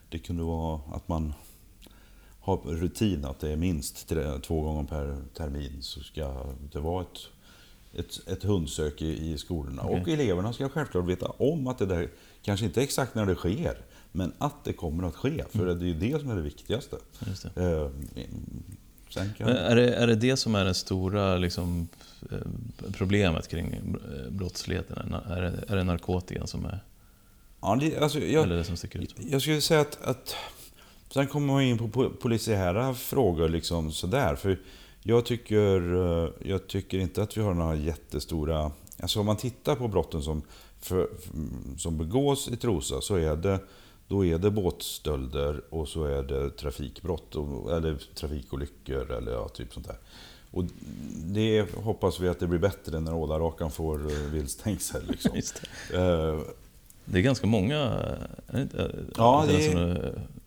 det 0.09 0.19
kunde 0.19 0.43
vara 0.43 0.81
att 0.93 1.09
man 1.09 1.35
har 2.41 2.57
rutin 2.57 3.25
att 3.25 3.41
det 3.41 3.53
är 3.53 3.57
minst 3.57 4.13
två 4.43 4.61
gånger 4.61 4.85
per 4.85 5.23
termin 5.35 5.83
så 5.83 6.01
ska 6.01 6.47
det 6.73 6.81
vara 6.81 7.03
ett, 7.03 7.19
ett, 7.95 8.29
ett 8.29 8.43
hundsök 8.43 9.03
i, 9.03 9.33
i 9.33 9.39
skolorna. 9.39 9.85
Okay. 9.85 10.01
Och 10.01 10.09
eleverna 10.09 10.53
ska 10.53 10.69
självklart 10.69 11.05
veta 11.05 11.27
om 11.27 11.67
att 11.67 11.79
det 11.79 11.87
där, 11.87 12.09
kanske 12.43 12.67
inte 12.67 12.83
exakt 12.83 13.15
när 13.15 13.27
det 13.27 13.35
sker, 13.35 13.79
men 14.13 14.33
att 14.39 14.65
det 14.65 14.73
kommer 14.73 15.09
att 15.09 15.15
ske. 15.15 15.45
För 15.51 15.63
mm. 15.63 15.79
det 15.79 15.85
är 15.85 15.89
ju 15.89 15.95
det 15.95 16.21
som 16.21 16.31
är 16.31 16.37
det 16.37 16.43
viktigaste. 16.43 16.97
Det. 17.55 17.63
Eh, 17.63 17.91
kan... 19.37 19.49
är, 19.49 19.77
det, 19.77 19.95
är 19.95 20.07
det 20.07 20.15
det 20.15 20.37
som 20.37 20.55
är 20.55 20.65
det 20.65 20.75
stora 20.75 21.37
liksom, 21.37 21.89
eh, 22.31 22.39
problemet 22.93 23.49
kring 23.49 23.73
eh, 23.73 24.31
brottsligheten? 24.31 25.15
Är 25.15 25.43
det, 25.43 25.65
är 25.69 25.77
det 25.77 25.85
narkotikan 25.85 26.47
som 26.47 26.65
är 26.65 26.81
Ja, 27.61 27.81
alltså, 28.01 28.21
jag, 28.21 28.43
Eller 28.43 28.57
det 28.57 28.65
som 28.65 28.77
sticker 28.77 28.99
ut? 28.99 29.15
Jag 29.31 29.43
skulle 29.43 29.61
säga 29.61 29.81
att, 29.81 30.03
att 30.03 30.37
Sen 31.17 31.27
kommer 31.27 31.47
man 31.47 31.63
in 31.63 31.79
på 31.79 32.11
polisiära 32.11 32.95
frågor 32.95 33.49
liksom 33.49 33.93
sådär. 33.93 34.37
För 34.37 34.59
jag 35.03 35.25
tycker, 35.25 35.95
eh, 35.95 36.31
jag 36.51 36.67
tycker 36.69 36.99
inte 36.99 37.23
att 37.23 37.37
vi 37.37 37.41
har 37.41 37.55
några 37.55 37.75
jättestora... 37.75 38.71
Alltså 39.01 39.21
om 39.21 39.27
man 39.27 39.37
tittar 39.37 39.77
på 39.77 39.89
brotten 39.89 40.23
som, 40.23 40.43
för, 40.81 41.09
som 41.79 41.99
begås 41.99 42.49
i 42.49 42.57
Trosa 42.57 43.01
så 43.01 43.15
är 43.15 43.37
det, 43.37 43.59
då 44.09 44.25
är 44.25 44.39
det 44.39 44.51
båtstölder 44.51 45.63
och 45.71 45.89
så 45.89 46.05
är 46.05 46.23
det 46.23 46.51
trafikbrott 46.51 47.35
eller 47.71 48.15
trafikolyckor 48.15 49.11
eller 49.11 49.33
ja, 49.33 49.49
typ 49.49 49.75
sånt 49.75 49.87
där. 49.87 49.99
Och 50.51 50.65
det 51.25 51.75
hoppas 51.75 52.21
vi 52.21 52.29
att 52.29 52.41
det 52.41 52.47
blir 52.47 52.59
bättre 52.59 53.01
när 53.01 53.15
ålarakan 53.15 53.71
får 53.71 54.13
eh, 54.13 54.19
vildstängsel. 54.19 55.03
Liksom. 55.09 55.31
Det 57.09 57.19
är 57.19 57.23
ganska 57.23 57.47
många 57.47 58.07
ja, 59.17 59.45
det, 59.49 59.73
som 59.73 59.97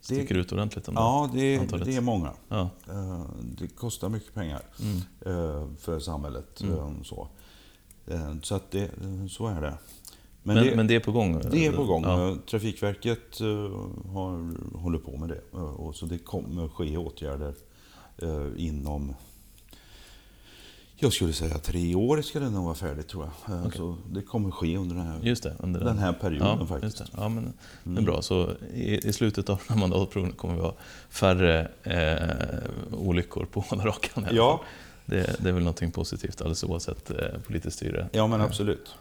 sticker 0.02 0.36
det, 0.36 0.42
ut 0.42 0.52
ordentligt. 0.52 0.90
Ja, 0.96 1.30
det 1.34 1.58
det 1.86 1.96
är 1.96 2.02
många. 2.02 2.34
Ja. 2.50 2.70
Eh, 2.90 3.22
det 3.42 3.68
kostar 3.68 4.10
mycket 4.10 4.34
pengar 4.34 4.62
mm. 4.82 4.98
Eh, 5.26 5.68
för 5.80 6.00
samhället. 6.00 6.62
Mm. 6.62 6.78
Eh, 6.78 7.02
så, 7.04 7.28
så, 8.42 8.56
att 8.56 8.72
det, 8.72 8.90
så 9.30 9.48
är 9.48 9.62
det. 9.62 9.74
Men, 10.44 10.56
men, 10.56 10.66
det, 10.66 10.76
men 10.76 10.88
det 10.88 10.96
är 10.96 11.00
på 11.00 11.12
gång? 11.12 11.42
Det 11.52 11.66
är 11.66 11.72
på 11.72 11.84
gång. 11.84 12.04
Ja. 12.04 12.38
Trafikverket 12.50 13.40
har, 14.14 14.54
håller 14.78 15.00
på 15.00 15.18
med 15.18 15.30
det. 15.30 15.58
Och 15.58 15.96
så 15.96 16.06
det 16.06 16.18
kommer 16.18 16.68
ske 16.68 16.98
åtgärder 16.98 17.54
inom 18.58 19.16
jag 21.02 21.14
skulle 21.14 21.34
säga 21.34 21.58
tre 21.58 21.96
år 21.96 22.22
ska 22.22 22.40
det 22.40 22.50
nog 22.50 22.66
vara 22.66 22.76
färdigt 22.76 23.08
tror 23.08 23.30
jag. 23.46 23.66
Okay. 23.66 23.78
Så 23.78 23.98
det 24.12 24.22
kommer 24.22 24.52
ske 24.52 24.78
under 24.78 24.96
den 24.96 25.06
här, 25.06 25.20
just 25.22 25.44
det, 25.44 25.56
under 25.60 25.80
den 25.80 25.98
här 25.98 26.14
perioden 26.14 26.58
ja, 26.60 26.66
faktiskt. 26.66 26.98
Det. 26.98 27.06
Ja, 27.18 27.30
men, 27.30 27.54
det 27.84 27.90
är 27.90 27.92
mm. 27.92 28.06
bra. 28.06 28.22
Så 28.22 28.50
i, 28.74 29.08
i 29.08 29.14
slutet 29.14 29.50
av 29.50 29.58
den 29.58 29.78
här 29.78 29.88
mandatperioden 29.88 30.34
kommer 30.34 30.56
vi 30.56 30.62
ha 30.62 30.74
färre 31.10 31.68
eh, 31.84 33.00
olyckor 33.00 33.46
på 33.46 33.60
hålla 33.60 33.86
rakan. 33.86 34.26
Ja. 34.32 34.62
Det, 35.06 35.36
det, 35.40 35.50
är 35.50 35.54
väl 35.54 35.64
något 35.64 35.94
positivt 35.94 36.42
alldeles 36.42 36.64
oavsett 36.64 37.12
eh, 37.12 37.18
politiskt 37.48 37.78
styre. 37.78 38.10
Ja, 38.12 38.28
men 38.28 38.42
absolut. 38.42 38.96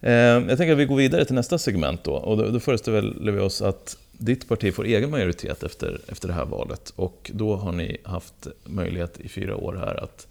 Eh, 0.00 0.12
jag 0.12 0.58
tänker 0.58 0.72
att 0.72 0.78
vi 0.78 0.84
går 0.84 0.96
vidare 0.96 1.24
till 1.24 1.34
nästa 1.34 1.58
segment 1.58 2.04
då. 2.04 2.12
Och 2.12 2.36
då, 2.36 2.48
då 2.50 2.60
föreställer 2.60 3.32
vi 3.32 3.40
oss 3.40 3.62
att 3.62 3.96
ditt 4.12 4.48
parti 4.48 4.74
får 4.74 4.84
egen 4.84 5.10
majoritet 5.10 5.62
efter, 5.62 6.00
efter 6.08 6.28
det 6.28 6.34
här 6.34 6.44
valet. 6.44 6.92
Och 6.96 7.30
då 7.34 7.56
har 7.56 7.72
ni 7.72 7.96
haft 8.04 8.46
möjlighet 8.64 9.20
i 9.20 9.28
fyra 9.28 9.56
år 9.56 9.74
här 9.74 10.04
att 10.04 10.26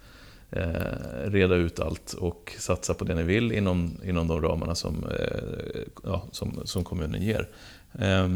eh, 0.55 1.31
reda 1.31 1.55
ut 1.55 1.79
allt 1.79 2.13
och 2.13 2.53
satsa 2.59 2.93
på 2.93 3.05
det 3.05 3.15
ni 3.15 3.23
vill 3.23 3.51
inom, 3.51 3.97
inom 4.03 4.27
de 4.27 4.41
ramarna 4.41 4.75
som, 4.75 5.03
eh, 5.03 5.81
ja, 6.03 6.23
som, 6.31 6.61
som 6.65 6.83
kommunen 6.83 7.21
ger. 7.21 7.49
Eh, 7.99 8.29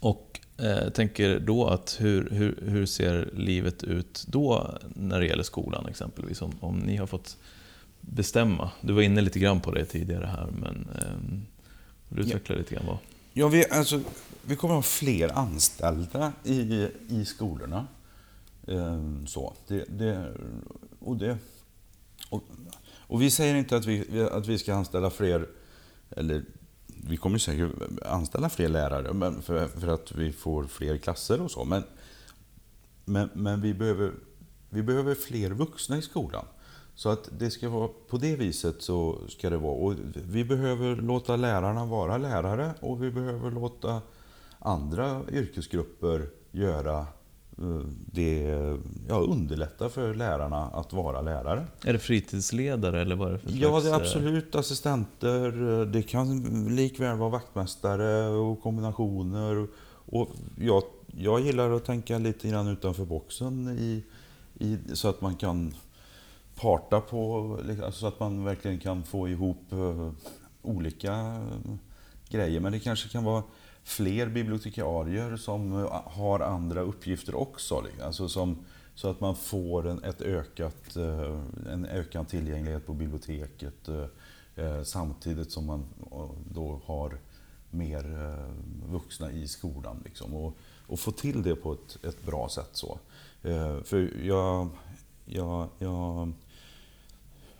och 0.00 0.40
eh, 0.58 0.88
tänker 0.88 1.38
då 1.40 1.68
att 1.68 1.96
hur, 2.00 2.30
hur, 2.30 2.58
hur 2.66 2.86
ser 2.86 3.28
livet 3.34 3.84
ut 3.84 4.24
då 4.28 4.78
när 4.94 5.20
det 5.20 5.26
gäller 5.26 5.42
skolan 5.42 5.86
exempelvis? 5.86 6.42
Om, 6.42 6.52
om 6.60 6.78
ni 6.78 6.96
har 6.96 7.06
fått 7.06 7.36
bestämma. 8.00 8.70
Du 8.80 8.92
var 8.92 9.02
inne 9.02 9.20
lite 9.20 9.38
grann 9.38 9.60
på 9.60 9.70
det 9.70 9.84
tidigare 9.84 10.26
här, 10.26 10.48
men 10.60 10.88
eh, 10.94 11.38
vill 12.08 12.22
du 12.24 12.28
utveckla 12.28 12.54
ja. 12.54 12.58
lite 12.58 12.74
grann? 12.74 12.86
Vad? 12.86 12.98
Ja, 13.32 13.48
vi, 13.48 13.64
alltså, 13.70 14.00
vi 14.42 14.56
kommer 14.56 14.74
att 14.74 14.78
ha 14.78 14.82
fler 14.82 15.38
anställda 15.38 16.32
i, 16.44 16.88
i 17.08 17.24
skolorna. 17.24 17.86
Ehm, 18.68 19.26
så. 19.26 19.54
Det, 19.68 19.84
det, 19.88 20.32
och, 21.00 21.16
det, 21.16 21.38
och, 22.30 22.42
och 22.98 23.22
vi 23.22 23.30
säger 23.30 23.54
inte 23.54 23.76
att 23.76 23.86
vi, 23.86 24.28
att 24.32 24.46
vi 24.46 24.58
ska 24.58 24.74
anställa 24.74 25.10
fler, 25.10 25.48
eller 26.10 26.44
vi 26.86 27.16
kommer 27.16 27.38
säkert 27.38 27.72
anställa 28.06 28.48
fler 28.48 28.68
lärare 28.68 29.12
men 29.12 29.42
för, 29.42 29.68
för 29.68 29.88
att 29.88 30.12
vi 30.12 30.32
får 30.32 30.64
fler 30.64 30.96
klasser 30.96 31.40
och 31.40 31.50
så. 31.50 31.64
Men, 31.64 31.82
men, 33.04 33.30
men 33.34 33.60
vi, 33.60 33.74
behöver, 33.74 34.12
vi 34.70 34.82
behöver 34.82 35.14
fler 35.14 35.50
vuxna 35.50 35.98
i 35.98 36.02
skolan. 36.02 36.44
Så 36.94 37.08
att 37.08 37.28
det 37.38 37.50
ska 37.50 37.68
vara 37.68 37.88
på 38.08 38.16
det 38.16 38.36
viset 38.36 38.82
så 38.82 39.18
ska 39.28 39.50
det 39.50 39.56
vara. 39.56 39.74
Och 39.74 39.94
vi 40.14 40.44
behöver 40.44 40.96
låta 40.96 41.36
lärarna 41.36 41.86
vara 41.86 42.18
lärare 42.18 42.74
och 42.80 43.02
vi 43.02 43.10
behöver 43.10 43.50
låta 43.50 44.00
andra 44.58 45.22
yrkesgrupper 45.32 46.28
göra 46.50 47.06
det, 48.12 48.42
ja, 49.08 49.18
underlätta 49.18 49.88
för 49.88 50.14
lärarna 50.14 50.66
att 50.66 50.92
vara 50.92 51.20
lärare. 51.20 51.66
Är 51.84 51.92
det 51.92 51.98
fritidsledare 51.98 53.00
eller 53.00 53.16
vad 53.16 53.28
är 53.28 53.32
det 53.32 53.38
för 53.38 53.50
Ja, 53.50 53.80
det 53.80 53.88
är 53.88 53.92
eh, 53.92 53.96
absolut 53.96 54.54
assistenter. 54.54 55.50
Det 55.86 56.02
kan 56.02 56.42
likväl 56.76 57.16
vara 57.16 57.30
vaktmästare 57.30 58.28
och 58.28 58.62
kombinationer. 58.62 59.66
Och 60.06 60.28
jag, 60.58 60.82
jag 61.06 61.40
gillar 61.40 61.70
att 61.70 61.84
tänka 61.84 62.18
lite 62.18 62.48
grann 62.48 62.68
utanför 62.68 63.04
boxen 63.04 63.78
i, 63.78 64.04
i, 64.58 64.78
så 64.92 65.08
att 65.08 65.20
man 65.20 65.34
kan 65.34 65.74
parta 66.54 67.00
på, 67.00 67.58
så 67.92 68.06
att 68.06 68.20
man 68.20 68.44
verkligen 68.44 68.78
kan 68.78 69.02
få 69.02 69.28
ihop 69.28 69.72
eh, 69.72 70.10
olika 70.62 71.42
grejer. 72.28 72.60
Men 72.60 72.72
det 72.72 72.78
kanske 72.78 73.08
kan 73.08 73.24
vara 73.24 73.42
fler 73.84 74.26
bibliotekarier 74.26 75.36
som 75.36 75.72
eh, 75.72 76.02
har 76.04 76.40
andra 76.40 76.80
uppgifter 76.80 77.34
också. 77.34 77.80
Liksom. 77.80 78.06
Alltså 78.06 78.28
som, 78.28 78.64
så 78.94 79.08
att 79.08 79.20
man 79.20 79.36
får 79.36 79.88
en, 79.88 80.04
ett 80.04 80.22
ökat, 80.22 80.96
eh, 80.96 81.40
en 81.72 81.86
ökad 81.86 82.28
tillgänglighet 82.28 82.86
på 82.86 82.94
biblioteket 82.94 83.88
eh, 84.56 84.82
samtidigt 84.82 85.52
som 85.52 85.66
man 85.66 85.84
då 86.50 86.80
har 86.84 87.18
mer 87.70 88.36
vuxna 88.90 89.32
i 89.32 89.48
skolan. 89.48 90.02
Liksom. 90.04 90.34
Och, 90.34 90.56
och 90.86 91.00
få 91.00 91.12
till 91.12 91.42
det 91.42 91.54
på 91.54 91.72
ett, 91.72 92.04
ett 92.04 92.26
bra 92.26 92.48
sätt. 92.48 92.70
så. 92.72 92.98
För 93.84 94.26
jag, 94.26 94.68
jag, 95.24 95.68
jag 95.78 96.32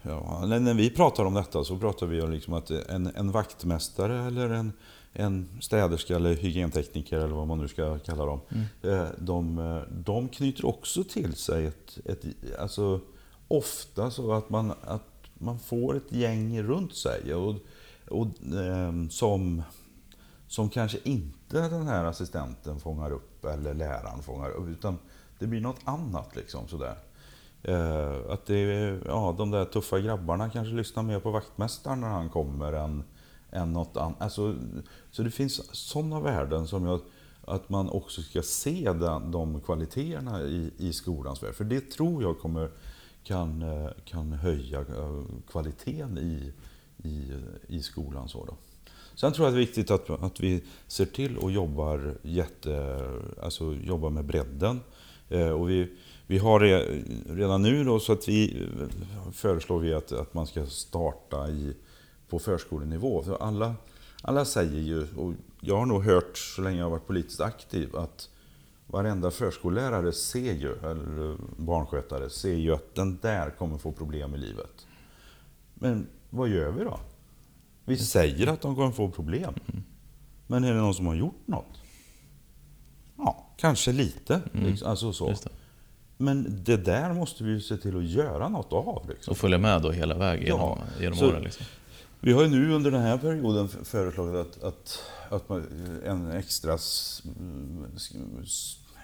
Ja, 0.02 0.44
när 0.46 0.60
när 0.60 0.74
vi 0.74 0.90
pratar 0.90 1.24
om 1.24 1.34
detta 1.34 1.64
så 1.64 1.78
pratar 1.78 2.06
vi 2.06 2.22
om 2.22 2.30
liksom 2.30 2.54
att 2.54 2.70
en, 2.70 3.06
en 3.06 3.30
vaktmästare 3.30 4.26
eller 4.26 4.50
en, 4.50 4.72
en 5.12 5.48
städerska 5.60 6.16
eller 6.16 6.34
hygientekniker 6.34 7.16
eller 7.18 7.34
vad 7.34 7.46
man 7.46 7.58
nu 7.58 7.68
ska 7.68 7.98
kalla 7.98 8.24
dem. 8.26 8.40
eh, 8.82 9.06
De, 9.18 9.58
eh, 9.58 9.82
de 9.90 10.28
knyter 10.28 10.66
också 10.66 11.04
till 11.04 11.34
sig 11.34 11.66
ett, 11.66 11.98
ett, 12.04 12.24
alltså 12.58 13.00
ofta 13.48 14.10
så 14.10 14.32
att 14.32 14.50
man, 14.50 14.72
att 14.82 15.02
man 15.34 15.58
får 15.58 15.96
ett 15.96 16.12
gäng 16.12 16.62
runt 16.62 16.94
sig. 16.94 17.34
Och, 17.34 17.54
och, 18.08 18.26
eh, 18.54 19.08
som, 19.10 19.62
som 20.48 20.68
kanske 20.70 20.98
inte 21.04 21.68
den 21.68 21.86
här 21.86 22.04
assistenten 22.04 22.80
fångar 22.80 23.12
upp 23.12 23.44
eller 23.44 23.74
läraren 23.74 24.22
fångar 24.22 24.50
upp. 24.50 24.68
Utan 24.68 24.98
det 25.38 25.46
blir 25.46 25.60
något 25.60 25.80
annat. 25.84 26.36
liksom 26.36 26.68
sådär. 26.68 26.94
Eh, 27.62 28.32
att 28.32 28.46
det, 28.46 28.56
ja, 29.06 29.34
de 29.38 29.50
där 29.50 29.64
tuffa 29.64 30.00
grabbarna 30.00 30.50
kanske 30.50 30.74
lyssnar 30.74 31.02
mer 31.02 31.20
på 31.20 31.30
vaktmästaren 31.30 32.00
när 32.00 32.08
han 32.08 32.28
kommer 32.28 32.72
än, 32.72 33.04
än 33.52 33.72
något 33.72 33.96
annat. 33.96 34.22
Alltså, 34.22 34.56
så 35.10 35.22
det 35.22 35.30
finns 35.30 35.76
sådana 35.76 36.20
värden 36.20 36.66
som 36.66 36.86
jag, 36.86 37.00
att 37.44 37.68
man 37.68 37.88
också 37.88 38.22
ska 38.22 38.42
se 38.42 38.92
den, 38.92 39.30
de 39.30 39.60
kvaliteterna 39.60 40.42
i, 40.42 40.70
i 40.78 40.92
skolans 40.92 41.42
värld. 41.42 41.54
För 41.54 41.64
det 41.64 41.90
tror 41.90 42.22
jag 42.22 42.38
kommer, 42.38 42.70
kan, 43.24 43.62
eh, 43.62 43.90
kan 44.04 44.32
höja 44.32 44.80
eh, 44.80 45.22
kvaliteten 45.50 46.18
i, 46.18 46.52
i, 47.08 47.32
i 47.68 47.82
skolan. 47.82 48.28
Så 48.28 48.44
då. 48.44 48.54
Sen 49.14 49.32
tror 49.32 49.46
jag 49.46 49.50
att 49.50 49.54
det 49.54 49.62
är 49.62 49.66
viktigt 49.66 49.90
att, 49.90 50.10
att 50.10 50.40
vi 50.40 50.62
ser 50.86 51.06
till 51.06 51.38
och 51.38 51.50
jobbar, 51.50 52.14
jätte, 52.22 53.00
alltså 53.42 53.74
jobbar 53.74 54.10
med 54.10 54.24
bredden. 54.24 54.80
Eh, 55.28 55.50
och 55.50 55.70
vi, 55.70 55.88
vi 56.26 56.38
har 56.38 56.60
det 56.60 57.02
redan 57.28 57.62
nu 57.62 57.84
då, 57.84 58.00
så 58.00 58.12
att 58.12 58.28
vi 58.28 58.66
föreslår 59.32 59.78
vi 59.78 59.94
att, 59.94 60.12
att 60.12 60.34
man 60.34 60.46
ska 60.46 60.66
starta 60.66 61.48
i, 61.48 61.74
på 62.30 62.38
förskolenivå. 62.38 63.22
För 63.22 63.42
alla, 63.42 63.74
alla 64.22 64.44
säger 64.44 64.80
ju, 64.80 65.06
och 65.16 65.32
jag 65.60 65.76
har 65.78 65.86
nog 65.86 66.04
hört 66.04 66.38
så 66.38 66.62
länge 66.62 66.78
jag 66.78 66.84
har 66.84 66.90
varit 66.90 67.06
politiskt 67.06 67.40
aktiv, 67.40 67.96
att 67.96 68.28
varenda 68.86 69.30
förskollärare 69.30 70.12
ser 70.12 70.52
ju, 70.54 70.72
eller 70.72 71.36
barnskötare 71.56 72.30
ser 72.30 72.54
ju 72.54 72.74
att 72.74 72.94
den 72.94 73.18
där 73.22 73.50
kommer 73.50 73.78
få 73.78 73.92
problem 73.92 74.34
i 74.34 74.38
livet. 74.38 74.86
Men 75.74 76.06
vad 76.30 76.48
gör 76.48 76.70
vi 76.70 76.84
då? 76.84 77.00
Vi 77.84 77.96
säger 77.96 78.46
att 78.46 78.60
de 78.60 78.74
kommer 78.76 78.90
få 78.90 79.10
problem. 79.10 79.54
Men 80.46 80.64
är 80.64 80.72
det 80.74 80.80
någon 80.80 80.94
som 80.94 81.06
har 81.06 81.14
gjort 81.14 81.46
något? 81.46 81.80
Ja, 83.16 83.46
kanske 83.56 83.92
lite. 83.92 84.40
Liksom, 84.52 84.88
alltså 84.90 85.12
så. 85.12 85.34
Men 86.16 86.62
det 86.64 86.76
där 86.76 87.12
måste 87.14 87.44
vi 87.44 87.50
ju 87.50 87.60
se 87.60 87.76
till 87.76 87.96
att 87.96 88.04
göra 88.04 88.48
något 88.48 88.72
av. 88.72 89.08
Liksom. 89.08 89.30
Och 89.30 89.36
följa 89.38 89.58
med 89.58 89.82
då 89.82 89.90
hela 89.90 90.14
vägen 90.18 90.46
genom, 90.46 90.60
Ja, 90.96 91.02
genom 91.02 91.18
så- 91.18 91.28
åren. 91.28 91.42
Liksom. 91.42 91.66
Vi 92.22 92.32
har 92.32 92.42
ju 92.42 92.48
nu 92.48 92.72
under 92.72 92.90
den 92.90 93.02
här 93.02 93.18
perioden 93.18 93.68
föreslagit 93.68 94.34
att, 94.34 94.62
att, 94.62 95.02
att 95.30 95.48
man, 95.48 95.66
en 96.04 96.30
extra, 96.30 96.78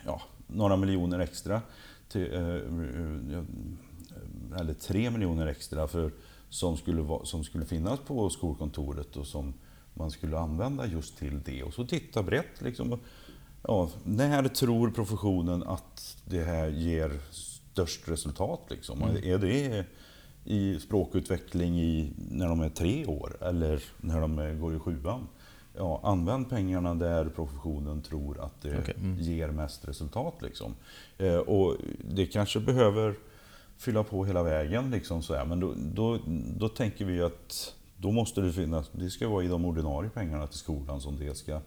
ja, 0.05 0.23
några 0.47 0.77
miljoner 0.77 1.19
extra, 1.19 1.63
till, 2.09 2.35
eh, 2.35 2.41
eh, 2.41 3.45
eller 4.61 4.75
tre 4.75 5.11
miljoner 5.11 5.47
extra 5.47 5.89
för, 5.89 6.11
som, 6.49 6.77
skulle 6.77 7.19
som 7.25 7.45
skulle 7.45 7.65
finnas 7.65 8.01
på 8.01 8.31
skolkontoret 8.31 9.17
och 9.17 9.27
som 9.27 9.55
man 9.95 10.11
skulle 10.11 10.39
använda 10.39 10.87
just 10.87 11.19
till 11.19 11.41
det. 11.45 11.63
Och 11.63 11.75
så 11.75 11.87
titta 11.87 12.23
brett. 12.23 12.61
Liksom, 12.61 12.99
ja, 13.63 13.89
när 14.05 14.49
tror 14.49 14.91
professionen 14.91 15.63
att 15.63 16.17
det 16.25 16.45
här 16.45 16.69
ger 16.69 17.21
störst 17.31 18.09
resultat? 18.09 18.61
Liksom? 18.69 19.03
Är 19.03 19.39
det 19.39 19.85
i 20.47 20.81
språkutveckling 20.81 21.81
i, 21.81 22.13
när 22.31 22.49
de 22.49 22.61
är 22.61 22.69
tre 22.69 23.07
år 23.07 23.37
eller 23.41 23.83
när 24.01 24.21
de 24.21 24.39
är, 24.39 24.55
går 24.55 24.77
i 24.77 24.79
sjuan? 24.79 25.29
Ja, 25.77 26.01
använd 26.03 26.51
pengarna 26.51 26.95
där 26.95 27.29
professionen 27.29 28.03
tror 28.03 28.41
att 28.41 28.63
det 28.63 28.79
Okej, 28.79 28.95
mm. 28.99 29.19
ger 29.19 29.49
mest 29.49 29.89
resultat. 29.89 30.35
Liksom. 30.41 30.75
Eh, 31.19 31.37
och 31.37 31.77
det 32.15 32.27
kanske 32.27 32.61
behöver 32.61 33.15
fylla 33.79 34.05
på 34.05 34.25
hela 34.25 34.43
vägen. 34.43 34.91
Liksom, 34.91 35.23
så 35.23 35.35
här. 35.35 35.45
Men 35.45 35.61
då, 35.61 35.75
då, 35.77 36.19
då 36.57 36.69
tänker 36.69 37.05
vi 37.05 37.23
att 37.23 37.75
då 37.97 38.13
måste 38.13 38.41
det 38.41 38.53
finnas, 38.53 38.91
det 38.93 39.11
ska 39.11 39.29
vara 39.29 39.45
i 39.45 39.49
de 39.49 39.65
ordinarie 39.65 40.11
pengarna 40.11 40.47
till 40.47 40.59
skolan 40.59 41.01
som 41.01 41.19
det 41.19 41.35
ska 41.35 41.61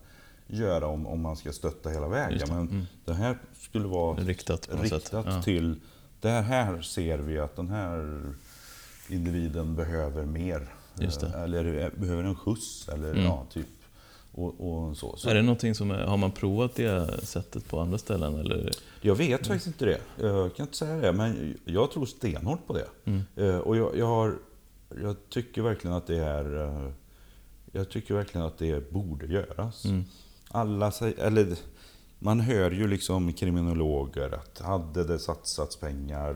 göra 0.47 0.87
om, 0.87 1.07
om 1.07 1.21
man 1.21 1.35
ska 1.35 1.51
stötta 1.51 1.89
hela 1.89 2.07
vägen. 2.07 2.39
Det, 2.39 2.53
Men 2.53 2.67
mm. 2.67 2.85
det 3.05 3.13
här 3.13 3.37
skulle 3.53 3.87
vara 3.87 4.15
Riktat 4.15 4.69
riktat 4.81 5.09
Ja. 5.11 5.41
till, 5.41 5.75
det 6.21 6.29
här 6.29 6.81
ser 6.81 7.17
vi 7.17 7.39
att 7.39 7.55
den 7.55 7.69
här 7.69 8.23
individen 9.11 9.75
behöver 9.75 10.25
mer. 10.25 10.73
Eller 11.35 11.83
eh, 11.83 11.89
behöver 11.99 12.23
en 12.23 12.35
skjuts 12.35 12.89
eller 12.89 13.11
Mm. 13.11 13.23
ja, 13.23 13.45
typ. 13.53 13.67
Och, 14.31 14.69
och 14.87 14.97
så. 14.97 15.17
så. 15.17 15.29
Är 15.29 15.35
det 15.35 15.41
någonting 15.41 15.75
som 15.75 15.91
är, 15.91 16.03
har 16.03 16.17
man 16.17 16.31
provat 16.31 16.75
det 16.75 17.19
sättet 17.25 17.67
på 17.69 17.79
andra 17.79 17.97
ställen? 17.97 18.35
Eller? 18.39 18.71
Jag 19.01 19.15
vet 19.15 19.47
faktiskt 19.47 19.67
inte 19.67 19.85
det. 19.85 19.99
Jag 20.27 20.55
kan 20.55 20.65
inte 20.65 20.77
säga 20.77 20.95
det, 20.97 21.11
men 21.11 21.57
jag 21.65 21.91
tror 21.91 22.05
stenhårt 22.05 22.67
på 22.67 22.73
det. 22.73 22.85
Mm. 23.05 23.21
Eh, 23.35 23.57
Och 23.57 23.77
jag, 23.77 23.97
jag, 23.97 24.05
har, 24.05 24.35
jag 25.01 25.15
tycker 25.29 25.61
verkligen 25.61 25.95
att 25.97 26.07
det 26.07 26.17
är... 26.17 26.63
eh, 26.67 26.91
Jag 27.71 27.89
tycker 27.89 28.13
verkligen 28.13 28.47
att 28.47 28.57
det 28.57 28.91
borde 28.91 29.25
göras. 29.25 29.85
Mm. 29.85 30.03
Alla 30.51 30.91
säger, 30.91 31.19
eller 31.19 31.55
man 32.19 32.39
hör 32.39 32.71
ju 32.71 32.87
liksom 32.87 33.33
kriminologer 33.33 34.31
att 34.33 34.59
hade 34.59 35.03
det 35.03 35.19
satsats 35.19 35.75
pengar 35.75 36.35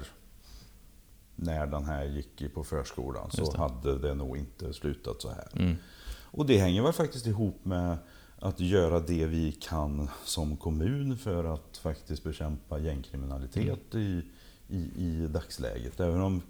när 1.35 1.67
den 1.67 1.85
här 1.85 2.03
gick 2.05 2.53
på 2.53 2.63
förskolan 2.63 3.31
så 3.31 3.57
hade 3.57 3.97
det 3.99 4.13
nog 4.13 4.37
inte 4.37 4.73
slutat 4.73 5.21
så 5.21 5.29
här. 5.29 5.47
Mm. 5.55 5.75
Och 6.21 6.45
det 6.45 6.57
hänger 6.57 6.81
väl 6.81 6.93
faktiskt 6.93 7.27
ihop 7.27 7.65
med 7.65 7.97
att 8.39 8.59
göra 8.59 8.99
det 8.99 9.25
vi 9.25 9.51
kan 9.51 10.09
som 10.25 10.57
kommun 10.57 11.17
för 11.17 11.43
att 11.53 11.77
faktiskt 11.77 12.23
bekämpa 12.23 12.79
gängkriminalitet 12.79 13.95
i, 13.95 14.21
i, 14.67 14.77
i 14.77 15.27
dagsläget. 15.33 15.99
Även 15.99 16.21
om 16.21 16.41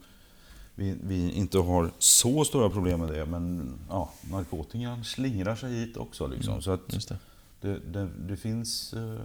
vi, 0.75 0.97
vi 1.03 1.31
inte 1.31 1.57
har 1.57 1.91
så 1.99 2.45
stora 2.45 2.69
problem 2.69 2.99
med 2.99 3.09
det, 3.09 3.25
men 3.25 3.73
ja, 3.89 4.09
narkotikan 4.21 5.03
slingrar 5.03 5.55
sig 5.55 5.71
hit 5.73 5.97
också. 5.97 6.27
Liksom. 6.27 6.61
Så 6.61 6.71
att 6.71 6.87
det. 6.89 7.17
det, 7.61 7.79
det, 7.79 8.09
det 8.27 8.37
finns... 8.37 8.93
eh, 8.93 9.19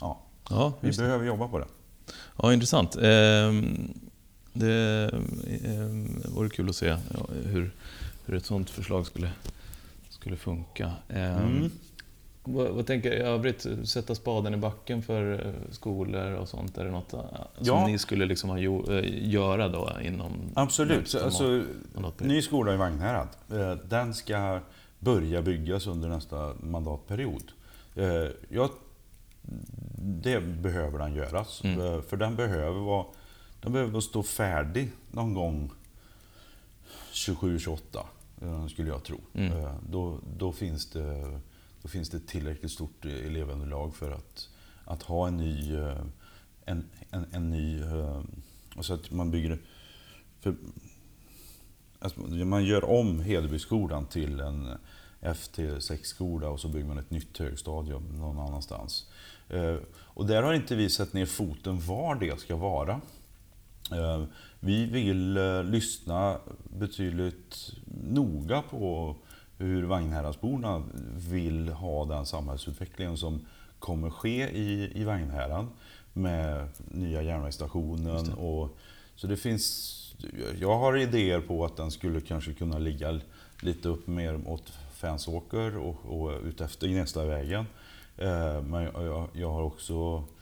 Ja, 0.00 0.20
Ja, 0.50 0.72
vi 0.80 0.92
behöver 0.92 1.26
jobba 1.26 1.48
på 1.48 1.58
det. 1.58 1.66
ja, 2.36 2.52
intressant. 2.52 2.96
Ehm, 2.96 3.94
Det 4.58 5.10
ehm, 5.64 6.22
vore 6.34 6.48
kul 6.48 6.68
att 6.68 6.76
se 6.76 6.96
hur, 7.44 7.70
hur 8.26 8.34
ett 8.34 8.46
sånt 8.46 8.70
förslag 8.70 9.06
skulle, 9.06 9.30
skulle 10.10 10.36
funka. 10.36 10.92
Ehm, 11.08 11.46
Mm. 11.46 11.70
Vad, 12.54 12.68
vad 12.68 12.86
tänker 12.86 13.12
i 13.12 13.16
övrigt? 13.16 13.66
Sätta 13.84 14.14
spaden 14.14 14.54
i 14.54 14.56
backen 14.56 15.02
för 15.02 15.46
eh, 15.46 15.52
skolor 15.70 16.32
och 16.32 16.48
sånt? 16.48 16.78
Är 16.78 16.84
det 16.84 16.90
något 16.90 17.12
eh, 17.12 17.20
som 17.56 17.66
ja. 17.66 17.86
ni 17.86 17.98
skulle 17.98 18.26
liksom 18.26 18.50
ha 18.50 18.58
jo, 18.58 18.92
eh, 18.92 19.28
göra 19.28 19.68
då 19.68 19.92
inom... 20.02 20.32
Absolut. 20.54 21.14
Alltså, 21.14 21.62
ny 22.18 22.42
skola 22.42 22.74
i 22.74 22.76
Vagnhärad, 22.76 23.28
den 23.88 24.14
ska 24.14 24.60
börja 24.98 25.42
byggas 25.42 25.86
under 25.86 26.08
nästa 26.08 26.54
mandatperiod. 26.60 27.52
Jag, 28.48 28.70
det 29.96 30.40
behöver 30.40 30.98
den 30.98 31.14
göras. 31.14 31.64
Mm. 31.64 32.02
För 32.02 32.16
den 32.16 32.36
behöver, 32.36 32.80
vara, 32.80 33.04
den 33.60 33.72
behöver 33.72 34.00
stå 34.00 34.22
färdig 34.22 34.90
någon 35.10 35.34
gång 35.34 35.70
27-28, 37.12 38.68
skulle 38.68 38.88
jag 38.88 39.04
tro. 39.04 39.20
Mm. 39.34 39.74
Då, 39.90 40.18
då 40.36 40.52
finns 40.52 40.90
det 40.90 41.40
då 41.82 41.88
finns 41.88 42.10
det 42.10 42.26
tillräckligt 42.26 42.72
stort 42.72 43.04
elevunderlag 43.04 43.94
för 43.94 44.10
att, 44.10 44.48
att 44.84 45.02
ha 45.02 45.28
en 45.28 45.36
ny... 45.36 45.76
Eh, 45.76 46.02
en, 46.64 46.84
en, 47.10 47.26
en 47.32 47.50
ny 47.50 47.82
alltså 48.76 48.94
att 48.94 49.10
man 49.10 49.30
bygger... 49.30 49.58
För, 50.40 50.56
alltså 51.98 52.20
man 52.20 52.64
gör 52.64 52.84
om 52.84 53.20
Hedebyskolan 53.20 54.06
till 54.06 54.40
en 54.40 54.68
FT6-skola 55.20 56.48
och 56.48 56.60
så 56.60 56.68
bygger 56.68 56.86
man 56.86 56.98
ett 56.98 57.10
nytt 57.10 57.38
högstadium 57.38 58.02
någon 58.02 58.38
annanstans. 58.38 59.10
Eh, 59.48 59.76
och 59.90 60.26
där 60.26 60.42
har 60.42 60.54
inte 60.54 60.76
vi 60.76 60.90
sett 60.90 61.12
ner 61.12 61.26
foten 61.26 61.80
var 61.80 62.14
det 62.14 62.40
ska 62.40 62.56
vara. 62.56 63.00
Vi 64.60 64.86
vill 64.86 65.38
lyssna 65.64 66.36
betydligt 66.78 67.72
noga 68.04 68.62
på 68.62 69.16
hur 69.58 69.82
Vagnhäradsborna 69.82 70.82
vill 71.30 71.68
ha 71.68 72.04
den 72.04 72.26
samhällsutvecklingen 72.26 73.16
som 73.16 73.46
kommer 73.78 74.10
ske 74.10 74.48
i, 74.48 74.92
i 74.94 75.04
Vagnhärad 75.04 75.66
med 76.12 76.68
nya 76.88 77.22
järnvägsstationen. 77.22 78.24
Det. 78.24 78.32
Och, 78.32 78.76
så 79.16 79.26
det 79.26 79.36
finns, 79.36 79.94
jag 80.60 80.78
har 80.78 80.96
idéer 80.96 81.40
på 81.40 81.64
att 81.64 81.76
den 81.76 81.90
skulle 81.90 82.20
kanske 82.20 82.52
kunna 82.52 82.78
ligga 82.78 83.20
lite 83.60 83.88
upp 83.88 84.06
mer 84.06 84.40
åt 84.48 84.72
Fänsåker 84.92 85.76
och, 85.76 85.96
och 86.04 86.40
utefter 86.44 86.88
Gnestavägen. 86.88 87.66
Eh, 88.16 88.62
men 88.62 88.82
jag, 88.82 89.28
jag, 89.32 89.50
har 89.50 89.62
också 89.62 89.94
eh, 89.94 90.37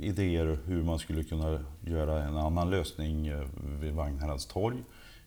idéer 0.00 0.58
hur 0.64 0.82
man 0.82 0.98
skulle 0.98 1.24
kunna 1.24 1.64
göra 1.84 2.22
en 2.22 2.36
annan 2.36 2.70
lösning 2.70 3.26
eh, 3.26 3.46
vid 3.80 3.92
Vagnhärads 3.92 4.46
torg. 4.46 4.76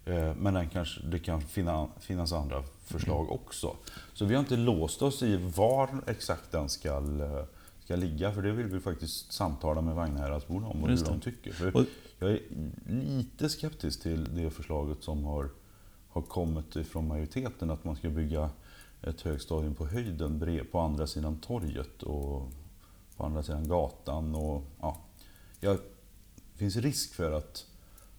Eh, 0.06 0.36
men 0.36 0.54
den 0.54 0.70
kanske, 0.70 1.02
det 1.02 1.20
kan 1.20 1.42
finnas 2.00 2.34
andra 2.34 2.64
förslag 2.84 3.32
också. 3.32 3.76
Så 4.14 4.26
vi 4.26 4.36
har 4.36 4.40
inte 4.40 4.58
låst 4.58 5.02
oss 5.02 5.24
i 5.24 5.38
var 5.56 5.90
exakt 6.08 6.52
den 6.52 6.70
ska, 6.70 6.90
eh, 6.98 7.44
ska 7.84 7.96
ligga. 7.96 8.32
För 8.32 8.42
det 8.42 8.52
vill 8.52 8.66
vi 8.66 8.80
faktiskt 8.80 9.32
samtala 9.32 9.82
med 9.82 9.96
Vagnhäradsborna 9.96 10.68
om 10.68 10.84
och 10.84 10.90
hur 10.90 11.06
de 11.06 11.20
tycker. 11.20 11.52
För 11.52 11.86
jag 12.20 12.32
är 12.32 12.40
lite 12.88 13.50
skeptisk 13.50 14.02
till 14.02 14.36
det 14.36 14.50
förslaget 14.50 15.04
som 15.04 15.24
har, 15.24 15.50
har 16.10 16.22
kommit 16.22 16.88
från 16.88 17.08
majoriteten. 17.08 17.70
Att 17.70 17.84
man 17.84 17.96
ska 17.96 18.10
bygga 18.10 18.50
ett 19.02 19.22
högstadium 19.22 19.76
på 19.76 19.88
höjden 19.88 20.66
på 20.72 20.80
andra 20.80 21.08
sidan 21.08 21.38
torget 21.38 22.04
och 22.04 22.52
på 23.20 23.26
andra 23.26 23.44
sidan 23.44 23.68
gatan. 23.68 24.36
Och, 24.36 24.64
ja, 24.80 24.98
det 25.60 25.80
finns 26.56 26.76
risk 26.76 27.14
för 27.14 27.32
att 27.32 27.66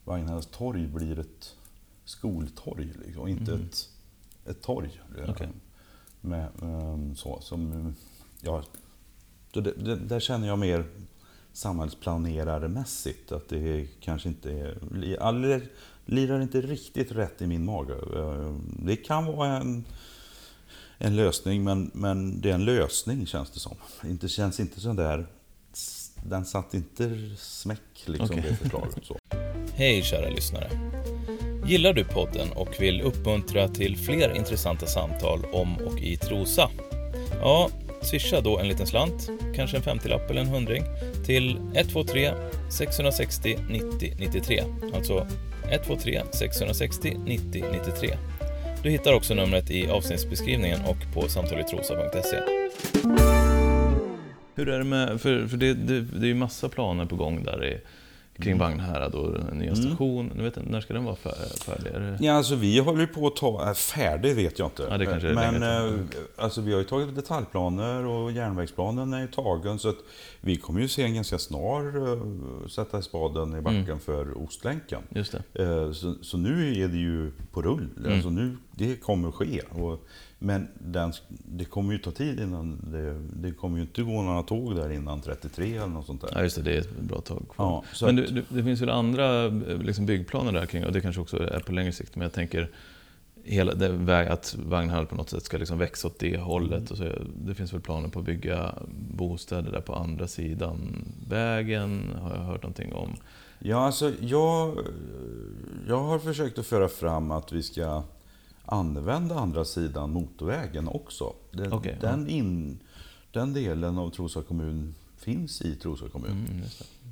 Vagnhärads 0.05 0.47
torg 0.47 0.87
blir 0.87 1.19
ett 1.19 1.57
skoltorg, 2.05 2.93
liksom, 3.07 3.29
inte 3.29 3.53
mm. 3.53 3.67
ett, 3.67 3.89
ett 4.45 4.63
torg. 4.63 5.01
Okay. 5.29 5.49
Med, 6.21 6.49
um, 6.63 7.17
så, 7.17 7.41
som, 7.41 7.95
ja, 8.41 8.65
det, 9.53 9.61
det, 9.61 9.97
där 9.97 10.21
känner 10.21 10.47
jag 10.47 10.59
mer 10.59 10.87
samhällsplanerarmässigt 11.53 13.33
att 13.33 13.49
det 13.49 13.87
kanske 14.01 14.29
inte 14.29 14.53
är, 14.53 14.79
lirar 16.05 16.41
inte 16.41 16.61
riktigt 16.61 17.13
rätt 17.13 17.43
i 17.43 17.47
min 17.47 17.65
mage. 17.65 17.95
Ehm, 17.95 18.61
det 18.83 18.97
kan 18.97 19.27
vara 19.27 19.57
en, 19.57 19.85
en 21.03 21.17
lösning, 21.17 21.65
men, 21.65 21.91
men 21.95 22.41
det 22.41 22.51
är 22.51 22.55
en 22.55 22.65
lösning 22.65 23.27
känns 23.27 23.51
det 23.51 23.61
som. 23.61 23.77
Det 24.03 24.29
känns 24.29 24.61
inte 24.61 24.81
sån 24.81 24.97
där, 24.97 25.27
den 26.25 26.45
satt 26.45 26.75
inte 26.75 27.31
smäck 27.39 27.79
liksom 28.07 28.39
okay. 28.39 28.51
det 28.51 28.57
förslaget. 28.57 28.97
Så. 29.03 29.19
Hej 29.75 30.03
kära 30.03 30.29
lyssnare. 30.29 30.71
Gillar 31.67 31.93
du 31.93 32.05
podden 32.05 32.53
och 32.53 32.77
vill 32.81 33.01
uppmuntra 33.01 33.69
till 33.69 33.97
fler 33.97 34.37
intressanta 34.37 34.87
samtal 34.87 35.45
om 35.53 35.77
och 35.77 35.99
i 35.99 36.17
Trosa? 36.17 36.71
Ja, 37.41 37.71
swisha 38.03 38.41
då 38.41 38.59
en 38.59 38.69
liten 38.69 38.87
slant, 38.87 39.31
kanske 39.55 39.77
en 39.77 39.83
50-lapp 39.83 40.31
eller 40.31 40.41
en 40.41 40.49
hundring, 40.49 40.85
till 41.27 41.57
123 41.75 42.33
660 42.71 43.59
90 43.71 44.15
93. 44.19 44.65
Alltså 44.95 45.27
123 45.71 46.23
660 46.33 47.17
90 47.27 47.65
93. 47.73 48.17
Du 48.83 48.91
hittar 48.91 49.13
också 49.13 49.35
numret 49.35 49.71
i 49.71 49.91
avsnittsbeskrivningen 49.91 50.81
och 50.85 51.15
på 51.15 51.29
samtaletrosa.se 51.29 52.37
Hur 54.55 54.69
är 54.69 54.79
det 54.79 54.85
med, 54.85 55.21
för, 55.21 55.47
för 55.47 55.57
det, 55.57 55.75
det, 55.75 56.01
det 56.01 56.27
är 56.27 56.29
ju 56.29 56.35
massa 56.35 56.69
planer 56.69 57.07
på 57.07 57.17
gång 57.17 57.45
där 57.45 57.65
i 57.65 57.81
kring 58.41 58.55
mm. 58.55 58.59
Vagnhärad 58.59 59.15
och 59.15 59.57
nya 59.57 59.71
mm. 59.71 59.77
station. 59.77 60.31
Mm. 60.31 60.45
Vet, 60.45 60.71
när 60.71 60.81
ska 60.81 60.95
den 60.95 61.05
vara 61.05 61.17
färdig? 61.17 61.93
Det... 61.93 62.17
Ja, 62.21 62.33
alltså 62.33 62.55
vi 62.55 62.79
håller 62.79 63.07
på 63.07 63.27
att 63.27 63.37
ta... 63.37 63.69
Äh, 63.69 63.75
färdig 63.75 64.37
vet 64.37 64.59
jag 64.59 64.67
inte. 64.67 64.87
Ja, 64.91 64.99
det 64.99 65.07
kanske 65.07 65.29
Men 65.29 65.63
äh, 65.63 66.01
alltså, 66.37 66.61
vi 66.61 66.73
har 66.73 66.79
ju 66.79 66.85
tagit 66.85 67.15
detaljplaner 67.15 68.07
och 68.07 68.33
järnvägsplanen 68.33 69.13
är 69.13 69.21
ju 69.21 69.27
tagen. 69.27 69.79
Så 69.79 69.89
att 69.89 69.99
vi 70.41 70.57
kommer 70.57 70.81
ju 70.81 70.89
se 70.89 71.03
en 71.03 71.15
ganska 71.15 71.39
snar 71.39 71.97
uh, 71.97 72.67
sätta 72.67 73.03
spaden 73.03 73.59
i 73.59 73.61
backen 73.61 73.85
mm. 73.85 74.01
för 74.01 74.45
Ostlänken. 74.45 75.03
Just. 75.09 75.35
Uh, 75.35 75.93
så, 75.93 76.15
så, 76.23 76.37
nu 76.37 76.83
är 76.83 76.89
det 76.89 76.99
ju 76.99 77.33
på 77.53 77.63
rull. 77.63 77.89
Mm. 77.99 78.13
Alltså 78.13 78.31
nu, 78.31 78.57
det 78.71 78.97
kommer 78.97 79.31
ske. 79.31 79.61
Och, 79.61 80.07
men 80.43 80.69
den, 80.79 81.13
det 81.29 81.65
kommer 81.65 81.93
ju 81.93 81.99
ta 81.99 82.11
tid 82.11 82.41
innan... 82.41 82.81
Det, 82.93 83.15
det, 83.49 83.55
kommer 83.55 83.77
ju 83.77 83.83
inte 83.83 84.03
gå 84.03 84.23
några 84.23 84.43
tåg 84.43 84.77
där 84.77 84.93
innan 84.93 85.21
33 85.21 85.77
eller 85.77 85.87
något 85.87 86.07
sånt 86.07 86.21
där. 86.21 86.31
Ja, 86.35 86.43
just 86.43 86.57
det. 86.57 86.63
Det 86.63 86.77
är 86.77 86.81
ett 86.81 87.01
bra 87.01 87.21
tag 87.21 87.43
kvar. 87.55 87.85
Ja, 88.01 88.07
men 88.07 88.19
att, 88.19 88.35
det, 88.35 88.43
det, 88.49 88.63
finns 88.63 88.81
väl 88.81 88.91
andra 88.91 89.49
liksom 89.83 90.07
byggplaner 90.07 90.53
där 90.53 90.67
kring, 90.67 90.87
och 90.87 90.93
det 90.93 91.01
kanske 91.01 91.21
också 91.21 91.37
är 91.37 91.61
på 91.61 91.73
längre 91.73 91.93
sikt, 91.93 92.17
men 92.17 92.23
jag 92.23 92.33
tänker 92.33 92.71
hela 93.45 93.75
det 93.75 93.89
väg, 93.89 94.29
att 94.29 94.57
Vagnhall 94.67 95.07
på 95.07 95.15
något 95.15 95.31
sätt 95.31 95.45
ska 95.45 95.59
liksom 95.59 95.79
växa 95.79 96.09
åt 96.09 96.19
det 96.19 96.37
hållet. 96.37 96.91
Mm. 96.91 96.91
Och 96.91 96.97
så, 96.97 97.25
det 97.37 97.55
finns 97.55 97.73
väl 97.73 97.81
planer 97.81 98.09
på 98.09 98.19
att 98.19 98.25
bygga 98.25 98.75
bostäder 99.11 99.73
där 99.73 99.81
på 99.81 99.95
andra 99.95 100.29
sidan 100.29 101.05
vägen, 101.29 102.17
har 102.23 102.31
jag 102.31 102.43
hört 102.43 102.63
någonting 102.63 102.93
om. 102.93 103.17
Ja, 103.59 103.87
alltså 103.87 104.13
jag, 104.21 104.79
jag 105.89 106.03
har 106.03 106.19
försökt 106.19 106.59
att 106.59 106.67
föra 106.67 106.89
fram 106.89 107.31
att 107.31 107.53
vi 107.53 107.63
ska 107.63 108.03
använda 108.73 109.39
andra 109.39 109.65
sidan 109.65 110.11
motorvägen 110.11 110.89
också. 110.89 111.35
Den, 111.51 111.73
okay, 111.73 111.95
den, 112.01 112.29
in, 112.29 112.79
den 113.33 113.53
delen 113.53 113.99
av 113.99 114.11
Trosa 114.11 114.43
kommun 114.43 114.95
finns 115.17 115.63
i 115.63 115.77
Trosa 115.77 116.09
kommun. 116.09 116.47
Mm, 116.51 116.63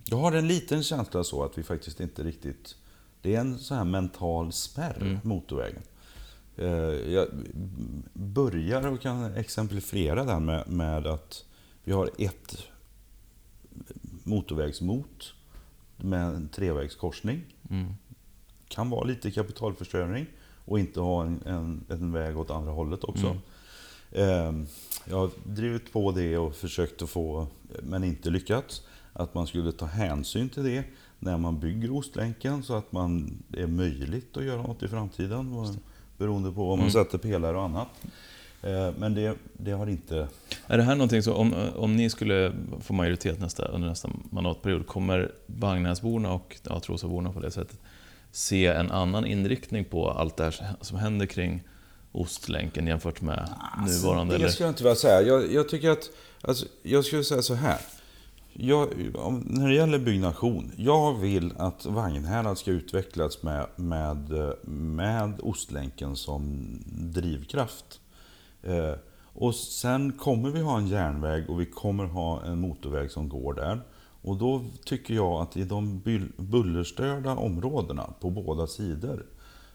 jag 0.05 0.17
har 0.17 0.33
en 0.33 0.49
liten 0.49 0.83
känsla 0.83 1.25
så 1.25 1.45
att 1.45 1.59
vi 1.59 1.63
faktiskt 1.63 2.01
inte 2.01 2.23
riktigt... 2.23 2.77
Det 3.23 3.35
är 3.35 3.41
en 3.41 3.59
sån 3.59 3.77
här 3.77 3.85
mental 3.85 4.53
spärr, 4.53 4.97
mm. 5.01 5.19
motorvägen. 5.23 5.83
Eh, 6.57 6.69
jag 7.13 7.29
börjar 8.13 8.87
och 8.87 9.01
kan 9.01 9.35
exemplifiera 9.35 10.25
den 10.25 10.45
med, 10.45 10.69
med 10.69 11.07
att 11.07 11.45
vi 11.85 11.93
har 11.93 12.11
ett 12.19 12.57
motorvägsmot 14.25 15.35
med 15.97 16.35
en 16.35 16.49
trevägskorsning. 16.49 17.45
Mm. 17.71 17.95
Kan 18.69 18.91
vara 18.91 19.05
lite 19.05 19.31
kapitalförstöring 19.31 20.27
och 20.69 20.79
inte 20.79 21.01
ha 21.01 21.25
en, 21.25 21.43
en, 21.47 21.85
en 21.89 22.12
väg 22.12 22.39
åt 22.39 22.51
andra 22.51 22.73
hållet 22.73 23.05
också. 23.05 23.27
Mm. 23.27 23.39
Ehm, 24.12 24.66
jag 25.05 25.16
har 25.16 25.31
drivit 25.45 25.93
på 25.93 26.12
det 26.12 26.39
och 26.39 26.55
försökt 26.55 27.03
att 27.03 27.11
få, 27.11 27.47
men 27.83 28.05
inte 28.05 28.31
lyckats, 28.31 28.83
att 29.12 29.35
man 29.35 29.47
skulle 29.47 29.73
ta 29.73 29.87
hänsyn 29.87 30.49
till 30.49 30.64
det 30.64 30.85
när 31.19 31.39
man 31.39 31.61
bygger 31.61 31.97
Ostlänken 31.97 32.62
så 32.62 32.75
att 32.75 32.93
man 32.93 33.43
är 33.57 33.66
möjligt 33.66 34.37
att 34.37 34.45
göra 34.45 34.62
något 34.62 34.83
i 34.83 34.89
framtiden. 34.89 35.66
Beroende 36.19 36.53
på 36.53 36.62
om 36.62 36.79
man 36.79 36.89
mm. 36.89 37.05
sätter 37.05 37.19
pelare 37.19 37.57
och 37.57 37.62
annat. 37.62 37.89
Ehm, 38.62 38.95
men 38.99 39.14
det, 39.14 39.37
det, 39.53 39.71
har 39.71 39.87
inte... 39.87 40.29
Är 40.66 40.77
det 40.77 40.83
här 40.83 40.95
någonting 40.95 41.23
som, 41.23 41.35
om, 41.35 41.55
om 41.77 41.97
ni 41.97 42.11
skulle 42.11 42.53
få 42.81 42.93
majoritet 42.93 43.41
nästa, 43.41 43.64
under 43.64 43.89
nästa 43.89 44.11
mandatperiod, 44.31 44.87
kommer 44.87 45.33
Vagnäsborna 45.47 46.33
och 46.33 46.57
ja, 46.62 46.81
Trosaborna 46.81 47.33
på 47.33 47.41
det 47.41 47.51
sättet 47.51 47.79
se 48.31 48.66
en 48.66 48.91
annan 48.91 49.26
inriktning 49.26 49.85
på 49.85 50.11
allt 50.11 50.37
det 50.37 50.45
här 50.45 50.76
som 50.81 50.99
händer 50.99 51.26
kring 51.26 51.62
Ostlänken 52.12 52.87
jämfört 52.87 53.20
med 53.20 53.49
alltså, 53.72 54.07
nuvarande? 54.07 54.39
Det 54.39 54.51
skulle 54.51 54.66
jag 54.66 54.72
inte 54.72 54.83
vilja 54.83 54.97
säga. 54.97 55.22
Jag, 55.22 55.53
jag, 55.53 55.68
tycker 55.68 55.91
att, 55.91 56.11
alltså, 56.43 56.66
jag 56.83 57.05
skulle 57.05 57.24
säga 57.24 57.43
så 57.43 57.55
här. 57.55 57.79
Jag, 58.53 58.89
när 59.45 59.68
det 59.68 59.74
gäller 59.74 59.99
byggnation, 59.99 60.72
jag 60.76 61.18
vill 61.18 61.53
att 61.59 61.87
Vagnhärad 61.87 62.59
ska 62.59 62.70
utvecklas 62.70 63.43
med, 63.43 63.66
med, 63.76 64.33
med 64.68 65.41
Ostlänken 65.43 66.16
som 66.16 66.68
drivkraft. 66.87 68.01
Eh, 68.62 68.93
Och 69.35 69.55
sen 69.55 70.12
kommer 70.12 70.51
vi 70.51 70.61
ha 70.61 70.79
en 70.79 70.87
järnväg 70.89 71.51
och 71.51 71.61
vi 71.61 71.66
kommer 71.66 72.05
ha 72.05 72.43
en 72.45 72.61
motorväg 72.61 73.11
som 73.11 73.29
går 73.29 73.55
där. 73.55 73.81
Och 74.23 74.37
då 74.37 74.64
tycker 74.85 75.14
jag 75.14 75.43
att 75.43 75.57
i 75.57 75.64
de 75.64 76.03
bullerstörda 76.37 77.37
områdena 77.37 78.12
på 78.21 78.31
båda 78.31 78.66
sidor 78.66 79.27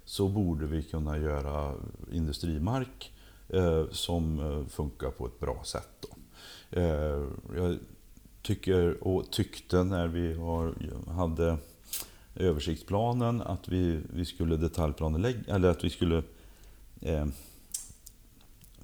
så 0.05 0.27
borde 0.27 0.65
vi 0.65 0.83
kunna 0.83 1.17
göra 1.17 1.73
industrimark 2.11 3.11
eh, 3.49 3.85
som 3.91 4.39
eh, 4.39 4.67
funkar 4.67 5.11
på 5.11 5.25
ett 5.25 5.39
bra 5.39 5.63
sätt. 5.63 5.89
Då. 6.01 6.17
Eh, 6.79 7.27
jag 7.55 7.77
tycker 8.41 9.07
och 9.07 9.31
tyckte 9.31 9.83
när 9.83 10.07
vi 10.07 10.33
har, 10.33 10.75
hade 11.11 11.57
översiktsplanen 12.35 13.41
att 13.41 13.67
vi, 13.67 14.01
vi 14.13 14.25
skulle 14.25 14.57
detaljplanelägga, 14.57 15.55
eller 15.55 15.69
att 15.69 15.83
vi 15.83 15.89
skulle 15.89 16.23
eh, 17.01 17.25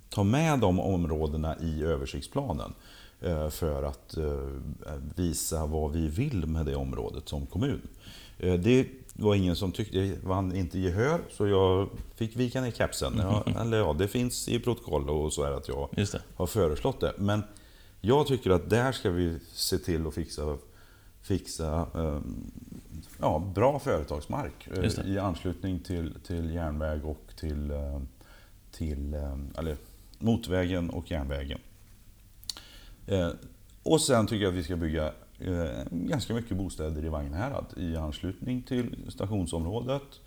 ta 0.09 0.23
med 0.23 0.59
de 0.59 0.79
områdena 0.79 1.57
i 1.59 1.83
översiktsplanen 1.83 2.69
eh, 2.69 2.88
för 3.49 3.83
att 3.83 4.17
eh, 4.17 4.95
visa 5.15 5.65
vad 5.65 5.91
vi 5.91 6.07
vill 6.07 6.45
med 6.47 6.65
det 6.65 6.75
området 6.75 7.29
som 7.29 7.45
kommun. 7.45 7.81
Eh, 8.37 8.53
det 8.53 8.87
var 9.13 9.35
ingen 9.35 9.55
som 9.55 9.71
tyckte, 9.71 9.97
det 9.97 10.23
vann 10.23 10.55
inte 10.55 10.79
gehör 10.79 11.21
så 11.31 11.47
jag 11.47 11.89
fick 12.15 12.35
vika 12.35 12.61
ner 12.61 12.71
kepsen. 12.71 13.13
Ja, 13.17 13.43
eller 13.61 13.77
ja, 13.77 13.93
det 13.93 14.07
finns 14.07 14.47
i 14.47 14.59
protokoll 14.59 15.09
och 15.09 15.33
så 15.33 15.43
är 15.43 15.51
att 15.51 15.67
jag 15.67 15.89
har 16.35 16.47
föreslått 16.47 16.99
det. 16.99 17.13
Men 17.17 17.43
jag 18.01 18.27
tycker 18.27 18.49
att 18.49 18.69
där 18.69 18.91
ska 18.91 19.09
vi 19.09 19.39
se 19.53 19.77
till 19.77 20.07
att 20.07 20.13
fixa, 20.13 20.57
fixa 21.21 21.87
ja, 23.19 23.51
bra 23.55 23.79
företagsmark 23.79 24.67
i 25.05 25.17
anslutning 25.17 25.79
till, 25.79 26.13
till 26.27 26.53
järnväg 26.53 27.05
och 27.05 27.23
till, 27.39 27.71
till 28.71 29.13
eller, 29.57 29.77
motorvägen 30.19 30.89
och 30.89 31.11
järnvägen. 31.11 31.59
Eh, 33.09 33.29
och 33.83 34.01
sen 34.01 34.27
tycker 34.27 34.43
jag 34.43 34.51
att 34.51 34.57
vi 34.57 34.63
ska 34.63 34.75
bygga 34.75 35.05
eh, 35.39 35.83
ganska 35.91 36.33
mycket 36.33 36.57
bostäder 36.57 37.05
i 37.05 37.09
Vagnhärad 37.09 37.65
i 37.77 37.95
anslutning 37.95 38.61
till 38.61 38.95
stationsområdet. 39.07 40.19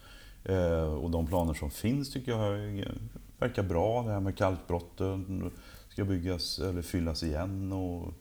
Eh, 0.45 0.95
och 0.95 1.11
de 1.11 1.27
planer 1.27 1.55
som 1.55 1.71
finns 1.71 2.13
tycker 2.13 2.33
jag 2.33 2.85
verkar 3.39 3.63
bra. 3.63 4.03
Det 4.03 4.13
här 4.13 4.21
med 4.21 4.37
kalkbrotten 4.37 5.51
ska 5.89 6.05
byggas 6.05 6.59
eller 6.59 6.83
fyllas 6.83 7.23
igen 7.23 7.73
och 7.73 8.15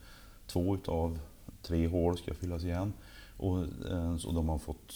två 0.47 0.75
utav 0.75 1.19
tre 1.61 1.87
hål 1.87 2.17
ska 2.17 2.33
fyllas 2.33 2.63
igen. 2.63 2.93
Och, 3.37 3.57
eh, 3.91 4.13
och 4.25 4.33
de 4.33 4.49
har 4.49 4.57
fått 4.57 4.93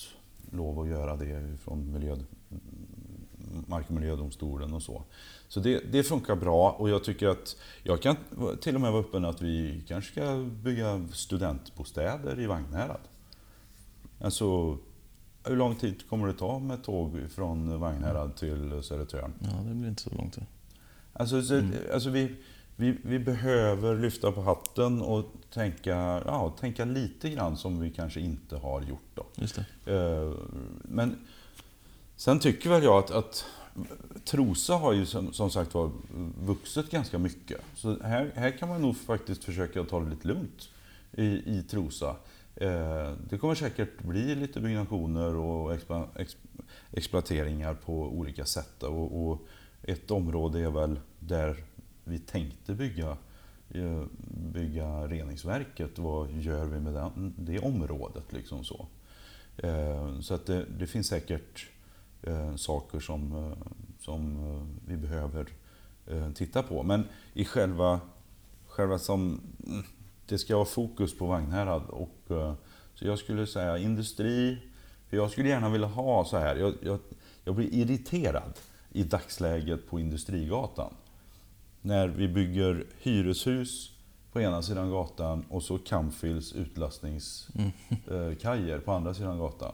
lov 0.52 0.80
att 0.80 0.88
göra 0.88 1.16
det 1.16 1.58
från 1.64 1.94
miljö, 1.94 2.18
Mark 3.68 3.86
och 3.88 3.96
miljödomstolen 3.96 4.74
och 4.74 4.82
så. 4.82 5.04
Så 5.48 5.60
det, 5.60 5.80
det, 5.92 6.04
funkar 6.04 6.36
bra 6.36 6.72
och 6.72 6.90
jag 6.90 7.04
tycker 7.04 7.28
att 7.28 7.58
jag 7.84 8.02
kan 8.02 8.16
till 8.62 8.76
och 8.76 8.82
med 8.82 8.92
vara 8.92 9.02
öppen 9.02 9.26
att 9.26 9.42
vi 9.42 9.84
kanske 9.88 10.12
ska 10.12 10.46
bygga 10.64 11.08
studentbostäder 11.14 12.40
i 12.40 12.46
Vagnhärad. 12.46 13.00
Alltså, 14.22 14.78
hur 15.44 15.56
lång 15.56 15.76
tid 15.76 16.10
kommer 16.10 16.28
det 16.28 16.34
ta 16.34 16.60
med 16.60 16.84
tåg 16.84 17.20
från 17.30 17.80
Vagnhärad 17.80 18.36
till 18.36 18.84
Södertörn? 18.84 19.34
Ja, 19.40 19.64
det 19.68 19.76
blir 19.76 19.90
inte 19.90 20.02
så 20.02 20.16
långt. 20.16 20.38
Alltså, 21.14 21.42
så, 21.42 21.56
mm. 21.56 21.74
alltså 21.94 22.10
vi, 22.10 22.36
vi, 22.76 22.98
vi, 23.04 23.20
behöver 23.20 23.96
lyfta 23.96 24.32
på 24.32 24.42
hatten 24.42 25.02
och 25.02 25.26
tänka, 25.54 26.22
ja, 26.26 26.56
tänka 26.60 26.86
lite 26.86 27.30
grann 27.30 27.58
som 27.58 27.80
vi 27.80 27.92
kanske 27.92 28.20
inte 28.20 28.58
har 28.58 28.82
gjort. 28.82 29.10
Då. 29.14 29.26
Just 29.36 29.60
det. 29.84 29.94
Eh, 29.94 30.34
men 30.84 31.16
sen 32.16 32.40
tycker 32.40 32.70
väl 32.70 32.84
jag 32.84 32.98
att, 33.04 33.12
att 33.12 33.46
Trosa 34.26 34.74
har 34.74 34.94
ju 34.94 35.06
som, 35.06 35.34
som, 35.34 35.52
sagt 35.52 35.74
var 35.74 35.92
vuxit 36.46 36.92
ganska 36.92 37.18
mycket. 37.18 37.62
Så 37.76 38.04
här, 38.04 38.32
här 38.36 38.52
kan 38.52 38.70
man 38.70 38.82
nog 38.82 38.98
faktiskt 38.98 39.44
försöka 39.44 39.84
ta 39.84 40.00
det 40.00 40.10
lite 40.10 40.28
lugnt 40.28 40.70
i, 41.12 41.26
i 41.26 41.64
Trosa. 41.70 42.16
Eh, 42.56 43.14
det 43.30 43.38
kommer 43.38 43.56
säkert 43.56 44.04
bli 44.04 44.36
lite 44.36 44.62
byggnationer 44.62 45.36
och 45.36 45.74
expla, 45.74 46.08
ex, 46.16 46.38
exploateringar 46.92 47.74
på 47.74 47.94
olika 47.94 48.46
sätt. 48.46 48.84
Och, 48.84 49.28
och, 49.28 49.48
ett 49.88 50.12
område 50.12 50.60
är 50.60 50.70
väl 50.70 51.00
där 51.20 51.64
vi 52.04 52.20
tänkte 52.20 52.74
bygga, 52.74 53.18
eh, 53.70 54.04
bygga 54.54 55.08
reningsverket. 55.08 56.00
Vad 56.00 56.32
gör 56.32 56.66
vi 56.66 56.80
med 56.80 56.94
den, 56.94 57.34
det 57.38 57.60
området? 57.60 58.34
Liksom 58.34 58.64
så 58.64 58.88
eh, 59.58 60.20
så 60.20 60.34
att 60.34 60.46
det, 60.46 60.66
det 60.80 60.88
finns 60.88 61.08
säkert 61.08 61.68
eh, 62.26 62.56
saker 62.56 63.00
som, 63.00 63.36
eh, 63.36 63.58
som 64.00 64.38
eh, 64.38 64.62
vi 64.88 64.98
behöver 64.98 65.48
eh, 66.08 66.32
titta 66.32 66.64
på. 66.64 66.84
Men 66.84 67.04
i 67.34 67.46
själva, 67.46 68.00
själva 68.68 69.00
som... 69.00 69.42
Mm, 69.68 69.84
det 70.28 70.38
ska 70.38 70.56
vara 70.56 70.66
fokus 70.66 71.18
på 71.18 71.26
Vagnhärad. 71.26 71.84
Och, 71.90 72.32
så 72.96 73.06
jag 73.06 73.20
skulle 73.20 73.48
säga 73.48 73.78
industri. 73.78 74.58
För 75.10 75.18
jag 75.18 75.32
skulle 75.32 75.50
gärna 75.50 75.70
vilja 75.70 75.88
ha 75.88 76.26
så 76.26 76.38
här. 76.38 76.56
Jag, 76.56 76.74
jag, 76.82 77.00
jag 77.44 77.56
blir 77.56 77.74
irriterad 77.74 78.54
i 78.92 79.04
dagsläget 79.04 79.90
på 79.90 80.00
Industrigatan. 80.00 80.94
När 81.82 82.08
vi 82.08 82.28
bygger 82.28 82.86
hyreshus 83.00 83.92
på 84.32 84.42
ena 84.42 84.62
sidan 84.62 84.90
gatan 84.90 85.46
och 85.50 85.64
så 85.64 85.78
Camfils 85.78 86.54
utlastningskajer 86.54 88.74
mm. 88.74 88.82
på 88.86 88.92
andra 88.92 89.14
sidan 89.14 89.38
gatan. 89.38 89.72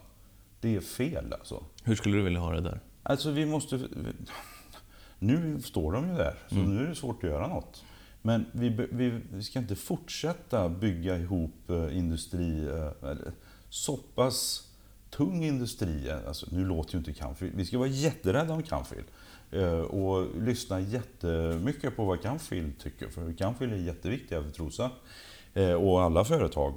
Det 0.62 0.76
är 0.76 0.80
fel 0.80 1.34
alltså. 1.34 1.64
Hur 1.84 1.96
skulle 1.96 2.18
du 2.18 2.24
vilja 2.24 2.40
ha 2.40 2.52
det 2.54 2.62
där? 2.62 2.80
Alltså 3.04 3.32
vi 3.32 3.46
måste... 3.46 3.80
Nu 5.20 5.62
står 5.62 5.92
de 5.92 6.10
ju 6.10 6.16
där, 6.16 6.36
så 6.50 6.56
mm. 6.56 6.76
nu 6.76 6.84
är 6.84 6.90
det 6.90 6.96
svårt 6.96 7.24
att 7.24 7.30
göra 7.30 7.48
något. 7.48 7.84
Men 8.22 8.46
vi, 8.52 8.70
vi, 8.92 9.20
vi 9.34 9.44
ska 9.44 9.60
inte 9.60 9.76
fortsätta 9.76 10.70
bygga 10.70 11.18
ihop 11.18 11.70
eh, 11.70 11.98
industri, 11.98 12.68
eh, 12.68 13.16
så 13.70 13.98
pass 13.98 14.68
tung 15.10 15.44
industri. 15.44 16.12
Alltså, 16.28 16.48
nu 16.52 16.66
låter 16.66 16.94
ju 16.94 16.98
inte 17.00 17.14
Canfield. 17.14 17.56
Vi 17.56 17.66
ska 17.66 17.78
vara 17.78 17.88
jätterädda 17.88 18.54
om 18.54 18.64
Canfield. 18.64 19.06
Eh, 19.52 19.80
och 19.80 20.42
lyssna 20.42 20.80
jättemycket 20.80 21.96
på 21.96 22.06
vad 22.06 22.22
Canfield 22.22 22.80
tycker. 22.80 23.10
För 23.10 23.34
Canfield 23.34 23.74
är 23.74 23.78
jätteviktiga 23.78 24.44
för 24.44 24.50
Trosa. 24.50 24.92
Och 25.80 26.02
alla 26.02 26.26
företag 26.26 26.76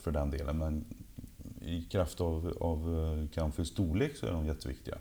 för 0.00 0.10
den 0.10 0.30
delen. 0.30 0.58
Men 0.58 0.84
i 1.62 1.82
kraft 1.90 2.20
av, 2.20 2.56
av 2.60 3.28
Canfields 3.34 3.70
storlek 3.70 4.16
så 4.16 4.26
är 4.26 4.32
de 4.32 4.46
jätteviktiga. 4.46 4.98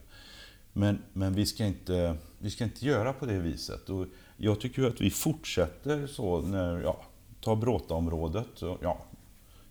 Men, 0.73 0.99
men 1.13 1.33
vi, 1.33 1.45
ska 1.45 1.65
inte, 1.65 2.17
vi 2.39 2.49
ska 2.49 2.63
inte 2.63 2.85
göra 2.85 3.13
på 3.13 3.25
det 3.25 3.39
viset. 3.39 3.89
Och 3.89 4.05
jag 4.37 4.59
tycker 4.59 4.83
att 4.83 5.01
vi 5.01 5.09
fortsätter 5.09 6.07
så 6.07 6.41
när, 6.41 6.81
ja, 6.81 7.01
ta 7.41 7.55
Bråtaområdet. 7.55 8.61
Ja, 8.81 8.97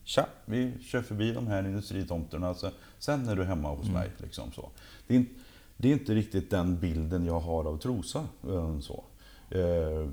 tja, 0.05 0.27
vi 0.45 0.73
kör 0.83 1.03
förbi 1.03 1.33
de 1.33 1.47
här 1.47 1.65
industritomterna. 1.65 2.55
Sen 2.99 3.29
är 3.29 3.37
du 3.37 3.45
hemma 3.45 3.69
hos 3.69 3.89
mm. 3.89 3.93
mig. 3.93 4.11
Liksom 4.19 4.53
så. 4.53 4.71
Det, 5.07 5.17
är, 5.17 5.25
det 5.77 5.89
är 5.89 5.93
inte 5.93 6.15
riktigt 6.15 6.51
den 6.51 6.81
bilden 6.81 7.27
jag 7.27 7.41
har 7.41 7.65
av 7.65 7.79
Trosa. 7.79 8.27
Eh, 8.49 8.79
så. 8.81 9.05
Eh, 9.51 10.09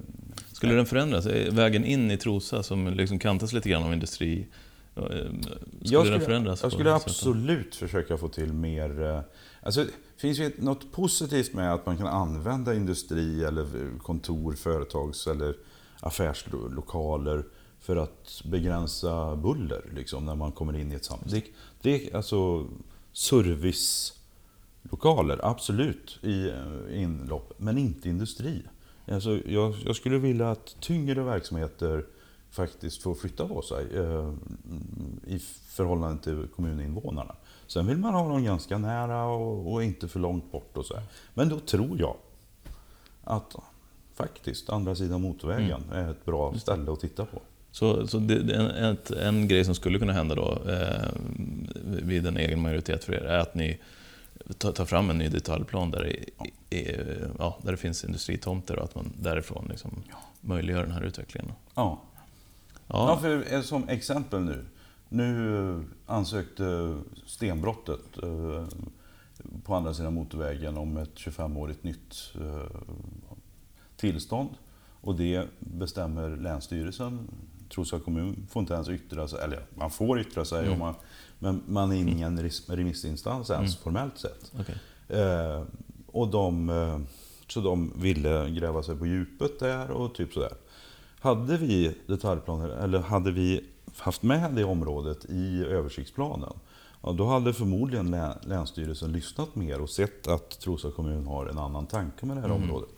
Skulle 0.51 0.73
den 0.73 0.85
förändras? 0.85 1.25
Vägen 1.51 1.85
in 1.85 2.11
i 2.11 2.17
Trosa 2.17 2.63
som 2.63 2.87
liksom 2.87 3.19
kantas 3.19 3.53
lite 3.53 3.69
grann 3.69 3.83
av 3.83 3.93
industri 3.93 4.37
Eh, 4.37 4.47
skulle, 4.93 5.31
jag 5.79 6.05
skulle 6.05 6.17
den 6.17 6.25
förändras? 6.25 6.63
Jag 6.63 6.71
skulle 6.71 6.93
absolut 6.93 7.75
försöka 7.75 8.17
få 8.17 8.27
till 8.27 8.53
mer... 8.53 9.01
Eh, 9.01 9.19
alltså, 9.61 9.83
det 9.83 9.91
finns 10.17 10.39
ju 10.39 10.51
något 10.57 10.91
positivt 10.91 11.53
med 11.53 11.73
att 11.73 11.85
man 11.85 11.97
kan 11.97 12.07
använda 12.07 12.73
industri 12.73 13.43
eller 13.43 13.97
kontor, 13.99 14.53
företags 14.53 15.27
eller 15.27 15.55
affärslokaler 15.99 17.43
för 17.79 17.95
att 17.95 18.41
begränsa 18.45 19.35
buller 19.35 19.85
liksom, 19.95 20.25
när 20.25 20.35
man 20.35 20.51
kommer 20.51 20.77
in 20.77 20.91
i 20.91 20.95
ett 20.95 21.05
samhälle. 21.05 21.31
Det, 21.31 21.43
det 21.81 22.07
är 22.07 22.15
alltså 22.15 22.67
servicelokaler, 23.13 25.39
absolut, 25.43 26.19
i 26.21 26.49
eh, 26.49 27.01
inlopp, 27.01 27.53
men 27.57 27.77
inte 27.77 28.09
industri. 28.09 28.63
Alltså, 29.07 29.39
jag, 29.45 29.75
jag 29.85 29.95
skulle 29.95 30.17
vilja 30.17 30.51
att 30.51 30.75
tyngre 30.79 31.23
verksamheter 31.23 32.05
faktiskt 32.53 33.01
får 33.01 33.15
flytta 33.15 33.47
på 33.47 33.61
sig 33.61 33.85
eh, 33.97 34.33
i 35.27 35.39
förhållande 35.67 36.23
till 36.23 36.47
kommuninvånarna. 36.55 37.35
Sen 37.67 37.87
vill 37.87 37.97
man 37.97 38.13
ha 38.13 38.29
dem 38.29 38.43
ganska 38.43 38.77
nära 38.77 39.25
och, 39.25 39.73
och 39.73 39.83
inte 39.83 40.07
för 40.07 40.19
långt 40.19 40.51
bort. 40.51 40.77
och 40.77 40.85
så. 40.85 40.99
Men 41.33 41.49
då 41.49 41.59
tror 41.59 41.99
jag 41.99 42.15
att 43.23 43.55
faktiskt 44.13 44.69
andra 44.69 44.95
sidan 44.95 45.21
motorvägen 45.21 45.83
mm. 45.83 46.05
är 46.05 46.11
ett 46.11 46.25
bra 46.25 46.53
ställe 46.57 46.91
att 46.91 46.99
titta 46.99 47.25
på. 47.25 47.41
Så, 47.71 48.07
så 48.07 48.19
det, 48.19 48.55
en, 48.55 48.97
en 49.19 49.47
grej 49.47 49.65
som 49.65 49.75
skulle 49.75 49.99
kunna 49.99 50.13
hända 50.13 50.35
då 50.35 50.57
eh, 50.69 51.09
vid 51.83 52.27
en 52.27 52.37
egen 52.37 52.61
majoritet 52.61 53.03
för 53.03 53.13
er 53.13 53.25
är 53.25 53.39
att 53.39 53.55
ni 53.55 53.79
tar, 54.57 54.71
tar 54.71 54.85
fram 54.85 55.09
en 55.09 55.17
ny 55.17 55.29
detaljplan 55.29 55.91
där 55.91 56.03
det, 56.03 56.25
ja. 56.37 56.45
ja, 57.39 57.57
där 57.61 57.71
det 57.71 57.77
finns 57.77 58.03
industritomter 58.03 58.79
och 58.79 58.83
att 58.83 58.95
man 58.95 59.13
därifrån 59.19 59.67
liksom 59.69 60.03
ja. 60.09 60.17
möjliggör 60.41 60.83
den 60.83 60.91
här 60.91 61.01
utvecklingen. 61.01 61.51
Ja, 61.75 62.01
Ja. 62.93 63.09
ja 63.09 63.17
för, 63.19 63.61
som 63.61 63.89
exempel 63.89 64.41
nu. 64.41 64.65
Nu 65.09 65.83
ansökte 66.05 66.95
Stenbrottet 67.25 68.23
eh, 68.23 68.65
på 69.63 69.75
andra 69.75 69.93
sidan 69.93 70.13
motorvägen 70.13 70.77
om 70.77 70.97
ett 70.97 71.15
25-årigt 71.15 71.77
nytt 71.81 72.15
eh, 72.35 72.77
tillstånd. 73.97 74.49
Och 75.01 75.15
det 75.15 75.47
bestämmer 75.59 76.29
Länsstyrelsen. 76.37 77.27
Trosa 77.69 77.99
kommun 77.99 78.47
får 78.49 78.59
inte 78.59 78.73
ens 78.73 78.89
yttra 78.89 79.27
sig, 79.27 79.39
eller 79.43 79.65
man 79.75 79.91
får 79.91 80.19
yttra 80.19 80.45
sig, 80.45 80.65
Mm. 80.67 80.79
man, 80.79 80.93
men 81.39 81.63
man 81.67 81.91
är 81.91 81.95
ingen 81.95 82.49
remissinstans 82.67 83.49
ens 83.49 83.71
Mm. 83.75 83.83
formellt 83.83 84.17
sett. 84.17 84.51
Okej. 84.59 84.75
Eh, 85.19 85.63
och 86.07 86.27
de, 86.27 87.05
så 87.47 87.61
de 87.61 87.93
ville 88.01 88.49
gräva 88.49 88.83
sig 88.83 88.95
på 88.95 89.05
djupet 89.05 89.59
där 89.59 89.91
och 89.91 90.15
typ 90.15 90.33
sådär. 90.33 90.51
Hade 91.23 91.57
vi 91.57 91.95
detaljplaner, 92.07 92.69
eller 92.69 92.99
hade 92.99 93.31
vi 93.31 93.65
haft 93.97 94.23
med 94.23 94.51
det 94.55 94.63
området 94.63 95.25
i 95.29 95.63
översiktsplanen, 95.65 96.53
ja, 97.01 97.11
då 97.11 97.25
hade 97.25 97.53
förmodligen 97.53 98.11
lä- 98.11 98.37
Länsstyrelsen 98.43 99.11
lyssnat 99.11 99.55
mer 99.55 99.81
och 99.81 99.89
sett 99.89 100.27
att 100.27 100.49
Trosa 100.59 100.91
kommun 100.91 101.27
har 101.27 101.45
en 101.45 101.57
annan 101.57 101.85
tanke 101.85 102.25
med 102.25 102.37
det 102.37 102.41
här 102.41 102.49
Mm. 102.49 102.63
området. 102.63 102.89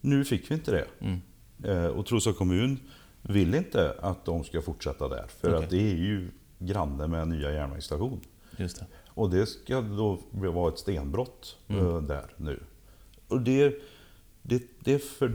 Nu 0.00 0.24
fick 0.24 0.50
vi 0.50 0.54
inte 0.54 0.70
det. 0.70 0.86
Mm. 1.00 1.20
Eh, 1.64 1.86
och 1.86 2.06
Trosa 2.06 2.32
kommun 2.32 2.78
vill 3.22 3.54
inte 3.54 3.94
att 4.00 4.24
de 4.24 4.44
ska 4.44 4.62
fortsätta 4.62 5.08
där, 5.08 5.26
för 5.40 5.48
Okej. 5.54 5.64
att 5.64 5.70
det 5.70 5.90
är 5.92 5.96
ju 5.96 6.30
granne 6.58 7.06
med 7.06 7.28
nya 7.28 7.52
järnvägsstation. 7.52 8.20
Just 8.56 8.78
det. 8.78 8.86
Och 9.08 9.30
det 9.30 9.46
ska 9.46 9.80
då 9.80 10.18
vara 10.32 10.72
ett 10.72 10.78
stenbrott 10.78 11.56
Mm. 11.68 11.86
eh, 11.86 12.02
där 12.02 12.26
nu. 12.36 12.60
Och 13.28 13.40
det, 13.40 13.74
det, 14.42 14.62
det, 14.80 14.94
är 14.94 14.98
för, 14.98 15.32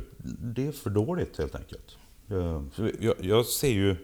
det 0.55 0.68
är 0.68 0.72
för 0.72 0.89
dåligt 0.89 1.38
helt 1.38 1.55
enkelt. 1.55 1.97
Eh, 2.32 2.63
så 2.75 2.91
Jag, 2.99 3.15
jag 3.19 3.45
ser 3.45 3.69
ju 3.71 3.95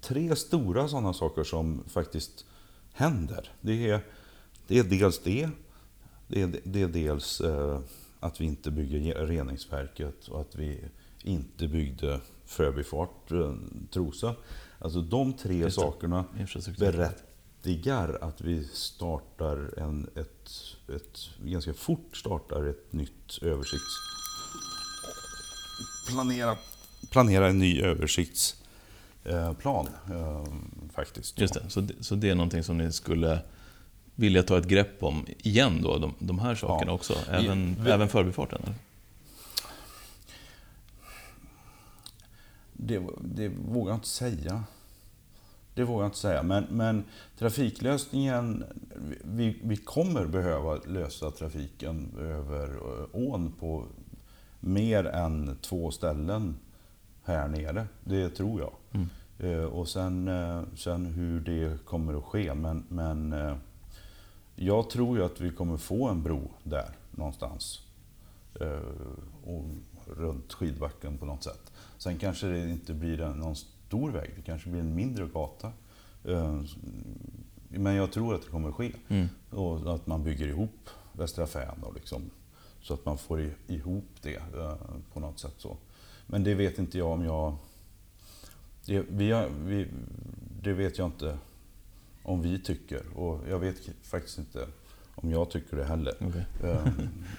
tre 0.00 0.36
stora 0.36 0.88
sådana 0.88 1.12
saker 1.14 1.44
som 1.44 1.84
faktiskt 1.88 2.44
händer. 2.92 3.52
Det 3.60 3.90
är, 3.90 4.00
det 4.66 4.78
är 4.78 4.84
dels 4.84 5.18
det. 5.22 5.48
Det 6.28 6.42
är, 6.42 6.60
det 6.64 6.82
är 6.82 6.88
dels 6.88 7.40
eh, 7.40 7.80
att 8.20 8.40
vi 8.40 8.44
inte 8.44 8.70
bygger 8.70 8.98
ge- 8.98 9.14
reningsverket 9.14 10.28
och 10.28 10.40
att 10.40 10.54
vi 10.56 10.84
inte 11.22 11.68
byggde 11.68 12.20
förbifart 12.46 13.30
eh, 13.32 13.54
Trosa. 13.90 14.34
Alltså 14.78 15.00
de 15.02 15.32
tre 15.32 15.54
Just 15.58 15.76
det. 15.76 15.82
sakerna 15.82 16.24
berättigar 16.78 18.18
att 18.20 18.40
vi 18.40 18.64
startar 18.64 19.78
en, 19.78 20.10
ett, 20.14 20.50
ett, 20.96 21.18
ganska 21.44 21.74
fort 21.74 22.16
startar 22.16 22.64
ett 22.64 22.92
nytt 22.92 23.38
översikts... 23.42 23.94
Planera, 26.08 26.56
planera 27.10 27.48
en 27.48 27.58
ny 27.58 27.82
översiktsplan 27.82 29.88
eh, 30.10 30.44
faktiskt. 30.94 31.40
Just 31.40 31.54
det. 31.54 31.64
Så, 31.70 31.80
det. 31.80 31.94
så 32.04 32.14
det 32.14 32.30
är 32.30 32.34
någonting 32.34 32.62
som 32.62 32.78
ni 32.78 32.92
skulle 32.92 33.38
vilja 34.14 34.42
ta 34.42 34.58
ett 34.58 34.68
grepp 34.68 35.02
om 35.02 35.26
igen 35.42 35.80
då, 35.82 35.98
de, 35.98 36.14
de 36.18 36.38
här 36.38 36.54
sakerna 36.54 36.90
Ja. 36.90 36.94
också? 36.94 37.14
Även, 37.30 37.76
Vi- 37.84 37.90
även 37.90 38.08
förbifarten? 38.08 38.60
Eller? 38.62 38.74
Det, 42.72 43.02
det 43.20 43.48
vågar 43.48 43.90
jag 43.92 43.96
inte 43.96 44.08
säga. 44.08 44.64
Det 45.74 45.84
vågar 45.84 46.02
jag 46.04 46.08
inte 46.08 46.18
säga. 46.18 46.42
Men, 46.42 46.64
men 46.70 47.04
trafiklösningen, 47.38 48.64
vi, 49.24 49.56
vi 49.62 49.76
kommer 49.76 50.26
behöva 50.26 50.74
lösa 50.74 51.30
trafiken 51.30 52.12
över 52.20 52.68
eh, 52.68 53.06
ån 53.12 53.52
på 53.60 53.84
mer 54.60 55.04
än 55.06 55.56
två 55.62 55.90
ställen 55.90 56.56
här 57.28 57.48
nere. 57.48 57.86
Det 58.04 58.28
tror 58.30 58.60
jag. 58.60 58.72
Mm. 58.92 59.06
Eh, 59.38 59.64
Och 59.64 59.88
sen, 59.88 60.28
eh, 60.28 60.62
sen 60.76 61.06
hur 61.06 61.40
det 61.40 61.84
kommer 61.84 62.14
att 62.18 62.24
ske. 62.24 62.54
Men, 62.54 62.84
men 62.88 63.32
eh, 63.32 63.56
jag 64.56 64.90
tror 64.90 65.18
ju 65.18 65.24
att 65.24 65.40
vi 65.40 65.50
kommer 65.50 65.76
få 65.76 66.08
en 66.08 66.22
bro 66.22 66.50
där 66.62 66.88
någonstans. 67.10 67.80
Eh, 68.60 68.80
Och 69.44 69.64
runt 70.16 70.52
skidbacken 70.52 71.18
på 71.18 71.26
något 71.26 71.42
sätt. 71.42 71.72
Sen 71.98 72.18
kanske 72.18 72.46
det 72.46 72.70
inte 72.70 72.94
blir 72.94 73.20
en, 73.20 73.32
någon 73.38 73.56
stor 73.56 74.10
väg. 74.10 74.32
Det 74.36 74.42
kanske 74.42 74.68
blir 74.70 74.80
en 74.80 74.94
mindre 74.94 75.26
gata. 75.26 75.72
Eh, 76.24 76.60
Men 77.68 77.94
jag 77.94 78.12
tror 78.12 78.34
att 78.34 78.42
det 78.42 78.48
kommer 78.50 78.68
att 78.68 78.74
ske. 78.74 78.92
Mm. 79.08 79.26
Och 79.50 79.94
att 79.94 80.06
man 80.06 80.24
bygger 80.24 80.48
ihop 80.48 80.90
Västra 81.12 81.46
Fän 81.46 81.82
och 81.82 81.94
liksom, 81.94 82.22
så 82.80 82.94
att 82.94 83.04
man 83.04 83.18
får 83.18 83.50
ihop 83.66 84.04
det 84.22 84.36
eh, 84.36 84.74
på 85.12 85.20
något 85.20 85.38
sätt. 85.38 85.54
så. 85.58 85.76
Men 86.30 86.44
det 86.44 86.54
vet 86.54 86.78
inte 86.78 86.98
jag 86.98 87.10
om 87.10 87.24
jag... 87.24 87.56
Det, 88.86 89.04
vi 89.08 89.30
har, 89.30 89.48
vi, 89.64 89.86
det 90.62 90.72
vet 90.72 90.98
jag 90.98 91.06
inte 91.06 91.38
om 92.22 92.42
vi 92.42 92.58
tycker. 92.58 93.02
Och 93.14 93.40
jag 93.48 93.58
vet 93.58 93.76
faktiskt 94.02 94.38
inte 94.38 94.66
om 95.14 95.30
jag 95.30 95.50
tycker 95.50 95.76
det 95.76 95.84
heller. 95.84 96.14
Okej. 96.20 96.46
Eh, 96.62 96.86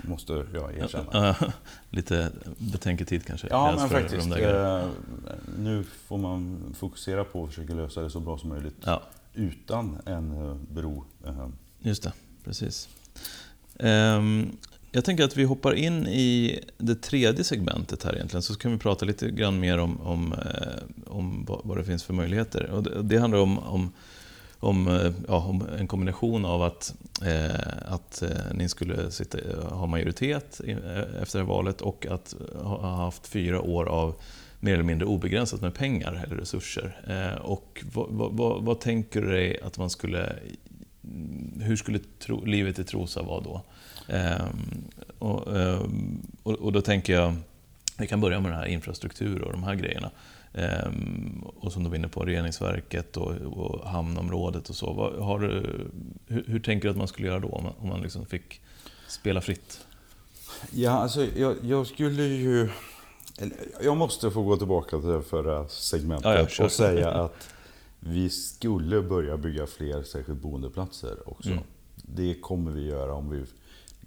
måste 0.01 0.45
jag 0.53 0.77
erkänna. 0.77 1.35
Lite 1.89 2.31
betänketid 2.57 3.25
kanske? 3.25 3.47
Ja, 3.49 3.75
men 3.75 3.89
faktiskt. 3.89 4.31
Eh, 4.31 4.87
nu 5.57 5.83
får 5.83 6.17
man 6.17 6.73
fokusera 6.77 7.23
på 7.23 7.43
att 7.43 7.49
försöka 7.49 7.73
lösa 7.73 8.01
det 8.01 8.09
så 8.09 8.19
bra 8.19 8.37
som 8.37 8.49
möjligt 8.49 8.75
Ja, 8.85 9.01
utan 9.33 9.97
en 10.05 10.31
eh, 10.31 10.55
bro. 10.55 11.03
Eh, 11.25 11.47
just 11.79 12.03
det. 12.03 12.13
Precis. 12.43 12.89
Ehm, 13.79 14.57
jag 14.91 15.05
tänker 15.05 15.23
att 15.23 15.37
vi 15.37 15.43
hoppar 15.43 15.73
in 15.73 16.07
i 16.07 16.59
det 16.77 16.95
tredje 16.95 17.43
segmentet 17.43 18.03
här 18.03 18.15
egentligen, 18.15 18.43
så 18.43 18.55
kan 18.55 18.71
vi 18.71 18.77
prata 18.77 19.05
lite 19.05 19.29
grann 19.29 19.59
mer 19.59 19.77
om, 19.77 20.01
om, 20.01 20.33
eh, 20.33 21.13
om 21.13 21.45
vad, 21.63 21.77
det 21.77 21.83
finns 21.83 22.03
för 22.03 22.13
möjligheter. 22.13 22.69
Och 22.71 22.83
det, 22.83 23.03
det 23.03 23.17
handlar 23.17 23.39
om, 23.39 23.59
om, 23.59 23.91
om, 24.59 24.87
eh, 24.87 25.11
ja, 25.27 25.45
om 25.45 25.63
en 25.79 25.87
kombination 25.87 26.45
av 26.45 26.63
att, 26.63 26.95
eh, 27.25 27.93
att 27.93 28.21
eh, 28.21 28.29
ni 28.53 28.69
skulle 28.69 29.11
sitta, 29.11 29.37
ha 29.69 29.87
majoritet 29.87 30.61
efter 31.21 31.39
det 31.39 31.45
här 31.45 31.53
valet 31.53 31.81
och 31.81 32.05
att 32.05 32.35
ha, 32.63 32.81
ha 32.81 32.95
haft 32.95 33.27
fyra 33.27 33.61
år 33.61 33.85
av 33.85 34.15
mer 34.59 34.73
eller 34.73 34.83
mindre 34.83 35.07
obegränsat 35.07 35.61
med 35.61 35.73
pengar 35.73 36.23
eller 36.25 36.35
resurser. 36.35 37.01
Eh, 37.07 37.41
och 37.41 37.83
vad, 37.93 38.07
vad, 38.09 38.31
vad, 38.33 38.63
vad 38.63 38.79
tänker 38.79 39.21
du 39.21 39.31
dig 39.31 39.59
att 39.61 39.77
man 39.77 39.89
skulle... 39.89 40.35
Hur 41.59 41.75
skulle 41.75 41.99
tro, 42.19 42.45
livet 42.45 42.79
i 42.79 42.83
Trosa 42.83 43.21
vara 43.21 43.41
då? 43.41 43.61
Ehm, 44.07 44.83
och, 45.19 45.57
ehm, 45.57 46.21
och, 46.43 46.53
och 46.53 46.71
då 46.71 46.81
tänker 46.81 47.13
jag, 47.13 47.35
vi 47.97 48.07
kan 48.07 48.21
börja 48.21 48.39
med 48.39 48.51
den 48.51 48.59
här 48.59 48.65
infrastruktur 48.65 49.41
och 49.41 49.51
de 49.51 49.63
här 49.63 49.75
grejerna. 49.75 50.11
Ehm, 50.53 51.43
och 51.59 51.73
som 51.73 51.83
du 51.83 51.89
var 51.89 51.95
inne 51.95 52.07
på, 52.07 52.25
reningsverket 52.25 53.17
och, 53.17 53.31
och 53.31 53.89
hamnområdet 53.89 54.69
och 54.69 54.75
så. 54.75 54.93
Vad, 54.93 55.23
har 55.23 55.39
hur, 56.27 56.43
hur 56.47 56.59
tänker 56.59 56.87
du 56.87 56.91
att 56.91 56.97
man 56.97 57.07
skulle 57.07 57.27
göra 57.27 57.39
då 57.39 57.47
om 57.47 57.63
man, 57.63 57.73
om 57.79 57.89
man 57.89 58.01
liksom 58.01 58.25
fick 58.25 58.61
spela 59.07 59.41
fritt? 59.41 59.85
Ja, 60.71 60.91
alltså 60.91 61.25
jag, 61.35 61.55
jag 61.63 61.87
skulle 61.87 62.23
ju... 62.23 62.69
Jag 63.81 63.97
måste 63.97 64.31
få 64.31 64.43
gå 64.43 64.57
tillbaka 64.57 64.99
till 64.99 65.09
det 65.09 65.21
förra 65.21 65.67
segmentet 65.67 66.57
Ja, 66.57 66.65
och 66.65 66.71
säga 66.71 67.11
att 67.11 67.49
vi 67.99 68.29
skulle 68.29 69.01
börja 69.01 69.37
bygga 69.37 69.67
fler 69.67 70.03
särskilt 70.03 70.41
boendeplatser 70.41 71.29
också. 71.29 71.49
Mm. 71.49 71.63
Det 71.95 72.35
kommer 72.35 72.71
vi 72.71 72.85
göra 72.85 73.13
om 73.13 73.29
vi... 73.29 73.45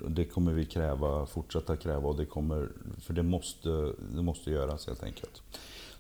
Det 0.09 0.25
kommer 0.25 0.53
vi 0.53 0.65
kräva, 0.65 1.27
fortsätta 1.27 1.77
kräva 1.77 2.09
och 2.09 2.17
det 2.17 2.25
kommer... 2.25 2.69
För 3.01 3.15
det 3.15 3.23
måste, 3.23 3.69
det 4.15 4.23
måste 4.23 4.51
göras 4.51 4.87
helt 4.87 5.03
enkelt. 5.03 5.43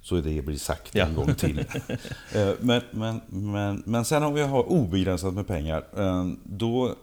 Så 0.02 0.20
det 0.20 0.42
blir 0.42 0.56
sagt 0.56 0.94
Ja. 0.94 1.06
en 1.06 1.14
gång 1.14 1.34
till. 1.34 1.58
Eh, 2.34 2.50
men, 2.60 2.82
men, 2.90 3.20
men, 3.28 3.82
men 3.86 4.04
sen 4.04 4.22
om 4.22 4.34
vi 4.34 4.42
har 4.42 4.62
obegränsat 4.72 5.34
med 5.34 5.46
pengar, 5.46 5.86
eh, 5.96 6.26
då, 6.44 6.94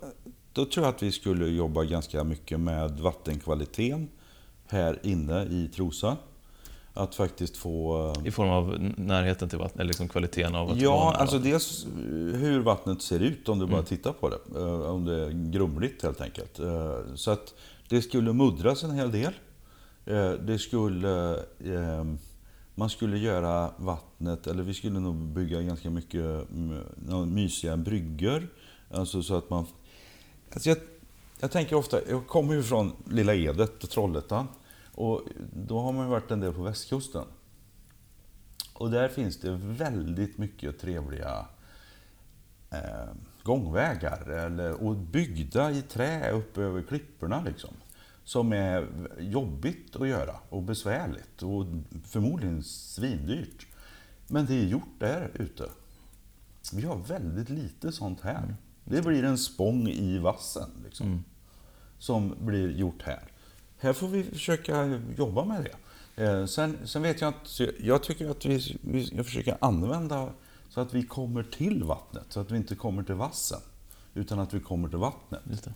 då 0.53 0.65
tror 0.65 0.85
jag 0.85 0.95
att 0.95 1.03
vi 1.03 1.11
skulle 1.11 1.47
jobba 1.47 1.83
ganska 1.83 2.23
mycket 2.23 2.59
med 2.59 2.91
vattenkvaliteten 2.99 4.09
här 4.67 4.99
inne 5.03 5.43
i 5.43 5.69
Trosa. 5.75 6.17
Att 6.99 7.15
faktiskt 7.15 7.57
få... 7.57 8.05
eh, 8.17 8.27
I 8.27 8.31
form 8.31 8.49
av 8.49 8.77
närheten 8.97 9.49
till 9.49 9.57
vattnet, 9.57 9.75
eller 9.75 9.87
liksom 9.87 10.07
kvaliteten 10.07 10.55
av 10.55 10.61
att 10.61 10.69
vara 10.69 10.79
Ja, 10.83 11.13
alltså 11.17 11.35
vattnet. 11.35 11.51
dels 11.53 11.87
hur 12.41 12.59
vattnet 12.59 13.01
ser 13.01 13.19
ut 13.19 13.49
om 13.49 13.59
du 13.59 13.65
bara 13.65 13.73
Mm. 13.73 13.85
tittar 13.85 14.11
på 14.13 14.29
det. 14.29 14.59
Eh, 14.59 14.81
Om 14.81 15.05
det 15.05 15.15
är 15.25 15.51
grumligt 15.51 16.03
helt 16.03 16.21
enkelt. 16.21 16.59
Eh, 16.59 16.99
Så 17.15 17.31
att 17.31 17.53
det 17.89 18.01
skulle 18.01 18.33
muddras 18.33 18.83
en 18.83 18.91
hel 18.91 19.11
del. 19.11 19.33
Det 20.45 20.59
skulle... 20.59 21.39
Man 22.75 22.89
skulle 22.89 23.17
göra 23.17 23.71
vattnet, 23.77 24.47
eller 24.47 24.63
vi 24.63 24.73
skulle 24.73 24.99
nog 24.99 25.15
bygga 25.15 25.61
ganska 25.61 25.89
mycket 25.89 26.49
mm, 26.51 27.33
mysiga 27.33 27.77
bryggor. 27.77 28.47
Alltså 28.91 29.23
så 29.23 29.35
att 29.37 29.49
man... 29.49 29.65
Alltså 30.53 30.69
jag, 30.69 30.77
jag 31.39 31.51
tänker 31.51 31.75
ofta, 31.75 31.97
jag 32.09 32.27
kommer 32.27 32.53
ju 32.53 32.63
från 32.63 32.91
Lilla 33.11 33.35
Edet, 33.35 33.89
Trollhättan. 33.89 34.47
Och 34.99 35.21
då 35.53 35.79
har 35.79 35.91
man 35.91 36.05
ju 36.05 36.09
varit 36.09 36.31
en 36.31 36.39
del 36.39 36.53
på 36.53 36.63
västkusten. 36.63 37.25
Och 38.73 38.91
där 38.91 39.09
finns 39.09 39.39
det 39.39 39.51
väldigt 39.61 40.37
mycket 40.37 40.79
trevliga 40.79 41.45
eh, 42.69 43.13
gångvägar. 43.43 44.29
Eller, 44.29 44.83
och 44.83 44.95
byggda 44.95 45.71
i 45.71 45.81
trä 45.81 46.31
uppe 46.31 46.61
över 46.61 46.81
klipporna. 46.81 47.43
Liksom, 47.43 47.69
som 48.23 48.53
är 48.53 48.87
jobbigt 49.19 49.95
att 49.95 50.07
göra 50.07 50.35
och 50.49 50.63
besvärligt 50.63 51.43
och 51.43 51.65
förmodligen 52.05 52.63
svindyrt. 52.63 53.67
Men 54.27 54.45
det 54.45 54.53
är 54.53 54.65
gjort 54.65 54.99
där 54.99 55.31
ute. 55.33 55.69
Vi 56.73 56.85
har 56.85 56.97
väldigt 56.97 57.49
lite 57.49 57.91
sånt 57.91 58.21
här. 58.21 58.55
Det 58.83 59.01
blir 59.01 59.23
en 59.23 59.37
spång 59.37 59.87
i 59.87 60.17
vassen. 60.17 60.69
Liksom, 60.83 61.07
Mm. 61.07 61.23
Som 61.99 62.35
blir 62.39 62.71
gjort 62.71 63.01
här. 63.01 63.23
Här 63.79 63.93
får 63.93 64.07
vi 64.07 64.23
försöka 64.23 64.99
jobba 65.17 65.45
med 65.45 65.63
det. 65.63 65.75
Eh, 66.23 66.45
sen, 66.45 66.77
sen, 66.85 67.01
vet 67.01 67.21
jag 67.21 67.27
att 67.27 67.59
jag 67.79 68.03
tycker 68.03 68.29
att 68.29 68.45
vi, 68.45 68.77
vi 68.81 69.05
ska 69.05 69.23
försöka 69.23 69.57
använda 69.61 70.29
så 70.69 70.81
att 70.81 70.93
vi 70.93 71.03
kommer 71.03 71.43
till 71.43 71.83
vattnet, 71.83 72.25
så 72.29 72.39
att 72.39 72.51
vi 72.51 72.57
inte 72.57 72.75
kommer 72.75 73.03
till 73.03 73.15
vassen. 73.15 73.59
Utan 74.13 74.39
att 74.39 74.53
vi 74.53 74.59
kommer 74.59 74.89
till 74.89 74.97
vattnet. 74.97 75.67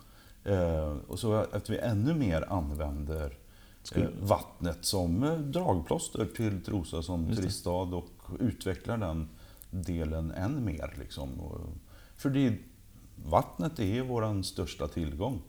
Eh, 0.43 0.97
och 1.07 1.19
så 1.19 1.33
att 1.33 1.69
vi 1.69 1.77
ännu 1.77 2.13
mer 2.13 2.53
använder 2.53 3.37
eh, 3.95 4.03
vattnet 4.21 4.85
som 4.85 5.23
eh, 5.23 5.37
dragplåster 5.37 6.25
till 6.25 6.63
Trosa 6.63 7.01
som 7.01 7.35
turiststad 7.35 7.71
och 7.71 8.09
utvecklar 8.39 8.97
den 8.97 9.29
delen 9.69 10.31
än 10.31 10.65
mer. 10.65 10.95
Liksom. 10.99 11.41
För 12.15 12.29
det, 12.29 12.57
vattnet 13.15 13.79
är 13.79 14.01
vår 14.01 14.43
största 14.43 14.87
tillgång. 14.87 15.41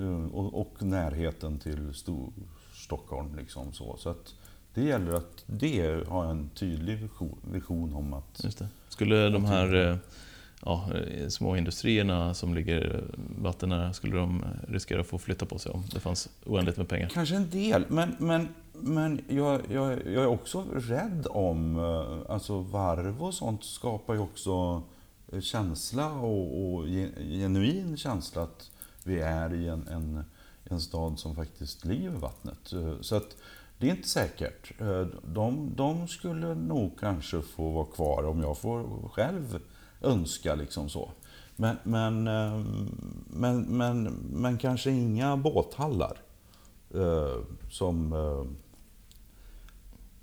Eh, 0.00 0.24
och, 0.24 0.60
och, 0.60 0.82
närheten 0.82 1.58
till 1.58 1.94
Stor, 1.94 2.32
Stockholm. 2.74 3.34
Liksom 3.34 3.72
så. 3.72 3.96
så 3.96 4.08
att 4.08 4.34
det 4.74 4.82
gäller 4.82 5.12
att 5.12 5.44
det 5.46 6.08
har 6.08 6.24
en 6.24 6.48
tydlig 6.48 7.08
vision, 7.42 7.94
om 7.94 8.12
att... 8.12 8.44
Skulle 8.88 9.28
de 9.28 9.44
här 9.44 9.90
eh, 9.90 9.96
ja, 10.64 10.90
små 11.28 11.56
industrierna 11.56 12.34
som 12.34 12.54
ligger 12.54 13.04
vattennära, 13.38 13.92
skulle 13.92 14.16
de 14.16 14.44
riskera 14.68 15.00
att 15.00 15.06
få 15.06 15.18
flytta 15.18 15.46
på 15.46 15.58
sig 15.58 15.72
om 15.72 15.84
det 15.94 16.00
fanns 16.00 16.28
oändligt 16.46 16.76
med 16.76 16.88
pengar? 16.88 17.08
Kanske 17.08 17.36
en 17.36 17.50
del, 17.50 17.84
men, 17.88 18.16
men, 18.18 18.48
men 18.72 19.20
jag, 19.28 19.60
jag, 19.70 19.92
jag 19.92 20.22
är 20.22 20.26
också 20.26 20.64
rädd 20.74 21.26
om... 21.30 21.78
Eh, 21.78 22.32
alltså 22.32 22.58
varv 22.58 23.22
och 23.22 23.34
sånt 23.34 23.64
skapar 23.64 24.14
ju 24.14 24.20
också 24.20 24.82
känsla 25.40 26.12
och, 26.12 26.74
och 26.74 26.86
genuin 27.18 27.96
känsla 27.96 28.42
att 28.42 28.70
vi 29.08 29.20
är 29.20 29.54
i 29.54 29.68
en, 29.68 29.88
en, 29.88 30.24
en 30.64 30.80
stad 30.80 31.18
som 31.18 31.34
faktiskt 31.34 31.84
lever 31.84 32.18
vattnet. 32.18 32.72
Eh, 32.72 33.00
så 33.00 33.16
att 33.16 33.36
det 33.78 33.86
är 33.86 33.90
inte 33.90 34.08
säkert. 34.08 34.80
Eh, 34.80 35.06
de, 35.24 35.72
de 35.76 36.08
skulle 36.08 36.54
nog 36.54 37.00
kanske 37.00 37.42
få 37.42 37.70
vara 37.70 37.86
kvar 37.86 38.24
om 38.24 38.40
jag 38.40 38.58
får 38.58 39.08
själv 39.08 39.58
önska 40.00 40.54
liksom 40.54 40.88
så. 40.88 41.10
Men, 41.56 41.76
men, 41.82 42.26
eh, 42.26 42.64
men, 43.26 43.60
men, 43.62 44.04
men 44.32 44.58
kanske 44.58 44.90
inga 44.90 45.36
båthallar 45.36 46.18
som, 47.70 48.14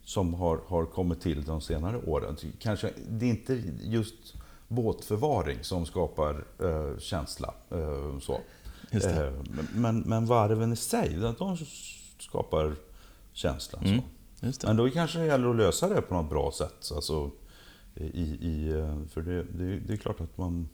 som 0.03 0.33
har, 0.33 0.59
har 0.67 0.85
kommit 0.85 1.21
till 1.21 1.43
de 1.43 1.61
senare 1.61 1.97
åren. 1.97 2.37
Kanske, 2.59 2.93
det 3.07 3.25
är 3.25 3.29
inte 3.29 3.63
just 3.81 4.35
båtförvaring 4.67 5.57
som 5.61 5.85
skapar 5.85 6.45
eh, 6.59 6.97
känsla. 6.99 7.53
Eh, 7.69 8.19
så. 8.19 8.39
Eh, 8.91 9.31
men, 9.75 9.99
men 9.99 10.25
varven 10.25 10.73
i 10.73 10.75
sig, 10.75 11.17
de 11.37 11.57
skapar 12.19 12.75
känsla. 13.33 13.79
Mm. 13.79 14.01
Så. 14.53 14.67
Men 14.67 14.77
då 14.77 14.89
kanske 14.89 15.19
det 15.19 15.25
gäller 15.25 15.49
att 15.49 15.55
lösa 15.55 15.89
det 15.89 16.01
på 16.01 16.13
något 16.13 16.29
bra 16.29 16.51
sätt. 16.51 16.91
Alltså, 16.95 17.31
i, 17.95 18.21
i, 18.21 18.69
eh, 18.69 18.97
för 19.13 19.21
det, 19.21 19.43
det, 19.43 19.79
det 19.79 19.93
är 19.93 19.97
klart 19.97 20.21
att 20.21 20.37
man 20.37 20.69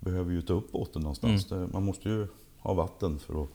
behöver 0.00 0.32
ju 0.32 0.42
ta 0.42 0.52
upp 0.52 0.72
båten 0.72 1.02
någonstans. 1.02 1.52
Mm. 1.52 1.70
Man 1.72 1.82
måste 1.82 2.08
ju 2.08 2.26
ha 2.58 2.74
vatten 2.74 3.18
för 3.18 3.42
att 3.42 3.48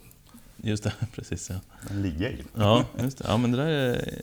Just 0.63 0.83
det, 0.83 0.93
precis 1.15 1.49
ja. 1.49 1.55
ligga 1.91 2.29
i. 2.29 2.43
Ja, 2.55 2.85
just 2.99 3.17
det. 3.17 3.25
Ja, 3.27 3.37
men 3.37 3.51
det 3.51 3.57
där 3.57 3.67
är 3.67 4.15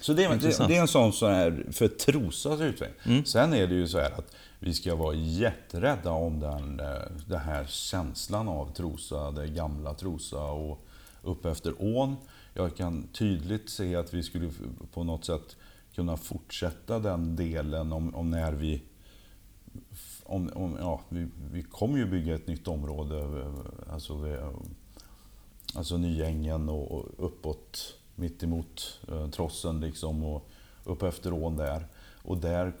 Så 0.00 0.12
det 0.12 0.24
är, 0.24 0.36
det, 0.36 0.68
det 0.68 0.76
är 0.76 0.80
en 0.80 0.88
sån 0.88 1.12
så 1.12 1.26
här 1.26 1.66
för 1.70 1.88
Trosas 1.88 2.60
utveckling. 2.60 3.14
Mm. 3.14 3.24
Sen 3.24 3.52
är 3.52 3.66
det 3.66 3.74
ju 3.74 3.88
så 3.88 3.98
här 3.98 4.10
att 4.10 4.34
vi 4.58 4.74
ska 4.74 4.94
vara 4.94 5.14
jätterädda 5.14 6.10
om 6.10 6.40
den, 6.40 6.80
eh, 6.80 7.02
den 7.26 7.40
här 7.40 7.64
känslan 7.68 8.48
av 8.48 8.72
Trosa, 8.72 9.30
det 9.30 9.48
gamla 9.48 9.94
Trosa 9.94 10.42
och 10.42 10.86
upp 11.22 11.44
efter 11.44 11.74
ån. 11.78 12.16
Jag 12.54 12.76
kan 12.76 13.08
tydligt 13.12 13.70
se 13.70 13.96
att 13.96 14.14
vi 14.14 14.22
skulle 14.22 14.50
på 14.92 15.04
något 15.04 15.24
sätt 15.24 15.56
kunna 15.94 16.16
fortsätta 16.16 16.98
den 16.98 17.36
delen 17.36 17.92
om, 17.92 18.14
om 18.14 18.30
när 18.30 18.52
vi 18.52 18.82
om, 20.24 20.50
om, 20.54 20.76
ja, 20.80 21.00
vi, 21.08 21.28
vi 21.52 21.62
kommer 21.62 21.98
ju 21.98 22.06
bygga 22.06 22.34
ett 22.34 22.46
nytt 22.46 22.68
område, 22.68 23.18
eh, 23.18 23.92
alltså, 23.94 24.16
vi, 24.16 24.38
alltså 25.74 25.96
Nyängen 25.96 26.68
och, 26.68 26.92
och 26.92 27.26
uppåt 27.26 27.94
mittemot 28.14 29.00
eh, 29.08 29.30
Trossen 29.30 29.80
liksom 29.80 30.24
och 30.24 30.48
upp 30.84 31.02
efter 31.02 31.32
ån 31.32 31.56
där. 31.56 31.86
Och 32.22 32.38
där 32.38 32.72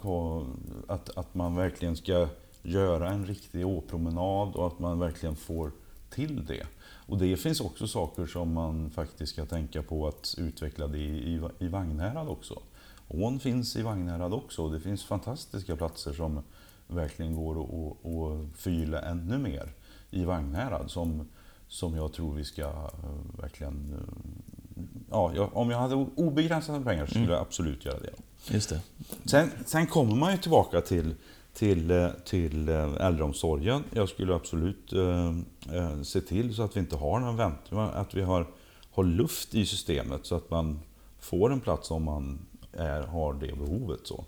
att, 0.88 1.16
att 1.18 1.34
man 1.34 1.56
verkligen 1.56 1.96
ska 1.96 2.28
göra 2.62 3.10
en 3.10 3.26
riktig 3.26 3.66
åpromenad 3.66 4.54
och 4.54 4.66
att 4.66 4.78
man 4.78 4.98
verkligen 4.98 5.36
får 5.36 5.72
till 6.10 6.46
det. 6.46 6.66
Och 7.06 7.18
det 7.18 7.36
finns 7.36 7.60
också 7.60 7.86
saker 7.86 8.26
som 8.26 8.52
man 8.52 8.90
faktiskt 8.90 9.32
ska 9.32 9.46
tänka 9.46 9.82
på 9.82 10.08
att 10.08 10.34
utveckla 10.38 10.86
det 10.86 10.98
i, 10.98 11.40
i 11.58 11.68
Vagnhärad 11.68 12.28
också. 12.28 12.62
Ån 13.08 13.40
finns 13.40 13.76
i 13.76 13.82
Vagnhärad 13.82 14.32
också 14.32 14.62
och 14.64 14.72
det 14.72 14.80
finns 14.80 15.04
fantastiska 15.04 15.76
platser 15.76 16.12
som 16.12 16.42
verkligen 16.86 17.36
går 17.36 17.62
att 17.62 18.56
förgylla 18.56 19.00
ännu 19.00 19.38
mer 19.38 19.72
i 20.10 20.24
Vagnhärad 20.24 20.90
som, 20.90 21.28
som 21.72 21.96
jag 21.96 22.12
tror 22.12 22.34
vi 22.34 22.44
ska 22.44 22.62
eh, 22.62 23.40
verkligen... 23.40 23.94
Eh, 23.98 24.84
ja, 25.10 25.50
om 25.52 25.70
jag 25.70 25.78
hade 25.78 25.94
obegränsade 25.94 26.84
pengar 26.84 27.06
så 27.06 27.10
skulle 27.10 27.24
mm. 27.24 27.34
jag 27.34 27.42
absolut 27.42 27.84
göra 27.84 27.98
det. 27.98 28.14
Just 28.54 28.68
det. 28.68 28.80
Sen, 29.24 29.50
sen 29.66 29.86
kommer 29.86 30.14
man 30.14 30.32
ju 30.32 30.38
tillbaka 30.38 30.80
till, 30.80 31.14
till, 31.54 31.90
eh, 31.90 32.08
till 32.24 32.68
äldreomsorgen. 32.68 33.84
Jag 33.90 34.08
skulle 34.08 34.34
absolut 34.34 34.92
eh, 34.92 36.02
se 36.02 36.20
till 36.20 36.54
så 36.54 36.62
att 36.62 36.76
vi 36.76 36.80
inte 36.80 36.96
har 36.96 37.20
någon 37.20 37.36
väntning, 37.36 37.80
att 37.80 38.14
vi 38.14 38.22
har, 38.22 38.46
har 38.90 39.04
luft 39.04 39.54
i 39.54 39.66
systemet 39.66 40.26
så 40.26 40.34
att 40.34 40.50
man 40.50 40.80
får 41.20 41.52
en 41.52 41.60
plats 41.60 41.90
om 41.90 42.04
man 42.04 42.46
är, 42.72 43.02
har 43.02 43.34
det 43.34 43.56
behovet. 43.56 44.00
Så. 44.04 44.24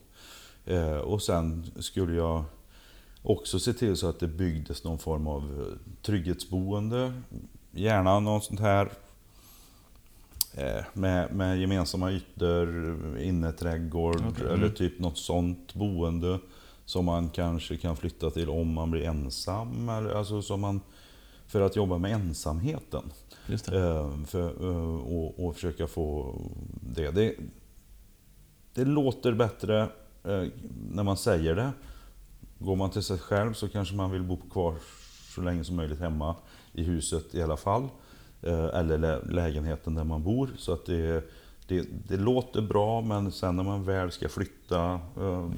Eh, 0.64 0.96
och 0.96 1.22
sen 1.22 1.70
skulle 1.78 2.14
jag 2.14 2.44
också 3.24 3.58
se 3.58 3.72
till 3.72 3.96
så 3.96 4.08
att 4.08 4.20
det 4.20 4.28
byggdes 4.28 4.84
någon 4.84 4.98
form 4.98 5.26
av 5.26 5.74
trygghetsboende. 6.02 7.12
Gärna 7.72 8.20
något 8.20 8.44
sånt 8.44 8.60
här 8.60 8.90
Eh, 10.56 10.84
med, 10.92 11.34
med 11.34 11.60
gemensamma 11.60 12.10
ytor, 12.10 12.98
inneträdgård 13.20 14.26
okay. 14.26 14.46
eller 14.46 14.56
mm. 14.56 14.74
typ 14.74 14.98
något 14.98 15.18
sånt 15.18 15.74
boende 15.74 16.38
som 16.84 17.04
man 17.04 17.28
kanske 17.28 17.76
kan 17.76 17.96
flytta 17.96 18.30
till 18.30 18.48
om 18.48 18.72
man 18.72 18.90
blir 18.90 19.04
ensam. 19.04 19.88
Eller, 19.88 20.10
alltså 20.10 20.42
som 20.42 20.60
man, 20.60 20.80
för 21.46 21.60
att 21.60 21.76
jobba 21.76 21.98
med 21.98 22.12
ensamheten. 22.12 23.12
Eh, 23.48 24.24
för, 24.26 24.70
eh, 24.70 25.00
och, 25.00 25.46
och, 25.46 25.54
försöka 25.54 25.86
få 25.86 26.34
det. 26.80 27.10
det. 27.10 27.34
Det 28.74 28.84
låter 28.84 29.32
bättre 29.32 29.88
när 30.90 31.02
man 31.02 31.16
säger 31.16 31.54
det. 31.54 31.72
Går 32.64 32.76
man 32.76 32.90
till 32.90 33.02
sig 33.02 33.18
själv 33.18 33.52
så 33.52 33.68
kanske 33.68 33.94
man 33.94 34.10
vill 34.10 34.22
bo 34.22 34.36
kvar 34.36 34.74
så 35.34 35.40
länge 35.40 35.64
som 35.64 35.76
möjligt 35.76 36.00
hemma 36.00 36.36
i 36.72 36.82
huset 36.82 37.34
i 37.34 37.42
alla 37.42 37.56
fall. 37.56 37.88
Eh, 38.42 38.64
eller 38.64 39.24
lägenheten 39.30 39.94
där 39.94 40.04
man 40.04 40.22
bor. 40.22 40.50
Så 40.58 40.72
att 40.72 40.86
det, 40.86 41.30
det, 41.66 41.86
det, 42.08 42.16
låter 42.16 42.62
bra 42.62 43.00
men 43.00 43.32
sen 43.32 43.56
när 43.56 43.62
man 43.62 43.84
väl 43.84 44.10
ska 44.10 44.28
flytta 44.28 45.00
eh, 45.16 45.50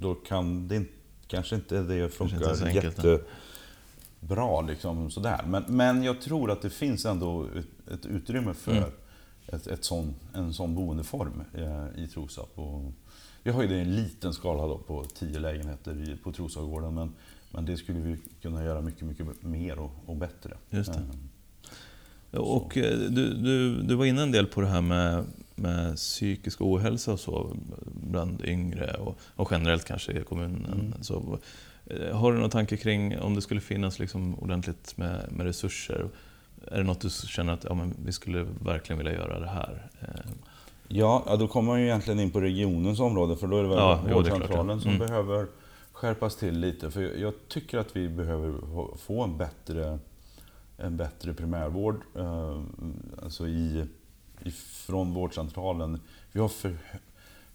då 0.00 0.14
kan 0.14 0.68
det 0.68 0.84
kanske 1.26 1.54
inte 1.54 1.82
det 1.82 2.08
funkar 2.08 2.68
jättebra. 2.74 4.60
Liksom, 4.60 5.10
sådär. 5.10 5.44
Men, 5.46 5.64
men 5.68 6.02
jag 6.02 6.20
tror 6.20 6.50
att 6.50 6.62
det 6.62 6.70
finns 6.70 7.06
ändå 7.06 7.44
ett, 7.44 7.92
ett 7.92 8.06
utrymme 8.06 8.54
för 8.54 8.72
mm. 8.72 8.90
ett, 9.46 9.66
ett 9.66 9.84
sån, 9.84 10.14
en 10.34 10.54
sån 10.54 10.74
boendeform 10.74 11.42
eh, 11.54 12.04
i 12.04 12.08
Trosap. 12.08 12.58
Vi 13.46 13.52
har 13.52 13.62
ju 13.62 13.68
det 13.68 13.74
i 13.74 13.80
en 13.80 13.96
liten 13.96 14.32
skala 14.32 14.66
då, 14.66 14.78
på 14.78 15.04
tio 15.04 15.38
lägenheter 15.38 16.18
på 16.22 16.32
Trosagården 16.32 16.94
men, 16.94 17.12
men 17.50 17.64
det 17.64 17.76
skulle 17.76 17.98
vi 17.98 18.16
kunna 18.42 18.64
göra 18.64 18.80
mycket, 18.80 19.02
mycket 19.02 19.42
mer 19.42 19.78
och, 19.78 19.90
och 20.06 20.16
bättre. 20.16 20.56
Just 20.70 20.92
det. 22.30 22.38
Och 22.38 22.76
eh, 22.76 22.98
du, 22.98 23.34
du, 23.34 23.82
du 23.82 23.94
var 23.94 24.04
inne 24.04 24.22
en 24.22 24.32
del 24.32 24.46
på 24.46 24.60
det 24.60 24.66
här 24.66 24.80
med, 24.80 25.24
med 25.54 25.96
psykisk 25.96 26.60
ohälsa 26.60 27.12
och 27.12 27.20
så 27.20 27.56
bland 28.10 28.44
yngre 28.44 28.92
och, 28.94 29.18
och 29.36 29.48
generellt 29.50 29.84
kanske 29.84 30.12
i 30.12 30.24
kommunen. 30.24 30.66
Mm. 30.72 31.02
Så, 31.02 31.38
eh, 31.86 32.16
har 32.16 32.32
du 32.32 32.38
någon 32.38 32.50
tanke 32.50 32.76
kring 32.76 33.18
om 33.18 33.34
det 33.34 33.42
skulle 33.42 33.60
finnas 33.60 33.98
liksom 33.98 34.38
ordentligt 34.38 34.96
med, 34.96 35.32
med 35.32 35.46
resurser? 35.46 36.08
Är 36.66 36.78
det 36.78 36.84
något 36.84 37.00
du 37.00 37.10
känner 37.10 37.52
att 37.52 37.64
ja, 37.64 37.74
men 37.74 37.94
vi 38.04 38.12
skulle 38.12 38.46
verkligen 38.64 38.98
vilja 38.98 39.12
göra 39.12 39.40
det 39.40 39.48
här? 39.48 39.90
Eh, 40.88 40.96
ja, 40.98 41.36
då 41.38 41.48
kommer 41.48 41.72
man 41.72 41.80
ju 41.80 41.86
egentligen 41.86 42.20
in 42.20 42.30
på 42.30 42.40
regionens 42.40 43.00
område 43.00 43.36
för 43.36 43.46
då 43.46 43.58
är 43.58 43.62
det 43.62 43.68
väl 43.68 43.78
ja, 43.78 44.00
vårdcentralen 44.12 44.80
som 44.80 44.90
mm. 44.90 45.06
behöver 45.06 45.46
skärpas 45.92 46.36
till 46.36 46.58
lite. 46.58 46.90
För 46.90 47.20
jag 47.20 47.34
tycker 47.48 47.78
att 47.78 47.96
vi 47.96 48.08
behöver 48.08 48.54
få 48.96 49.22
en 49.22 49.36
bättre 49.36 49.98
en 50.76 50.96
bättre 50.96 51.34
primärvård 51.34 52.00
eh, 52.14 52.60
alltså 53.22 53.48
i, 53.48 53.86
från 54.86 55.14
vårdcentralen. 55.14 56.00
Vi 56.32 56.40
har 56.40 56.48
för 56.48 56.76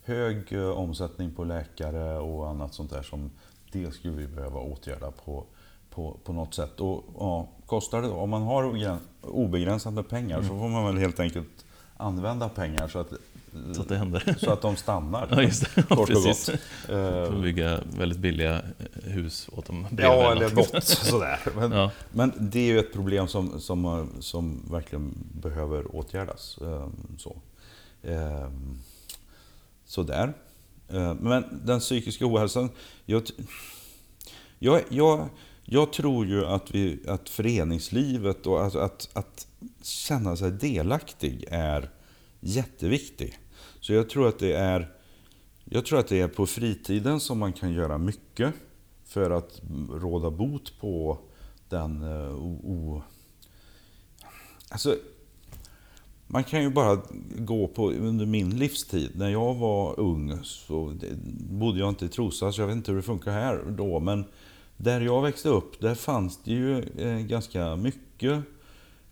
hög 0.03 0.53
eh, 0.53 0.69
omsättning 0.69 1.31
på 1.31 1.43
läkare 1.43 2.17
och 2.17 2.49
annat 2.49 2.73
sånt 2.73 2.91
där 2.91 3.03
som 3.03 3.31
det 3.71 3.91
skulle 3.91 4.15
vi 4.15 4.27
behöva 4.27 4.59
åtgärda 4.59 5.11
på, 5.11 5.45
på, 5.89 6.17
på 6.23 6.33
något 6.33 6.53
sätt. 6.53 6.79
Och, 6.79 7.03
ja, 7.19 7.47
kostar 7.65 8.01
det 8.01 8.07
då? 8.07 8.15
Om 8.15 8.29
man 8.29 8.41
har 8.41 8.97
obegränsat 9.21 9.93
med 9.93 10.09
pengar 10.09 10.37
mm. 10.37 10.49
så 10.49 10.59
får 10.59 10.69
man 10.69 10.85
väl 10.85 10.97
helt 10.97 11.19
enkelt 11.19 11.60
använda 12.01 12.49
pengar 12.49 12.87
så 12.87 12.99
att 12.99 13.13
så 13.73 13.81
att 13.81 13.89
det 13.89 13.97
händer. 13.97 14.35
Så 14.39 14.51
att 14.51 14.61
de 14.61 14.75
stannar. 14.75 15.27
Ja, 15.31 15.41
just 15.41 15.75
det. 15.75 15.83
Kort 15.83 15.99
och 15.99 16.07
Precis. 16.07 16.49
gott. 16.49 16.59
Eh, 16.89 17.25
Får 17.31 17.41
bygga 17.41 17.79
väldigt 17.97 18.19
billiga 18.19 18.61
hus 19.03 19.49
åt 19.51 19.65
dem. 19.65 19.87
Ja, 19.97 20.31
eller 20.31 20.49
något 20.55 20.83
sådär. 20.83 21.39
Men, 21.55 21.71
Ja. 21.71 21.91
men 22.11 22.31
det 22.37 22.59
är 22.59 22.65
ju 22.65 22.79
ett 22.79 22.93
problem 22.93 23.27
som, 23.27 23.59
som, 23.61 24.09
som 24.19 24.61
verkligen 24.71 25.13
behöver 25.41 25.95
åtgärdas. 25.95 26.57
Eh, 26.61 26.87
Så. 27.17 27.41
Eh, 28.03 28.49
Sådär. 29.85 30.33
Eh, 30.89 31.13
Men 31.13 31.59
den 31.65 31.79
psykiska 31.79 32.25
ohälsan. 32.27 32.69
Jag, 33.05 33.23
jag, 34.89 35.29
jag 35.63 35.93
tror 35.93 36.25
ju 36.25 36.45
att, 36.45 36.71
vi, 36.71 36.99
att 37.07 37.29
föreningslivet 37.29 38.47
och 38.47 38.65
att, 38.65 38.75
att, 38.75 39.09
att 39.13 39.47
känna 39.81 40.35
sig 40.35 40.51
delaktig 40.51 41.45
är 41.51 41.89
jätteviktigt. 42.39 43.33
Så 43.79 43.93
jag 43.93 44.09
tror 44.09 44.27
att 44.27 44.39
det 44.39 44.53
är 44.53 44.91
jag 45.73 45.85
tror 45.85 45.99
att 45.99 46.07
det 46.07 46.19
är 46.19 46.27
på 46.27 46.45
fritiden 46.45 47.19
som 47.19 47.39
man 47.39 47.53
kan 47.53 47.73
göra 47.73 47.97
mycket 47.97 48.53
för 49.05 49.31
att 49.31 49.61
råda 49.89 50.31
bot 50.31 50.79
på 50.79 51.17
den 51.69 52.01
eh, 52.01 52.35
o... 52.35 52.59
o 52.63 53.01
alltså, 54.69 54.95
man 56.27 56.43
kan 56.43 56.63
ju 56.63 56.69
bara 56.69 57.01
gå 57.37 57.67
på 57.67 57.91
under 57.91 58.25
min 58.25 58.57
livstid. 58.57 59.11
När 59.15 59.29
jag 59.29 59.55
var 59.55 59.99
ung 59.99 60.39
så 60.43 60.93
bodde 61.49 61.79
jag 61.79 61.89
inte 61.89 62.05
i 62.05 62.09
Trosa, 62.09 62.51
så 62.51 62.61
jag 62.61 62.67
vet 62.67 62.75
inte 62.75 62.91
hur 62.91 62.97
det 62.97 63.03
funkar 63.03 63.31
här 63.31 63.63
då. 63.77 63.99
Men 63.99 64.25
där 64.83 65.01
jag 65.01 65.21
växte 65.21 65.49
upp, 65.49 65.79
där 65.79 65.95
fanns 65.95 66.39
det 66.43 66.51
ju 66.51 66.79
eh, 66.97 67.17
ganska 67.17 67.75
mycket 67.75 68.43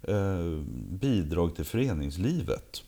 eh, 0.01 0.61
bidrag 0.89 1.55
till 1.55 1.65
föreningslivet. 1.65 2.83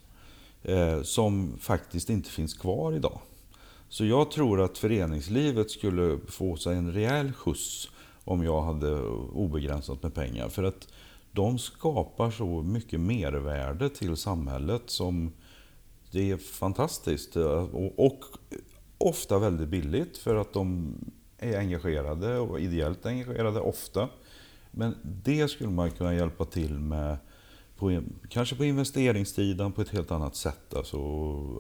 Eh, 0.64 1.02
som 1.02 1.58
faktiskt 1.60 2.10
inte 2.10 2.30
finns 2.30 2.54
kvar 2.54 2.94
idag. 2.94 3.20
Så 3.90 4.06
jag 4.06 4.32
tror 4.32 4.62
att 4.62 4.78
föreningslivet 4.78 5.72
skulle 5.72 6.20
få 6.28 6.56
sig 6.56 6.78
en 6.78 6.94
rejäl 6.94 7.34
skjuts 7.34 7.90
om 8.24 8.44
jag 8.44 8.62
hade 8.62 9.02
obegränsat 9.34 10.04
med 10.04 10.14
pengar. 10.14 10.50
För 10.50 10.64
att 10.64 10.88
de 11.32 11.60
skapar 11.60 12.32
så 12.32 12.62
mycket 12.62 13.00
mervärde 13.00 13.90
till 13.90 14.18
samhället 14.18 14.82
som 14.86 15.32
det 16.12 16.32
är 16.32 16.38
fantastiskt. 16.38 17.36
Och, 17.36 18.06
och 18.06 18.24
ofta 18.98 19.40
väldigt 19.40 19.70
billigt 19.70 20.18
för 20.18 20.36
att 20.36 20.54
de 20.54 20.96
är 21.42 21.60
engagerade 21.60 22.40
och 22.40 22.60
ideellt 22.60 23.06
engagerade 23.06 23.60
ofta. 23.60 24.10
Men 24.72 24.96
det 25.04 25.48
skulle 25.48 25.70
man 25.70 25.92
kunna 25.92 26.14
hjälpa 26.14 26.46
till 26.46 26.80
med 26.80 27.18
på, 27.78 28.02
kanske 28.30 28.56
på 28.56 28.66
investeringssidan 28.66 29.72
på 29.72 29.82
ett 29.82 29.90
helt 29.90 30.12
annat 30.12 30.36
sätt 30.36 30.74
alltså, 30.76 30.98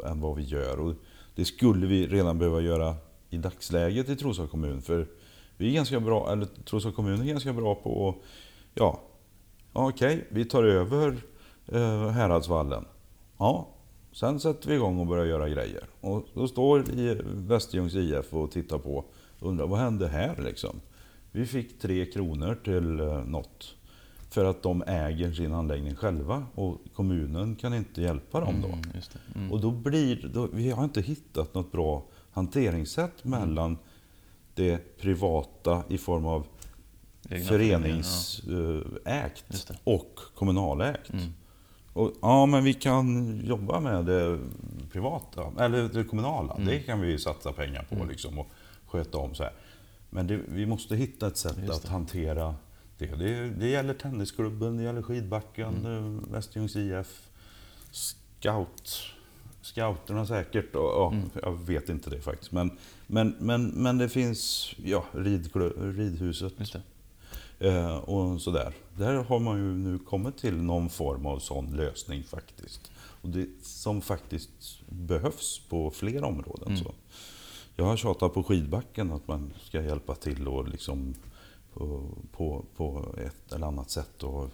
än 0.05 0.21
vad 0.21 0.35
vi 0.35 0.43
gör. 0.43 0.79
Och 0.79 0.93
det 1.35 1.45
skulle 1.45 1.87
vi 1.87 2.07
redan 2.07 2.39
behöva 2.39 2.61
göra 2.61 2.95
i 3.29 3.37
dagsläget 3.37 4.09
i 4.09 4.15
Trosa 4.15 4.47
kommun. 4.47 4.81
För 4.81 5.07
vi 5.57 5.69
är 5.69 5.73
ganska 5.73 5.99
bra, 5.99 6.31
eller 6.31 6.45
Trosa 6.45 6.91
kommun 6.91 7.21
är 7.21 7.25
ganska 7.25 7.53
bra 7.53 7.75
på 7.75 8.09
att, 8.09 8.15
ja, 8.73 9.01
okej, 9.73 10.15
okej, 10.15 10.27
vi 10.29 10.45
tar 10.45 10.63
över 10.63 11.17
eh, 11.67 12.07
Häradsvallen. 12.09 12.85
Ja, 13.37 13.67
sen 14.11 14.39
sätter 14.39 14.69
vi 14.69 14.75
igång 14.75 14.99
och 14.99 15.07
börjar 15.07 15.25
göra 15.25 15.49
grejer. 15.49 15.83
Och 16.01 16.25
då 16.33 16.47
står 16.47 16.89
i 16.89 17.21
Västerljungs 17.25 17.95
IF 17.95 18.33
och 18.33 18.51
tittar 18.51 18.77
på 18.77 19.05
undrar 19.41 19.67
vad 19.67 19.79
hände 19.79 20.07
här 20.07 20.41
liksom? 20.43 20.81
Vi 21.31 21.45
fick 21.45 21.79
tre 21.79 22.05
kronor 22.05 22.57
till 22.63 22.99
eh, 22.99 23.25
något. 23.25 23.75
För 24.29 24.45
att 24.45 24.63
de 24.63 24.83
äger 24.87 25.33
sin 25.33 25.53
anläggning 25.53 25.95
själva 25.95 26.45
och 26.55 26.77
kommunen 26.93 27.55
kan 27.55 27.73
inte 27.73 28.01
hjälpa 28.01 28.39
dem 28.39 28.61
då. 28.61 28.67
Mm. 28.67 28.79
Mm. 29.35 29.51
Och 29.51 29.61
då 29.61 29.71
blir, 29.71 30.29
då, 30.33 30.47
vi 30.53 30.71
har 30.71 30.83
inte 30.83 31.01
hittat 31.01 31.53
något 31.53 31.71
bra 31.71 32.03
hanteringssätt 32.31 33.23
mellan 33.23 33.77
det 34.55 34.97
privata 34.97 35.83
i 35.89 35.97
form 35.97 36.25
av 36.25 36.45
föreningsägt 37.29 39.43
Just 39.47 39.67
det. 39.67 39.77
och 39.83 40.19
kommunalägt. 40.35 41.09
Mm. 41.09 41.33
Och, 41.93 42.11
ja, 42.21 42.45
men 42.45 42.63
vi 42.63 42.73
kan 42.73 43.39
jobba 43.45 43.79
med 43.79 44.05
det 44.05 44.39
privata, 44.91 45.51
eller 45.59 45.89
det 45.89 46.03
kommunala. 46.03 46.53
Mm. 46.53 46.67
Det 46.67 46.79
kan 46.79 47.01
vi 47.01 47.17
satsa 47.17 47.51
pengar 47.51 47.87
på 47.89 48.05
liksom, 48.05 48.39
och 48.39 48.47
sköta 48.91 49.17
om. 49.17 49.35
så 49.35 49.43
här. 49.43 49.53
Men 50.09 50.27
det, 50.27 50.39
vi 50.47 50.65
måste 50.65 50.95
hitta 50.95 51.27
ett 51.27 51.37
sätt 51.37 51.69
att 51.69 51.85
hantera 51.85 52.55
det. 52.97 53.05
det. 53.05 53.49
Det 53.49 53.67
gäller 53.67 53.93
tennisklubben, 53.93 54.77
det 54.77 54.83
gäller 54.83 55.01
skidbacken, 55.01 55.85
Mm. 55.85 56.17
eh, 56.17 56.31
Västerljungs 56.31 56.75
IF, 56.75 57.29
scout, 57.91 58.99
scouterna 59.61 60.25
säkert. 60.25 60.75
Och, 60.75 60.81
ja, 60.83 61.11
Mm. 61.13 61.29
Jag 61.41 61.65
vet 61.65 61.89
inte 61.89 62.09
det 62.09 62.21
faktiskt. 62.21 62.51
Men, 62.51 62.71
men, 63.07 63.35
men, 63.39 63.67
men 63.67 63.97
det 63.97 64.09
finns 64.09 64.73
ja, 64.83 65.05
ridklu- 65.13 65.93
ridhuset. 65.97 66.53
Eh, 67.59 67.95
och 67.97 68.41
sådär. 68.41 68.73
Där 68.97 69.13
har 69.23 69.39
man 69.39 69.57
ju 69.57 69.63
nu 69.77 69.99
kommit 69.99 70.37
till 70.37 70.55
någon 70.57 70.89
form 70.89 71.25
av 71.25 71.39
sån 71.39 71.75
lösning 71.75 72.23
faktiskt. 72.23 72.91
Och 73.21 73.29
det, 73.29 73.47
som 73.61 74.01
faktiskt 74.01 74.49
behövs 74.89 75.61
på 75.69 75.91
fler 75.91 76.23
områden. 76.23 76.67
Mm. 76.67 76.77
Så. 76.83 76.93
Jag 77.75 77.85
har 77.85 77.97
tjatat 77.97 78.33
på 78.33 78.43
skidbacken 78.43 79.11
att 79.11 79.27
man 79.27 79.53
ska 79.61 79.81
hjälpa 79.81 80.15
till 80.15 80.47
och 80.47 80.67
liksom 80.67 81.13
på, 81.73 82.09
på, 82.31 82.65
på 82.75 83.15
ett 83.25 83.51
eller 83.53 83.67
annat 83.67 83.89
sätt. 83.89 84.23
Och 84.23 84.49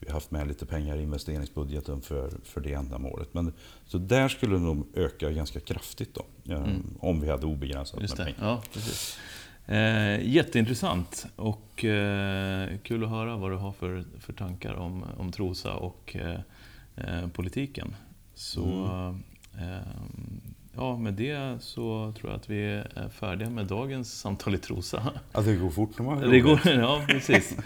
vi 0.00 0.06
har 0.06 0.14
haft 0.14 0.30
med 0.30 0.48
lite 0.48 0.66
pengar 0.66 0.96
i 0.96 1.02
investeringsbudgeten 1.02 2.00
för, 2.00 2.30
för 2.44 2.60
det 2.60 2.72
ändamålet. 2.72 3.34
Men, 3.34 3.52
så 3.86 3.98
där 3.98 4.28
skulle 4.28 4.54
det 4.54 4.60
nog 4.62 4.86
öka 4.94 5.30
ganska 5.30 5.60
kraftigt 5.60 6.14
då. 6.14 6.52
eh, 6.54 6.58
Mm. 6.62 6.82
Om 7.00 7.20
vi 7.20 7.30
hade 7.30 7.46
obegränsat 7.46 8.00
Just 8.00 8.18
med 8.18 8.26
det. 8.26 8.32
pengar. 8.32 8.50
Ja, 8.50 8.62
precis. 8.72 9.18
Eh, 9.66 10.28
jätteintressant 10.28 11.26
och 11.36 11.84
eh, 11.84 12.68
kul 12.82 13.04
att 13.04 13.10
höra 13.10 13.36
vad 13.36 13.50
du 13.50 13.56
har 13.56 13.72
för, 13.72 14.04
för 14.20 14.32
tankar 14.32 14.74
om, 14.74 15.04
om 15.18 15.32
Trosa 15.32 15.74
och 15.74 16.16
eh, 16.16 16.40
eh, 16.96 17.28
politiken. 17.28 17.94
Så 18.34 18.62
eh, 19.58 19.78
ja, 20.78 20.96
med 20.96 21.14
det 21.14 21.58
så 21.60 22.12
tror 22.18 22.30
jag 22.30 22.40
att 22.40 22.50
vi 22.50 22.64
är 22.74 23.08
färdiga 23.08 23.50
med 23.50 23.66
dagens 23.66 24.20
samtal 24.20 24.54
i 24.54 24.58
Trosa. 24.58 25.12
Ja, 25.32 25.40
det 25.40 25.54
går 25.54 25.70
fort 25.70 25.90
när 25.98 26.06
man 26.06 26.18
har 26.18 26.26
Det 26.26 26.40
går, 26.40 26.60
ja, 26.64 27.02
precis. 27.08 27.56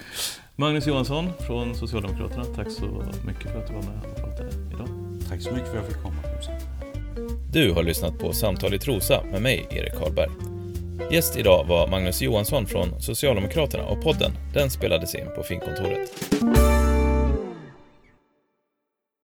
Magnus 0.56 0.86
Johansson 0.86 1.28
från 1.46 1.74
Socialdemokraterna, 1.74 2.44
tack 2.44 2.70
så 2.70 3.04
mycket 3.26 3.52
för 3.52 3.58
att 3.58 3.66
du 3.66 3.74
var 3.74 3.82
med 3.82 4.10
och 4.10 4.16
pratade 4.16 4.50
idag. 4.74 4.88
Tack 5.28 5.42
så 5.42 5.50
mycket 5.50 5.68
för 5.68 5.78
att 5.78 5.84
jag 5.84 5.92
fick 5.92 6.02
komma. 6.02 6.16
Du 7.52 7.72
har 7.72 7.82
lyssnat 7.82 8.18
på 8.18 8.32
Samtal 8.32 8.74
i 8.74 8.78
Trosa 8.78 9.22
med 9.32 9.42
mig, 9.42 9.66
Erik 9.70 9.94
Karlberg. 9.94 10.30
Gäst 11.12 11.36
idag 11.36 11.64
var 11.68 11.88
Magnus 11.88 12.22
Johansson 12.22 12.66
från 12.66 13.00
Socialdemokraterna 13.00 13.84
och 13.84 14.02
podden, 14.02 14.32
den 14.54 14.70
spelades 14.70 15.14
in 15.14 15.26
på 15.36 15.42
Finkontoret. 15.42 16.10